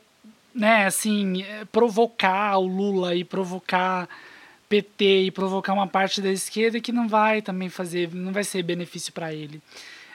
né, 0.54 0.86
assim, 0.86 1.42
é 1.42 1.66
provocar 1.66 2.56
o 2.56 2.66
Lula 2.66 3.14
e 3.14 3.24
provocar 3.24 4.08
PT 4.70 5.24
e 5.24 5.30
provocar 5.30 5.74
uma 5.74 5.86
parte 5.86 6.22
da 6.22 6.30
esquerda 6.30 6.80
que 6.80 6.92
não 6.92 7.06
vai 7.06 7.42
também 7.42 7.68
fazer, 7.68 8.08
não 8.14 8.32
vai 8.32 8.42
ser 8.42 8.62
benefício 8.62 9.12
para 9.12 9.34
ele 9.34 9.60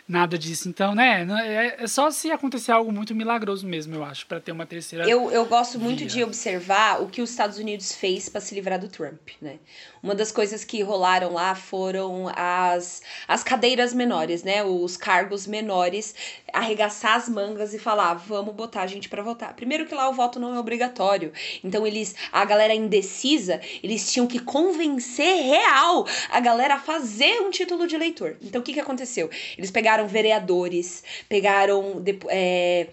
nada 0.08 0.38
disso. 0.38 0.70
Então, 0.70 0.96
né, 0.96 1.28
é, 1.44 1.84
é 1.84 1.88
só 1.88 2.10
se 2.10 2.32
acontecer 2.32 2.72
algo 2.72 2.92
muito 2.92 3.14
milagroso 3.14 3.68
mesmo, 3.68 3.94
eu 3.96 4.04
acho, 4.04 4.26
para 4.26 4.40
ter 4.40 4.52
uma 4.52 4.66
terceira. 4.66 5.08
Eu, 5.08 5.30
eu 5.32 5.46
gosto 5.46 5.78
muito 5.78 6.00
via. 6.00 6.08
de 6.08 6.24
observar 6.24 7.02
o 7.02 7.08
que 7.08 7.22
os 7.22 7.30
Estados 7.30 7.58
Unidos 7.58 7.92
fez 7.94 8.30
para 8.30 8.40
se 8.40 8.56
livrar 8.56 8.80
do 8.80 8.88
Trump, 8.88 9.30
né? 9.42 9.60
Uma 10.08 10.16
das 10.16 10.32
coisas 10.32 10.64
que 10.64 10.82
rolaram 10.82 11.34
lá 11.34 11.54
foram 11.54 12.32
as, 12.34 13.02
as 13.28 13.44
cadeiras 13.44 13.94
menores, 13.94 14.42
né? 14.42 14.64
Os 14.64 14.96
cargos 14.96 15.46
menores, 15.46 16.16
arregaçar 16.54 17.16
as 17.16 17.28
mangas 17.28 17.74
e 17.74 17.78
falar, 17.78 18.14
vamos 18.14 18.56
botar 18.56 18.84
a 18.84 18.88
gente 18.88 19.10
para 19.10 19.22
votar. 19.22 19.54
Primeiro 19.54 19.86
que 19.86 19.94
lá 19.94 20.08
o 20.08 20.14
voto 20.14 20.40
não 20.40 20.56
é 20.56 20.60
obrigatório. 20.60 21.34
Então 21.62 21.86
eles, 21.86 22.16
a 22.32 22.46
galera 22.46 22.74
indecisa, 22.74 23.60
eles 23.84 24.10
tinham 24.10 24.28
que 24.28 24.40
convencer 24.40 25.44
real 25.44 26.08
a 26.30 26.40
galera 26.40 26.76
a 26.76 26.80
fazer 26.80 27.42
um 27.42 27.50
título 27.50 27.86
de 27.86 27.96
eleitor. 27.96 28.38
Então 28.42 28.62
o 28.62 28.64
que 28.64 28.72
que 28.72 28.80
aconteceu? 28.80 29.30
Eles 29.58 29.72
pegaram 29.72 30.08
vereadores, 30.08 31.04
pegaram 31.28 32.02
é, 32.30 32.88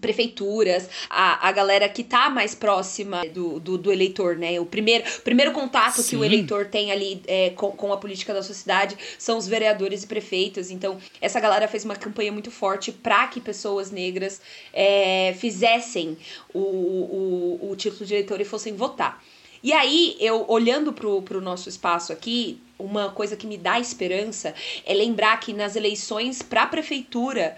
prefeituras, 0.00 0.88
a, 1.08 1.48
a 1.48 1.52
galera 1.52 1.88
que 1.88 2.04
tá 2.04 2.30
mais 2.30 2.54
próxima 2.54 3.26
do, 3.26 3.60
do, 3.60 3.78
do 3.78 3.92
eleitor, 3.92 4.36
né? 4.36 4.58
O 4.60 4.66
primeiro, 4.66 5.04
primeiro 5.22 5.52
contato 5.52 6.02
Sim. 6.02 6.10
que 6.10 6.16
o 6.16 6.24
eleitor 6.24 6.66
tem 6.66 6.90
ali 6.92 7.22
é, 7.26 7.50
com, 7.50 7.70
com 7.72 7.92
a 7.92 7.96
política 7.96 8.32
da 8.32 8.42
sociedade 8.42 8.96
são 9.18 9.38
os 9.38 9.46
vereadores 9.46 10.02
e 10.02 10.06
prefeitos. 10.06 10.70
Então, 10.70 10.98
essa 11.20 11.40
galera 11.40 11.68
fez 11.68 11.84
uma 11.84 11.96
campanha 11.96 12.32
muito 12.32 12.50
forte 12.50 12.92
para 12.92 13.26
que 13.28 13.40
pessoas 13.40 13.90
negras 13.90 14.40
é, 14.72 15.34
fizessem 15.38 16.16
o, 16.52 16.58
o, 16.58 17.70
o 17.70 17.76
título 17.76 18.06
de 18.06 18.14
eleitor 18.14 18.40
e 18.40 18.44
fossem 18.44 18.74
votar. 18.74 19.22
E 19.62 19.72
aí, 19.72 20.16
eu 20.20 20.44
olhando 20.48 20.92
pro, 20.92 21.22
pro 21.22 21.40
nosso 21.40 21.68
espaço 21.68 22.12
aqui, 22.12 22.60
uma 22.78 23.10
coisa 23.10 23.36
que 23.36 23.46
me 23.46 23.56
dá 23.56 23.80
esperança 23.80 24.54
é 24.86 24.94
lembrar 24.94 25.38
que 25.40 25.52
nas 25.52 25.74
eleições 25.74 26.42
para 26.42 26.62
a 26.62 26.66
prefeitura 26.66 27.56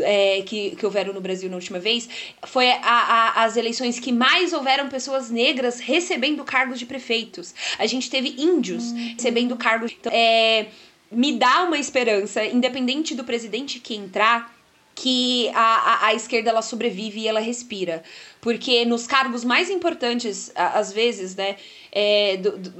é, 0.00 0.42
que, 0.42 0.76
que 0.76 0.84
houveram 0.84 1.14
no 1.14 1.20
Brasil 1.20 1.48
na 1.48 1.56
última 1.56 1.78
vez, 1.78 2.08
foi 2.46 2.70
a, 2.70 2.80
a, 2.82 3.44
as 3.44 3.56
eleições 3.56 3.98
que 3.98 4.12
mais 4.12 4.52
houveram 4.52 4.88
pessoas 4.88 5.30
negras 5.30 5.80
recebendo 5.80 6.44
cargos 6.44 6.78
de 6.78 6.86
prefeitos. 6.86 7.54
A 7.78 7.86
gente 7.86 8.10
teve 8.10 8.34
índios 8.38 8.90
uhum. 8.90 9.14
recebendo 9.14 9.56
cargos. 9.56 9.92
Então, 9.98 10.12
é, 10.12 10.66
me 11.10 11.32
dá 11.32 11.64
uma 11.64 11.78
esperança, 11.78 12.44
independente 12.44 13.14
do 13.14 13.24
presidente 13.24 13.80
que 13.80 13.94
entrar, 13.94 14.54
que 14.94 15.48
a, 15.50 15.60
a, 15.60 16.06
a, 16.06 16.14
esquerda 16.14 16.50
ela 16.50 16.60
sobrevive 16.60 17.20
e 17.20 17.28
ela 17.28 17.40
respira. 17.40 18.02
Porque 18.40 18.84
nos 18.84 19.06
cargos 19.06 19.44
mais 19.44 19.70
importantes, 19.70 20.52
às 20.54 20.92
vezes, 20.92 21.34
né, 21.34 21.56
é, 21.92 22.36
do, 22.36 22.58
do, 22.58 22.72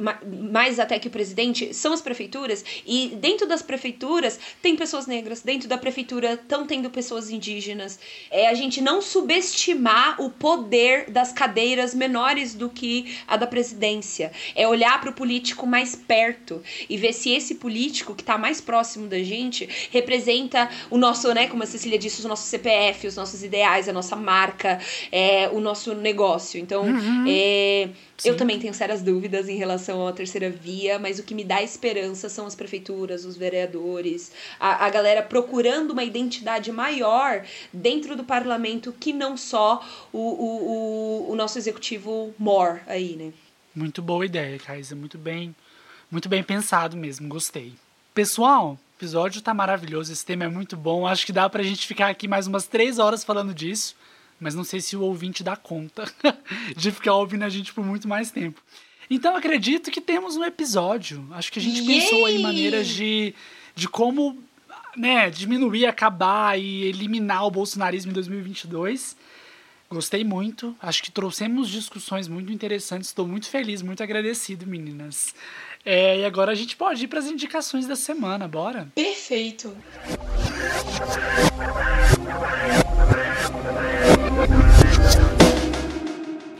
mais 0.53 0.79
até 0.79 0.99
que 0.99 1.09
o 1.09 1.11
presidente, 1.11 1.75
são 1.75 1.93
as 1.93 2.01
prefeituras. 2.01 2.65
E 2.87 3.09
dentro 3.17 3.47
das 3.47 3.63
prefeituras 3.63 4.39
tem 4.63 4.77
pessoas 4.77 5.07
negras, 5.07 5.43
dentro 5.43 5.69
da 5.69 5.79
prefeitura 5.79 6.35
estão 6.35 6.67
tendo 6.67 6.91
pessoas 6.91 7.31
indígenas. 7.31 7.99
É 8.31 8.49
a 8.49 8.55
gente 8.55 8.81
não 8.81 9.01
subestimar 9.01 10.21
o 10.21 10.31
poder 10.31 11.11
das 11.11 11.33
cadeiras 11.33 11.95
menores 11.95 12.55
do 12.55 12.69
que 12.69 13.17
a 13.27 13.37
da 13.37 13.47
presidência. 13.47 14.33
É 14.55 14.67
olhar 14.69 15.01
para 15.01 15.11
o 15.11 15.15
político 15.15 15.67
mais 15.67 15.95
perto 15.95 16.63
e 16.89 16.97
ver 16.97 17.13
se 17.13 17.31
esse 17.31 17.57
político 17.57 18.15
que 18.15 18.23
está 18.23 18.39
mais 18.39 18.61
próximo 18.61 19.07
da 19.07 19.19
gente 19.23 19.69
representa 19.91 20.69
o 20.91 20.99
nosso, 20.99 21.33
né, 21.35 21.49
como 21.49 21.63
a 21.63 21.67
Cecília 21.67 21.99
disse, 21.99 22.21
os 22.21 22.25
nossos 22.25 22.47
CPF, 22.47 23.07
os 23.07 23.17
nossos 23.17 23.43
ideais, 23.43 23.89
a 23.89 23.93
nossa 23.93 24.17
marca, 24.17 24.81
é, 25.11 25.48
o 25.53 25.61
nosso 25.61 25.95
negócio. 25.95 26.61
Então, 26.61 26.85
uhum. 26.85 27.25
é. 27.27 27.91
Eu 28.25 28.37
também 28.37 28.59
tenho 28.59 28.75
sérias 28.75 29.01
dúvidas 29.01 29.49
em 29.49 29.57
relação 29.57 30.07
à 30.07 30.13
terceira 30.13 30.51
via, 30.51 30.99
mas 30.99 31.21
o 31.21 31.23
que 31.23 31.37
me 31.37 31.45
dá 31.45 31.63
esperança 31.63 32.29
são 32.29 32.47
as 32.47 32.55
prefeituras, 32.55 33.25
os 33.25 33.37
vereadores, 33.37 34.33
a, 34.59 34.87
a 34.87 34.91
galera 34.91 35.23
procurando 35.23 35.93
uma 35.93 36.03
identidade 36.03 36.73
maior 36.73 37.45
dentro 37.73 38.17
do 38.17 38.25
parlamento 38.25 38.93
que 38.93 39.13
não 39.13 39.37
só 39.37 39.85
o, 40.13 40.19
o, 40.19 41.29
o, 41.29 41.33
o 41.33 41.37
nosso 41.37 41.59
executivo 41.59 42.35
mor 42.37 42.81
aí, 42.89 43.15
né? 43.15 43.33
Muito 43.73 44.03
boa 44.03 44.27
ideia, 44.27 44.59
Kaisa. 44.59 44.97
Muito 44.97 45.17
bem, 45.17 45.55
muito 46.11 46.29
bem 46.29 46.43
pensado 46.43 46.97
mesmo. 46.97 47.29
Gostei. 47.29 47.73
Pessoal, 48.13 48.73
o 48.73 48.99
episódio 48.99 49.41
tá 49.41 49.55
maravilhoso. 49.55 50.13
Esse 50.13 50.27
tema 50.27 50.43
é 50.43 50.49
muito 50.49 50.77
bom. 50.77 51.07
Acho 51.07 51.25
que 51.25 51.33
dá 51.33 51.49
pra 51.49 51.63
gente 51.63 51.87
ficar 51.87 52.09
aqui 52.09 52.27
mais 52.27 52.49
umas 52.49 52.67
três 52.67 52.99
horas 52.99 53.23
falando 53.23 53.55
disso 53.55 53.95
mas 54.41 54.55
não 54.55 54.65
sei 54.65 54.81
se 54.81 54.97
o 54.97 55.03
ouvinte 55.03 55.43
dá 55.43 55.57
conta 55.57 56.05
de 56.77 56.91
ficar 56.91 57.15
ouvindo 57.15 57.45
a 57.45 57.49
gente 57.49 57.73
por 57.73 57.85
muito 57.85 58.07
mais 58.07 58.31
tempo. 58.31 58.61
Então 59.11 59.37
acredito 59.37 59.91
que 59.91 60.01
temos 60.01 60.37
um 60.37 60.45
episódio. 60.45 61.27
Acho 61.31 61.51
que 61.53 61.59
a 61.59 61.63
gente 61.63 61.81
Yay! 61.81 62.01
pensou 62.01 62.29
em 62.29 62.39
maneiras 62.41 62.87
de, 62.89 63.35
de 63.75 63.89
como 63.89 64.39
né, 64.97 65.31
diminuir, 65.31 65.87
acabar 65.87 66.59
e 66.59 66.85
eliminar 66.85 67.47
o 67.47 67.51
bolsonarismo 67.51 68.11
em 68.11 68.15
2022. 68.15 69.17
Gostei 69.91 70.23
muito. 70.23 70.77
Acho 70.83 71.03
que 71.03 71.11
trouxemos 71.11 71.69
discussões 71.69 72.29
muito 72.29 72.53
interessantes. 72.53 73.09
Estou 73.09 73.27
muito 73.27 73.49
feliz, 73.49 73.81
muito 73.81 74.03
agradecido, 74.03 74.67
meninas. 74.67 75.35
É, 75.85 76.21
e 76.21 76.25
agora 76.27 76.53
a 76.53 76.55
gente 76.55 76.77
pode 76.77 77.05
ir 77.05 77.09
para 77.09 77.21
as 77.21 77.27
indicações 77.27 77.87
da 77.87 77.97
semana, 77.97 78.47
bora? 78.47 78.89
Perfeito. 78.95 79.75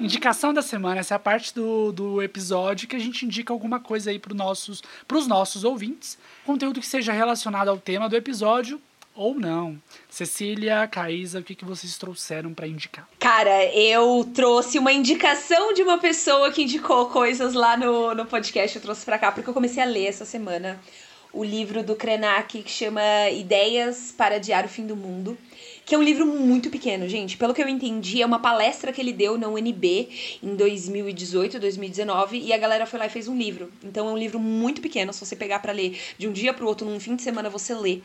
Indicação 0.01 0.55
da 0.55 0.63
semana, 0.63 1.01
essa 1.01 1.15
é 1.15 1.17
a 1.17 1.19
parte 1.19 1.53
do, 1.55 1.91
do 1.93 2.23
episódio 2.23 2.87
que 2.87 2.95
a 2.95 3.01
gente 3.01 3.25
indica 3.25 3.53
alguma 3.53 3.81
coisa 3.81 4.11
aí 4.11 4.19
para 4.19 4.33
nossos, 4.33 4.83
os 5.13 5.27
nossos 5.27 5.65
ouvintes. 5.65 6.17
Conteúdo 6.47 6.81
que 6.81 6.87
seja 6.87 7.13
relacionado 7.13 7.69
ao 7.69 7.79
tema 7.79 8.09
do 8.09 8.17
episódio 8.17 8.81
ou 9.15 9.35
não. 9.35 9.77
Cecília, 10.09 10.87
Caísa, 10.87 11.41
o 11.41 11.43
que, 11.43 11.57
que 11.57 11.65
vocês 11.65 11.99
trouxeram 11.99 12.55
para 12.55 12.69
indicar? 12.69 13.09
Cara, 13.19 13.65
eu 13.75 14.31
trouxe 14.33 14.79
uma 14.79 14.93
indicação 14.93 15.75
de 15.75 15.83
uma 15.83 15.99
pessoa 15.99 16.53
que 16.53 16.63
indicou 16.63 17.11
coisas 17.11 17.53
lá 17.53 17.77
no, 17.77 18.15
no 18.15 18.25
podcast, 18.25 18.77
eu 18.77 18.83
trouxe 18.83 19.05
para 19.05 19.19
cá, 19.19 19.33
porque 19.33 19.51
eu 19.51 19.55
comecei 19.55 19.83
a 19.83 19.87
ler 19.87 20.07
essa 20.07 20.25
semana 20.25 20.81
o 21.33 21.45
livro 21.45 21.83
do 21.83 21.97
Krenak 21.97 22.63
que 22.63 22.71
chama 22.71 23.29
Ideias 23.31 24.15
para 24.17 24.37
Adiar 24.37 24.65
o 24.65 24.69
Fim 24.69 24.87
do 24.87 24.95
Mundo 24.97 25.37
que 25.89 25.95
é 25.95 25.99
um 25.99 26.03
livro 26.03 26.27
muito 26.27 26.69
pequeno, 26.69 27.09
gente. 27.09 27.39
Pelo 27.39 27.55
que 27.55 27.63
eu 27.63 27.69
entendi, 27.69 28.21
é 28.21 28.27
uma 28.27 28.39
palestra 28.39 28.93
que 28.93 29.01
ele 29.01 29.11
deu 29.11 29.39
na 29.39 29.49
UNB 29.49 30.39
em 30.43 30.55
2018, 30.55 31.59
2019, 31.59 32.39
e 32.39 32.53
a 32.53 32.59
galera 32.59 32.85
foi 32.85 32.99
lá 32.99 33.07
e 33.07 33.09
fez 33.09 33.27
um 33.27 33.35
livro. 33.35 33.73
Então 33.83 34.07
é 34.07 34.13
um 34.13 34.19
livro 34.19 34.39
muito 34.39 34.83
pequeno, 34.83 35.15
se 35.15 35.25
você 35.25 35.35
pegar 35.35 35.61
para 35.61 35.73
ler 35.73 35.99
de 36.19 36.29
um 36.29 36.33
dia 36.33 36.53
pro 36.53 36.67
outro, 36.67 36.87
num 36.87 37.01
fim 37.01 37.17
de 37.17 37.23
semana, 37.23 37.49
você 37.49 37.75
lê. 37.75 38.03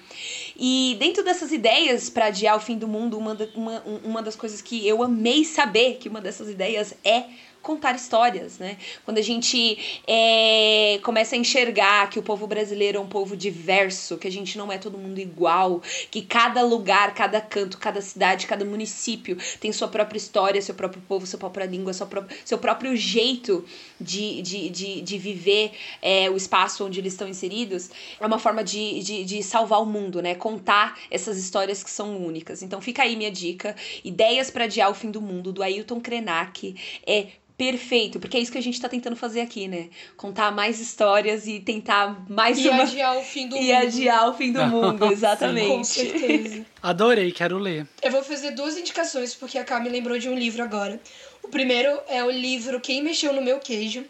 E 0.58 0.96
dentro 0.98 1.26
dessas 1.26 1.52
ideias 1.52 2.10
para 2.10 2.28
adiar 2.28 2.56
o 2.56 2.62
fim 2.62 2.78
do 2.78 2.88
mundo, 2.88 3.18
uma, 3.18 3.38
uma, 3.54 3.84
uma 4.02 4.22
das 4.24 4.38
coisas 4.38 4.62
que 4.62 4.88
eu 4.88 5.04
amei 5.04 5.44
saber 5.44 5.98
que 6.00 6.08
uma 6.08 6.22
dessas 6.22 6.48
ideias 6.48 6.94
é 7.04 7.26
contar 7.64 7.96
histórias, 7.96 8.60
né? 8.60 8.78
Quando 9.06 9.18
a 9.18 9.22
gente 9.22 10.02
é, 10.06 11.00
começa 11.02 11.36
a 11.36 11.40
enxergar 11.40 12.10
que 12.10 12.20
o 12.20 12.22
povo 12.22 12.46
brasileiro 12.46 12.98
é 12.98 13.02
um 13.02 13.08
povo 13.08 13.36
diverso, 13.36 14.18
que 14.18 14.28
a 14.28 14.32
gente 14.32 14.58
não 14.58 14.72
é 14.72 14.78
todo 14.78 14.98
mundo 14.98 15.18
igual, 15.18 15.82
que 16.12 16.22
cada 16.22 16.62
lugar, 16.62 17.14
cada 17.16 17.40
canto, 17.40 17.78
cada 17.78 18.02
cidade, 18.02 18.46
cada 18.46 18.66
município 18.66 19.38
tem 19.62 19.72
sua 19.72 19.88
própria 19.88 20.18
história, 20.18 20.62
seu 20.62 20.76
próprio 20.76 21.02
povo, 21.08 21.26
sua 21.26 21.40
própria 21.40 21.66
língua, 21.66 21.94
seu 21.94 22.06
próprio, 22.06 22.38
seu 22.44 22.58
próprio 22.58 22.96
jeito 22.98 23.66
de, 24.04 24.42
de, 24.42 24.70
de, 24.70 25.02
de 25.02 25.18
viver 25.18 25.72
é, 26.02 26.30
o 26.30 26.36
espaço 26.38 26.86
onde 26.86 27.00
eles 27.00 27.14
estão 27.14 27.28
inseridos, 27.28 27.90
é 28.20 28.26
uma 28.26 28.40
forma 28.40 28.64
de, 28.64 29.02
de, 29.02 29.24
de 29.24 29.42
salvar 29.42 29.82
o 29.82 29.86
mundo, 29.86 30.22
né? 30.22 30.36
Contar 30.36 31.00
essas 31.10 31.38
histórias 31.38 31.84
que 31.84 31.90
são 31.90 32.18
únicas. 32.18 32.62
Então 32.62 32.82
fica 32.82 33.04
aí 33.04 33.16
minha 33.16 33.32
dica. 33.32 33.76
Ideias 34.04 34.52
para 34.52 34.66
adiar 34.66 34.92
o 34.92 34.94
fim 34.94 35.10
do 35.10 35.22
mundo, 35.22 35.52
do 35.52 35.64
Ailton 35.64 36.00
Krenak. 36.00 36.76
É 37.08 37.28
perfeito, 37.58 38.20
porque 38.20 38.38
é 38.38 38.40
isso 38.40 38.52
que 38.52 38.58
a 38.58 38.62
gente 38.62 38.82
tá 38.82 38.90
tentando 38.90 39.16
fazer 39.16 39.42
aqui, 39.42 39.68
né? 39.68 39.90
Contar 40.18 40.52
mais 40.52 40.80
histórias 40.80 41.48
e 41.48 41.60
tentar 41.60 42.26
mais 42.30 42.58
e 42.58 42.68
uma... 42.68 42.84
adiar 42.84 43.18
o 43.18 43.22
fim 43.24 43.48
do 43.48 43.56
e 43.58 43.62
mundo. 43.62 43.76
adiar 43.76 44.30
o 44.30 44.34
fim 44.34 44.52
do 44.52 44.66
mundo, 44.66 45.06
exatamente. 45.12 45.68
Com 45.68 45.84
certeza. 45.84 46.66
Adorei, 46.82 47.32
quero 47.32 47.58
ler. 47.58 47.88
Eu 48.02 48.12
vou 48.12 48.24
fazer 48.24 48.52
duas 48.52 48.78
indicações, 48.78 49.36
porque 49.36 49.58
a 49.58 49.64
Cá 49.64 49.80
me 49.80 49.90
lembrou 49.90 50.18
de 50.18 50.28
um 50.30 50.38
livro 50.38 50.64
agora. 50.64 51.00
O 51.44 51.50
primeiro 51.50 52.02
é 52.08 52.24
o 52.24 52.32
livro 52.32 52.80
Quem 52.80 53.04
Mexeu 53.04 53.34
no 53.34 53.42
Meu 53.42 53.60
Queijo, 53.60 54.06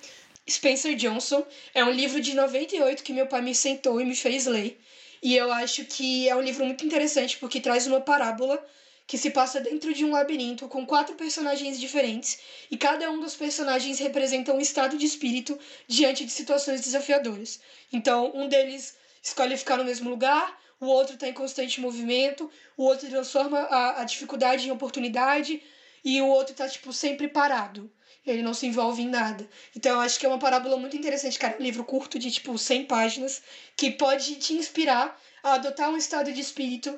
Spencer 0.47 0.95
Johnson. 0.95 1.43
É 1.73 1.83
um 1.83 1.89
livro 1.89 2.21
de 2.21 2.35
98 2.35 3.01
que 3.01 3.11
meu 3.11 3.25
pai 3.25 3.41
me 3.41 3.55
sentou 3.55 3.99
e 3.99 4.05
me 4.05 4.15
fez 4.15 4.45
ler. 4.45 4.79
E 5.21 5.35
eu 5.35 5.51
acho 5.51 5.83
que 5.85 6.29
é 6.29 6.35
um 6.35 6.41
livro 6.41 6.63
muito 6.63 6.85
interessante, 6.85 7.37
porque 7.39 7.59
traz 7.59 7.87
uma 7.87 7.99
parábola 7.99 8.63
que 9.07 9.17
se 9.17 9.31
passa 9.31 9.59
dentro 9.59 9.93
de 9.93 10.05
um 10.05 10.11
labirinto 10.11 10.67
com 10.67 10.85
quatro 10.85 11.15
personagens 11.15 11.79
diferentes 11.79 12.37
e 12.69 12.77
cada 12.77 13.09
um 13.09 13.19
dos 13.19 13.35
personagens 13.35 13.97
representa 13.97 14.53
um 14.53 14.61
estado 14.61 14.95
de 14.95 15.05
espírito 15.05 15.57
diante 15.87 16.23
de 16.23 16.31
situações 16.31 16.81
desafiadoras. 16.81 17.59
Então, 17.91 18.31
um 18.35 18.47
deles 18.47 18.95
escolhe 19.23 19.57
ficar 19.57 19.77
no 19.77 19.83
mesmo 19.83 20.07
lugar, 20.07 20.57
o 20.79 20.85
outro 20.85 21.15
está 21.15 21.27
em 21.27 21.33
constante 21.33 21.81
movimento, 21.81 22.49
o 22.77 22.83
outro 22.83 23.09
transforma 23.09 23.59
a, 23.59 24.01
a 24.01 24.03
dificuldade 24.03 24.67
em 24.67 24.71
oportunidade 24.71 25.61
e 26.03 26.21
o 26.21 26.27
outro 26.27 26.51
está 26.53 26.67
tipo 26.67 26.91
sempre 26.91 27.27
parado. 27.27 27.91
Ele 28.25 28.41
não 28.41 28.53
se 28.53 28.65
envolve 28.65 29.01
em 29.01 29.09
nada. 29.09 29.47
Então, 29.75 29.95
eu 29.95 29.99
acho 29.99 30.17
que 30.17 30.25
é 30.25 30.29
uma 30.29 30.39
parábola 30.39 30.77
muito 30.77 30.95
interessante, 30.95 31.37
cara. 31.37 31.57
Um 31.59 31.63
livro 31.63 31.83
curto 31.83 32.17
de, 32.17 32.31
tipo, 32.31 32.57
100 32.57 32.85
páginas, 32.85 33.41
que 33.75 33.91
pode 33.91 34.35
te 34.35 34.53
inspirar 34.53 35.19
a 35.43 35.55
adotar 35.55 35.89
um 35.89 35.97
estado 35.97 36.31
de 36.31 36.39
espírito 36.39 36.97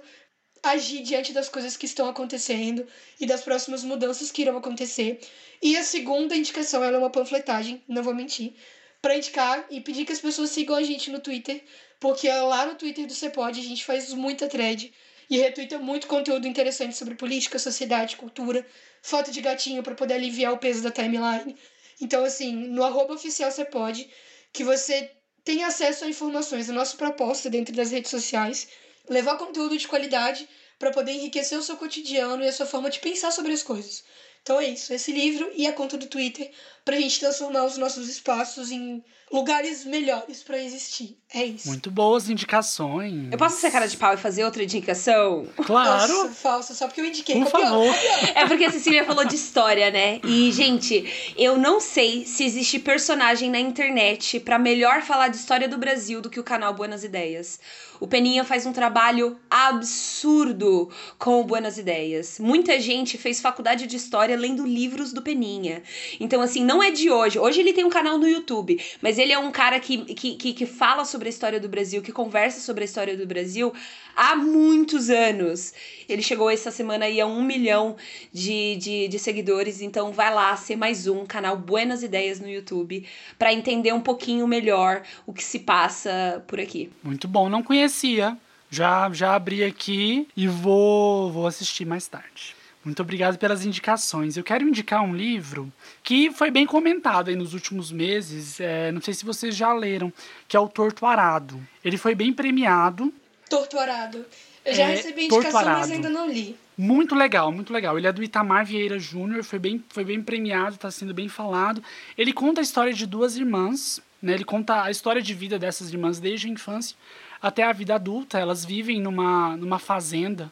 agir 0.65 1.03
diante 1.03 1.31
das 1.31 1.47
coisas 1.47 1.77
que 1.77 1.85
estão 1.85 2.07
acontecendo 2.09 2.87
e 3.19 3.25
das 3.25 3.41
próximas 3.41 3.83
mudanças 3.83 4.31
que 4.31 4.41
irão 4.41 4.57
acontecer. 4.57 5.19
E 5.61 5.77
a 5.77 5.83
segunda 5.83 6.35
indicação 6.35 6.83
ela 6.83 6.97
é 6.97 6.99
uma 6.99 7.09
panfletagem, 7.09 7.83
não 7.87 8.03
vou 8.03 8.15
mentir, 8.15 8.53
para 9.01 9.15
indicar 9.15 9.65
e 9.69 9.79
pedir 9.79 10.05
que 10.05 10.11
as 10.11 10.19
pessoas 10.19 10.49
sigam 10.49 10.75
a 10.75 10.83
gente 10.83 11.11
no 11.11 11.19
Twitter, 11.19 11.63
porque 11.99 12.27
lá 12.27 12.65
no 12.65 12.75
Twitter 12.75 13.05
do 13.05 13.13
Cepod 13.13 13.59
a 13.59 13.63
gente 13.63 13.85
faz 13.85 14.11
muita 14.13 14.47
thread 14.47 14.91
e 15.29 15.37
retweeta 15.37 15.77
muito 15.77 16.07
conteúdo 16.07 16.47
interessante 16.47 16.95
sobre 16.95 17.15
política, 17.15 17.59
sociedade, 17.59 18.15
cultura, 18.15 18.65
foto 19.05 19.29
de 19.29 19.39
gatinho 19.39 19.83
para 19.83 19.93
poder 19.93 20.15
aliviar 20.15 20.51
o 20.51 20.57
peso 20.57 20.81
da 20.81 20.89
timeline. 20.89 21.55
Então, 22.01 22.25
assim, 22.25 22.51
no 22.55 22.83
oficial 23.13 23.51
Cepod, 23.51 24.09
que 24.51 24.63
você 24.63 25.11
tem 25.43 25.63
acesso 25.63 26.03
a 26.03 26.09
informações 26.09 26.65
da 26.65 26.73
nossa 26.73 26.97
proposta 26.97 27.47
dentro 27.47 27.75
das 27.75 27.91
redes 27.91 28.09
sociais, 28.09 28.67
levar 29.07 29.37
conteúdo 29.37 29.77
de 29.77 29.87
qualidade 29.87 30.49
para 30.79 30.89
poder 30.91 31.11
enriquecer 31.11 31.55
o 31.57 31.61
seu 31.61 31.77
cotidiano 31.77 32.43
e 32.43 32.47
a 32.47 32.51
sua 32.51 32.65
forma 32.65 32.89
de 32.89 32.99
pensar 32.99 33.31
sobre 33.31 33.53
as 33.53 33.61
coisas. 33.61 34.03
Então 34.41 34.59
é 34.59 34.69
isso, 34.69 34.91
esse 34.91 35.11
livro 35.11 35.51
e 35.55 35.67
a 35.67 35.73
conta 35.73 35.97
do 35.97 36.07
Twitter 36.07 36.51
pra 36.85 36.95
gente 36.97 37.19
transformar 37.19 37.65
os 37.65 37.77
nossos 37.77 38.07
espaços 38.07 38.71
em 38.71 39.03
lugares 39.31 39.83
melhores 39.83 40.43
para 40.43 40.61
existir. 40.61 41.17
É 41.33 41.43
isso. 41.43 41.67
Muito 41.67 41.89
boas 41.89 42.29
indicações. 42.29 43.31
Eu 43.31 43.37
posso 43.37 43.59
ser 43.59 43.71
cara 43.71 43.87
de 43.87 43.97
pau 43.97 44.13
e 44.13 44.17
fazer 44.17 44.45
outra 44.45 44.63
indicação? 44.63 45.47
Claro. 45.65 46.13
Nossa, 46.13 46.29
falsa, 46.29 46.73
só 46.75 46.85
porque 46.85 47.01
eu 47.01 47.05
indiquei. 47.05 47.35
Por 47.35 47.51
Copiou. 47.51 47.91
favor. 47.91 47.95
É 48.35 48.45
porque 48.45 48.63
a 48.65 48.71
Cecília 48.71 49.03
falou 49.03 49.25
de 49.25 49.35
história, 49.35 49.89
né? 49.89 50.21
E, 50.23 50.51
gente, 50.51 51.33
eu 51.35 51.57
não 51.57 51.79
sei 51.79 52.23
se 52.25 52.45
existe 52.45 52.77
personagem 52.77 53.49
na 53.49 53.59
internet 53.59 54.39
pra 54.39 54.59
melhor 54.59 55.01
falar 55.01 55.27
de 55.29 55.37
história 55.37 55.67
do 55.67 55.77
Brasil 55.77 56.21
do 56.21 56.29
que 56.29 56.39
o 56.39 56.43
canal 56.43 56.73
Buenas 56.73 57.03
Ideias. 57.03 57.59
O 57.99 58.07
Peninha 58.07 58.43
faz 58.43 58.65
um 58.65 58.73
trabalho 58.73 59.39
absurdo 59.49 60.89
com 61.17 61.39
o 61.39 61.43
Buenas 61.43 61.77
Ideias. 61.77 62.39
Muita 62.39 62.79
gente 62.79 63.17
fez 63.17 63.39
faculdade 63.39 63.87
de 63.87 63.95
história 63.95 64.37
lendo 64.37 64.65
livros 64.65 65.13
do 65.13 65.21
Peninha. 65.21 65.81
Então, 66.19 66.41
assim, 66.41 66.63
não 66.63 66.74
é 66.81 66.91
de 66.91 67.09
hoje. 67.09 67.39
Hoje 67.39 67.59
ele 67.59 67.73
tem 67.73 67.83
um 67.83 67.89
canal 67.89 68.17
no 68.17 68.27
YouTube, 68.27 68.79
mas 69.01 69.17
ele 69.17 69.31
é 69.31 69.39
um 69.39 69.51
cara 69.51 69.79
que, 69.79 70.05
que, 70.13 70.35
que, 70.35 70.53
que 70.53 70.65
fala 70.65 71.05
sobre 71.05 71.27
a 71.27 71.29
história 71.29 71.59
do 71.59 71.69
Brasil, 71.69 72.01
que 72.01 72.11
conversa 72.11 72.59
sobre 72.59 72.83
a 72.83 72.85
história 72.85 73.17
do 73.17 73.25
Brasil 73.25 73.73
há 74.15 74.35
muitos 74.35 75.09
anos. 75.09 75.73
Ele 76.07 76.21
chegou 76.21 76.49
essa 76.49 76.71
semana 76.71 77.05
aí 77.05 77.19
a 77.19 77.25
um 77.25 77.43
milhão 77.43 77.95
de, 78.31 78.75
de, 78.77 79.07
de 79.07 79.19
seguidores, 79.19 79.81
então 79.81 80.11
vai 80.11 80.33
lá 80.33 80.55
ser 80.55 80.75
mais 80.75 81.07
um 81.07 81.25
canal 81.25 81.57
Buenas 81.57 82.03
Ideias 82.03 82.39
no 82.39 82.49
YouTube 82.49 83.05
para 83.37 83.53
entender 83.53 83.93
um 83.93 84.01
pouquinho 84.01 84.47
melhor 84.47 85.03
o 85.25 85.33
que 85.33 85.43
se 85.43 85.59
passa 85.59 86.43
por 86.47 86.59
aqui. 86.59 86.91
Muito 87.03 87.27
bom, 87.27 87.49
não 87.49 87.61
conhecia. 87.63 88.37
Já, 88.69 89.09
já 89.13 89.35
abri 89.35 89.63
aqui 89.63 90.27
e 90.35 90.47
vou, 90.47 91.31
vou 91.31 91.47
assistir 91.47 91.85
mais 91.85 92.07
tarde. 92.07 92.55
Muito 92.85 93.01
obrigado 93.01 93.37
pelas 93.39 93.65
indicações. 93.65 94.37
Eu 94.37 94.43
quero 94.43 94.63
indicar 94.67 95.01
um 95.01 95.15
livro 95.15 95.73
que 96.03 96.29
foi 96.31 96.51
bem 96.51 96.67
comentado 96.67 97.29
aí 97.29 97.35
nos 97.35 97.55
últimos 97.55 97.91
meses. 97.91 98.59
é, 98.59 98.91
não 98.91 99.01
sei 99.01 99.13
se 99.15 99.25
vocês 99.25 99.55
já 99.55 99.73
leram, 99.73 100.13
que 100.47 100.55
é 100.55 100.59
o 100.59 100.69
Torto 100.69 101.03
Arado. 101.05 101.59
Ele 101.83 101.97
foi 101.97 102.13
bem 102.13 102.31
premiado. 102.31 103.11
Torturado. 103.49 104.23
Eu 104.63 104.73
já 104.75 104.83
É, 104.83 104.95
recebi 104.95 105.25
indicação, 105.25 105.51
Torturado. 105.51 105.79
mas 105.79 105.91
ainda 105.91 106.09
não 106.09 106.29
li. 106.29 106.55
Muito 106.77 107.15
legal, 107.15 107.51
muito 107.51 107.73
legal. 107.73 107.97
Ele 107.97 108.05
é 108.05 108.11
do 108.11 108.21
Itamar 108.23 108.65
Vieira 108.65 108.99
Júnior, 108.99 109.43
foi 109.43 109.57
bem, 109.57 109.83
foi 109.89 110.03
bem 110.03 110.21
premiado, 110.21 110.75
está 110.75 110.91
sendo 110.91 111.13
bem 111.13 111.27
falado. 111.29 111.81
Ele 112.17 112.33
conta 112.33 112.61
a 112.61 112.63
história 112.63 112.93
de 112.93 113.05
duas 113.07 113.35
irmãs, 113.37 113.99
né? 114.21 114.33
Ele 114.33 114.43
conta 114.43 114.83
a 114.83 114.91
história 114.91 115.21
de 115.21 115.33
vida 115.33 115.57
dessas 115.57 115.89
irmãs 115.91 116.19
desde 116.19 116.47
a 116.47 116.51
infância 116.51 116.95
até 117.41 117.63
a 117.63 117.71
vida 117.71 117.95
adulta. 117.95 118.37
Elas 118.37 118.65
vivem 118.65 118.99
numa, 119.01 119.55
numa 119.57 119.79
fazenda 119.79 120.51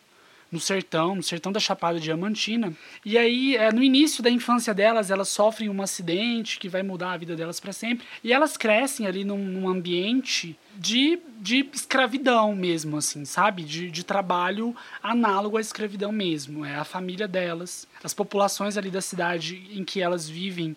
no 0.54 0.60
sertão, 0.60 1.16
no 1.16 1.24
sertão 1.24 1.52
da 1.52 1.60
Chapada 1.60 2.00
Diamantina. 2.00 2.72
E 3.04 3.18
aí, 3.18 3.58
é, 3.58 3.72
no 3.72 3.82
início 3.84 4.22
da 4.24 4.30
infância 4.30 4.72
delas, 4.74 5.10
elas 5.10 5.28
sofrem 5.30 5.68
um 5.68 5.82
acidente 5.82 6.60
que 6.60 6.70
vai 6.70 6.84
mudar 6.84 7.14
a 7.14 7.18
vida 7.18 7.36
delas 7.36 7.60
para 7.60 7.74
sempre. 7.74 8.06
E 8.24 8.32
elas 8.32 8.56
crescem 8.56 9.08
ali 9.08 9.26
num, 9.26 9.38
num 9.38 9.68
ambiente 9.68 10.56
de, 10.78 11.20
de 11.42 11.68
escravidão 11.74 12.56
mesmo, 12.56 12.98
assim, 12.98 13.26
sabe? 13.26 13.64
De, 13.64 13.90
de 13.90 14.04
trabalho 14.06 14.76
análogo 15.02 15.58
à 15.58 15.62
escravidão 15.62 16.12
mesmo. 16.12 16.64
É 16.64 16.76
a 16.76 16.84
família 16.84 17.28
delas, 17.28 17.88
as 18.04 18.14
populações 18.14 18.78
ali 18.78 18.92
da 18.92 19.02
cidade 19.02 19.68
em 19.72 19.84
que 19.84 20.00
elas 20.02 20.30
vivem. 20.30 20.76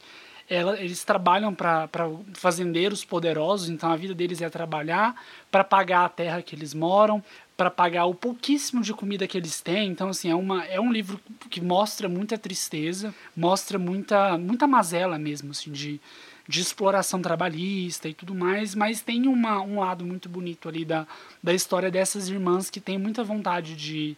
ela- 0.49 0.79
eles 0.81 1.03
trabalham 1.05 1.53
para 1.53 1.89
fazendeiros 2.35 3.05
poderosos, 3.05 3.69
então 3.69 3.91
a 3.91 3.97
vida 3.97 4.15
deles 4.15 4.41
é 4.41 4.49
trabalhar 4.49 5.21
para 5.51 5.65
pagar 5.65 6.05
a 6.05 6.09
terra 6.09 6.41
que 6.41 6.55
eles 6.55 6.73
moram, 6.73 7.21
para 7.57 7.71
pagar 7.71 8.05
o 8.05 8.15
pouquíssimo 8.15 8.83
de 8.83 8.93
comida 8.93 9.27
que 9.27 9.39
eles 9.39 9.61
têm. 9.61 9.91
Então, 9.91 10.11
assim, 10.11 10.31
é, 10.31 10.35
uma, 10.35 10.65
é 10.65 10.81
um 10.81 10.93
livro 10.93 11.19
que 11.49 11.61
mostra 11.61 12.09
muita 12.09 12.37
tristeza, 12.37 13.15
mostra 13.35 13.79
muita, 13.79 14.37
muita 14.37 14.67
mazela 14.67 15.19
mesmo, 15.19 15.53
assim, 15.53 15.73
de, 15.73 15.99
de 16.47 16.61
exploração 16.61 17.23
trabalhista 17.23 18.09
e 18.09 18.15
tudo 18.15 18.35
mais, 18.35 18.75
mas 18.75 19.01
tem 19.01 19.27
uma, 19.27 19.61
um 19.63 19.81
lado 19.81 20.05
muito 20.05 20.29
bonito 20.29 20.69
ali 20.69 20.85
da, 20.85 21.07
da 21.43 21.55
história 21.55 21.91
dessas 21.91 22.29
irmãs 22.29 22.69
que 22.69 22.81
têm 22.81 22.99
muita 22.99 23.25
vontade 23.25 23.75
de, 23.75 24.17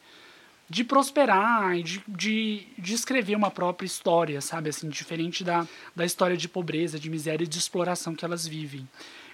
de 0.69 0.83
prosperar 0.83 1.79
e 1.79 1.83
de, 1.85 2.03
de, 2.09 2.67
de 2.77 2.93
escrever 2.93 3.37
uma 3.37 3.53
própria 3.53 3.87
história, 3.87 4.41
sabe? 4.41 4.71
Assim, 4.71 4.89
diferente 4.89 5.45
da, 5.45 5.67
da 5.95 6.05
história 6.05 6.37
de 6.37 6.49
pobreza, 6.49 6.99
de 6.99 7.09
miséria 7.09 7.45
e 7.45 7.49
de 7.49 7.59
exploração 7.59 8.17
que 8.17 8.25
elas 8.25 8.47
vivem. 8.47 8.89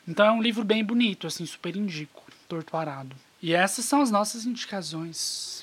Então 0.07 0.27
é 0.27 0.31
um 0.31 0.43
livro 0.43 0.63
bem 0.63 0.85
bonito, 0.85 1.27
assim, 1.27 1.47
super 1.47 1.75
indico, 1.75 2.23
Torto 2.47 2.77
Arado. 2.77 3.17
E 3.45 3.53
essas 3.55 3.85
são 3.85 4.01
as 4.01 4.11
nossas 4.11 4.47
indicações. 4.47 5.63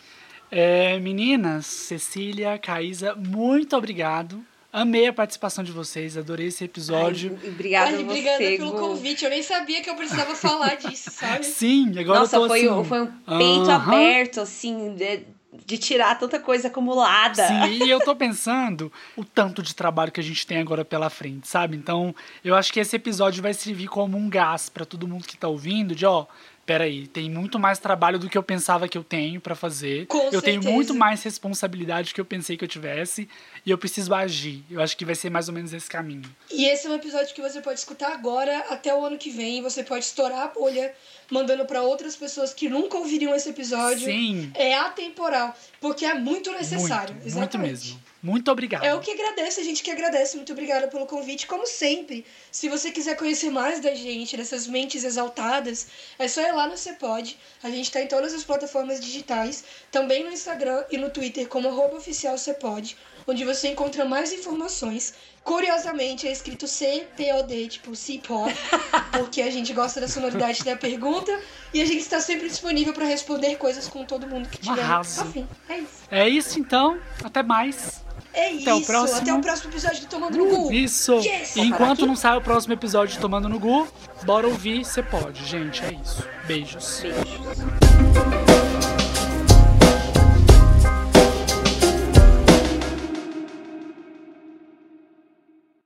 É, 0.51 0.99
meninas, 0.99 1.65
Cecília, 1.65 2.59
Caísa, 2.59 3.15
muito 3.15 3.75
obrigado. 3.75 4.43
Amei 4.71 5.07
a 5.07 5.11
participação 5.13 5.63
de 5.63 5.71
vocês, 5.71 6.15
adorei 6.15 6.45
esse 6.47 6.63
episódio. 6.63 7.37
Ai, 7.41 7.49
obrigada 7.49 7.97
Ai, 7.97 8.03
obrigada 8.03 8.37
você, 8.37 8.57
pelo 8.57 8.71
Gu. 8.73 8.77
convite. 8.79 9.23
Eu 9.25 9.31
nem 9.31 9.41
sabia 9.41 9.81
que 9.81 9.89
eu 9.89 9.95
precisava 9.95 10.35
falar 10.35 10.75
disso, 10.75 11.09
sabe? 11.11 11.43
Sim, 11.43 11.97
agora 11.99 12.19
Nossa, 12.19 12.35
eu 12.35 12.41
tô 12.43 12.47
foi, 12.49 12.59
assim, 12.59 12.69
um- 12.69 12.83
foi 12.83 13.01
um 13.01 13.07
peito 13.07 13.71
aham. 13.71 13.75
aberto, 13.95 14.41
assim, 14.41 14.93
de- 14.95 15.23
de 15.65 15.77
tirar 15.77 16.17
tanta 16.17 16.39
coisa 16.39 16.67
acumulada. 16.69 17.45
Sim, 17.47 17.83
e 17.83 17.89
eu 17.89 17.99
tô 17.99 18.15
pensando 18.15 18.91
o 19.17 19.25
tanto 19.25 19.61
de 19.61 19.75
trabalho 19.75 20.11
que 20.11 20.19
a 20.19 20.23
gente 20.23 20.45
tem 20.47 20.59
agora 20.59 20.85
pela 20.85 21.09
frente, 21.09 21.47
sabe? 21.47 21.75
Então, 21.75 22.15
eu 22.43 22.55
acho 22.55 22.71
que 22.71 22.79
esse 22.79 22.95
episódio 22.95 23.41
vai 23.43 23.53
servir 23.53 23.87
como 23.87 24.17
um 24.17 24.29
gás 24.29 24.69
para 24.69 24.85
todo 24.85 25.07
mundo 25.07 25.25
que 25.27 25.37
tá 25.37 25.49
ouvindo, 25.49 25.93
de 25.95 26.05
ó, 26.05 26.25
peraí, 26.65 27.07
tem 27.07 27.29
muito 27.29 27.59
mais 27.59 27.79
trabalho 27.79 28.19
do 28.19 28.29
que 28.29 28.37
eu 28.37 28.43
pensava 28.43 28.87
que 28.87 28.97
eu 28.97 29.03
tenho 29.03 29.41
para 29.41 29.55
fazer. 29.55 30.05
Com 30.07 30.17
eu 30.17 30.31
certeza. 30.31 30.41
tenho 30.43 30.63
muito 30.63 30.93
mais 30.93 31.23
responsabilidade 31.23 32.13
que 32.13 32.21
eu 32.21 32.25
pensei 32.25 32.57
que 32.57 32.63
eu 32.63 32.67
tivesse 32.67 33.27
e 33.65 33.71
eu 33.71 33.77
preciso 33.77 34.13
agir. 34.13 34.63
Eu 34.69 34.81
acho 34.81 34.95
que 34.95 35.05
vai 35.05 35.15
ser 35.15 35.29
mais 35.29 35.47
ou 35.47 35.53
menos 35.53 35.73
esse 35.73 35.89
caminho. 35.89 36.29
E 36.49 36.65
esse 36.65 36.87
é 36.87 36.89
um 36.89 36.95
episódio 36.95 37.33
que 37.33 37.41
você 37.41 37.61
pode 37.61 37.79
escutar 37.79 38.11
agora 38.11 38.65
até 38.69 38.93
o 38.93 39.05
ano 39.05 39.17
que 39.17 39.29
vem. 39.29 39.61
Você 39.61 39.83
pode 39.83 40.05
estourar 40.05 40.39
a 40.39 40.47
bolha 40.47 40.93
mandando 41.29 41.65
para 41.65 41.81
outras 41.81 42.15
pessoas 42.15 42.53
que 42.53 42.69
nunca 42.69 42.97
ouviriam 42.97 43.33
esse 43.33 43.49
episódio. 43.49 44.05
Sim. 44.05 44.51
É 44.53 44.73
atemporal, 44.75 45.55
porque 45.81 46.05
é 46.05 46.13
muito 46.13 46.51
necessário. 46.51 47.15
Muito, 47.15 47.23
muito 47.23 47.27
Exatamente. 47.27 47.71
mesmo. 47.71 48.01
Muito 48.23 48.51
obrigado. 48.51 48.83
É 48.83 48.93
o 48.93 48.99
que 48.99 49.09
agradece, 49.09 49.61
a 49.61 49.63
gente 49.63 49.81
que 49.81 49.89
agradece. 49.89 50.37
Muito 50.37 50.53
obrigada 50.53 50.87
pelo 50.87 51.07
convite. 51.07 51.47
Como 51.47 51.65
sempre, 51.65 52.23
se 52.51 52.69
você 52.69 52.91
quiser 52.91 53.17
conhecer 53.17 53.49
mais 53.49 53.79
da 53.79 53.95
gente, 53.95 54.37
dessas 54.37 54.67
mentes 54.67 55.03
exaltadas, 55.03 55.87
é 56.19 56.27
só 56.27 56.39
ir 56.41 56.51
lá 56.51 56.67
no 56.67 56.77
Cepod. 56.77 57.35
A 57.63 57.69
gente 57.71 57.91
tá 57.91 57.99
em 57.99 58.07
todas 58.07 58.31
as 58.31 58.43
plataformas 58.43 58.99
digitais, 58.99 59.63
também 59.91 60.23
no 60.23 60.31
Instagram 60.31 60.85
e 60.91 60.97
no 60.97 61.09
Twitter 61.09 61.47
como 61.47 61.67
arroba 61.67 61.97
oficial 61.97 62.37
Cepod, 62.37 62.95
onde 63.27 63.43
você 63.45 63.69
encontra 63.69 64.05
mais 64.05 64.31
informações. 64.31 65.13
Curiosamente, 65.43 66.27
é 66.27 66.31
escrito 66.31 66.67
C-P-O-D, 66.67 67.67
tipo 67.67 67.95
C-Pod, 67.95 68.55
porque 69.11 69.41
a 69.41 69.49
gente 69.49 69.73
gosta 69.73 69.99
da 69.99 70.07
sonoridade 70.07 70.63
da 70.63 70.75
pergunta 70.75 71.31
e 71.73 71.81
a 71.81 71.85
gente 71.85 72.01
está 72.01 72.19
sempre 72.19 72.47
disponível 72.47 72.93
para 72.93 73.05
responder 73.05 73.55
coisas 73.55 73.87
com 73.87 74.05
todo 74.05 74.27
mundo 74.27 74.47
que 74.47 74.59
tiver 74.59 74.81
arraso. 74.81 75.21
afim. 75.21 75.47
É 75.67 75.77
isso. 75.79 75.89
É 76.11 76.29
isso 76.29 76.59
então. 76.59 76.99
Até 77.23 77.41
mais. 77.41 78.03
É 78.33 78.49
Até 78.55 78.73
o 78.73 78.77
isso. 78.77 78.87
próximo. 78.87 79.19
Até 79.19 79.33
o 79.33 79.41
próximo 79.41 79.71
episódio 79.71 80.01
do 80.01 80.07
Tomando 80.07 80.37
no 80.37 80.45
Gu. 80.47 80.71
Isso. 80.71 81.13
Yes! 81.15 81.55
E 81.55 81.61
enquanto 81.61 82.05
não 82.05 82.15
sai 82.15 82.37
o 82.37 82.41
próximo 82.41 82.73
episódio 82.73 83.15
de 83.15 83.19
Tomando 83.19 83.49
no 83.49 83.59
Gu, 83.59 83.87
bora 84.23 84.47
ouvir, 84.47 84.85
você 84.85 85.01
pode, 85.03 85.43
gente. 85.45 85.83
É 85.83 85.93
isso. 85.93 86.23
Beijos. 86.47 87.01
Beijos. 87.01 88.50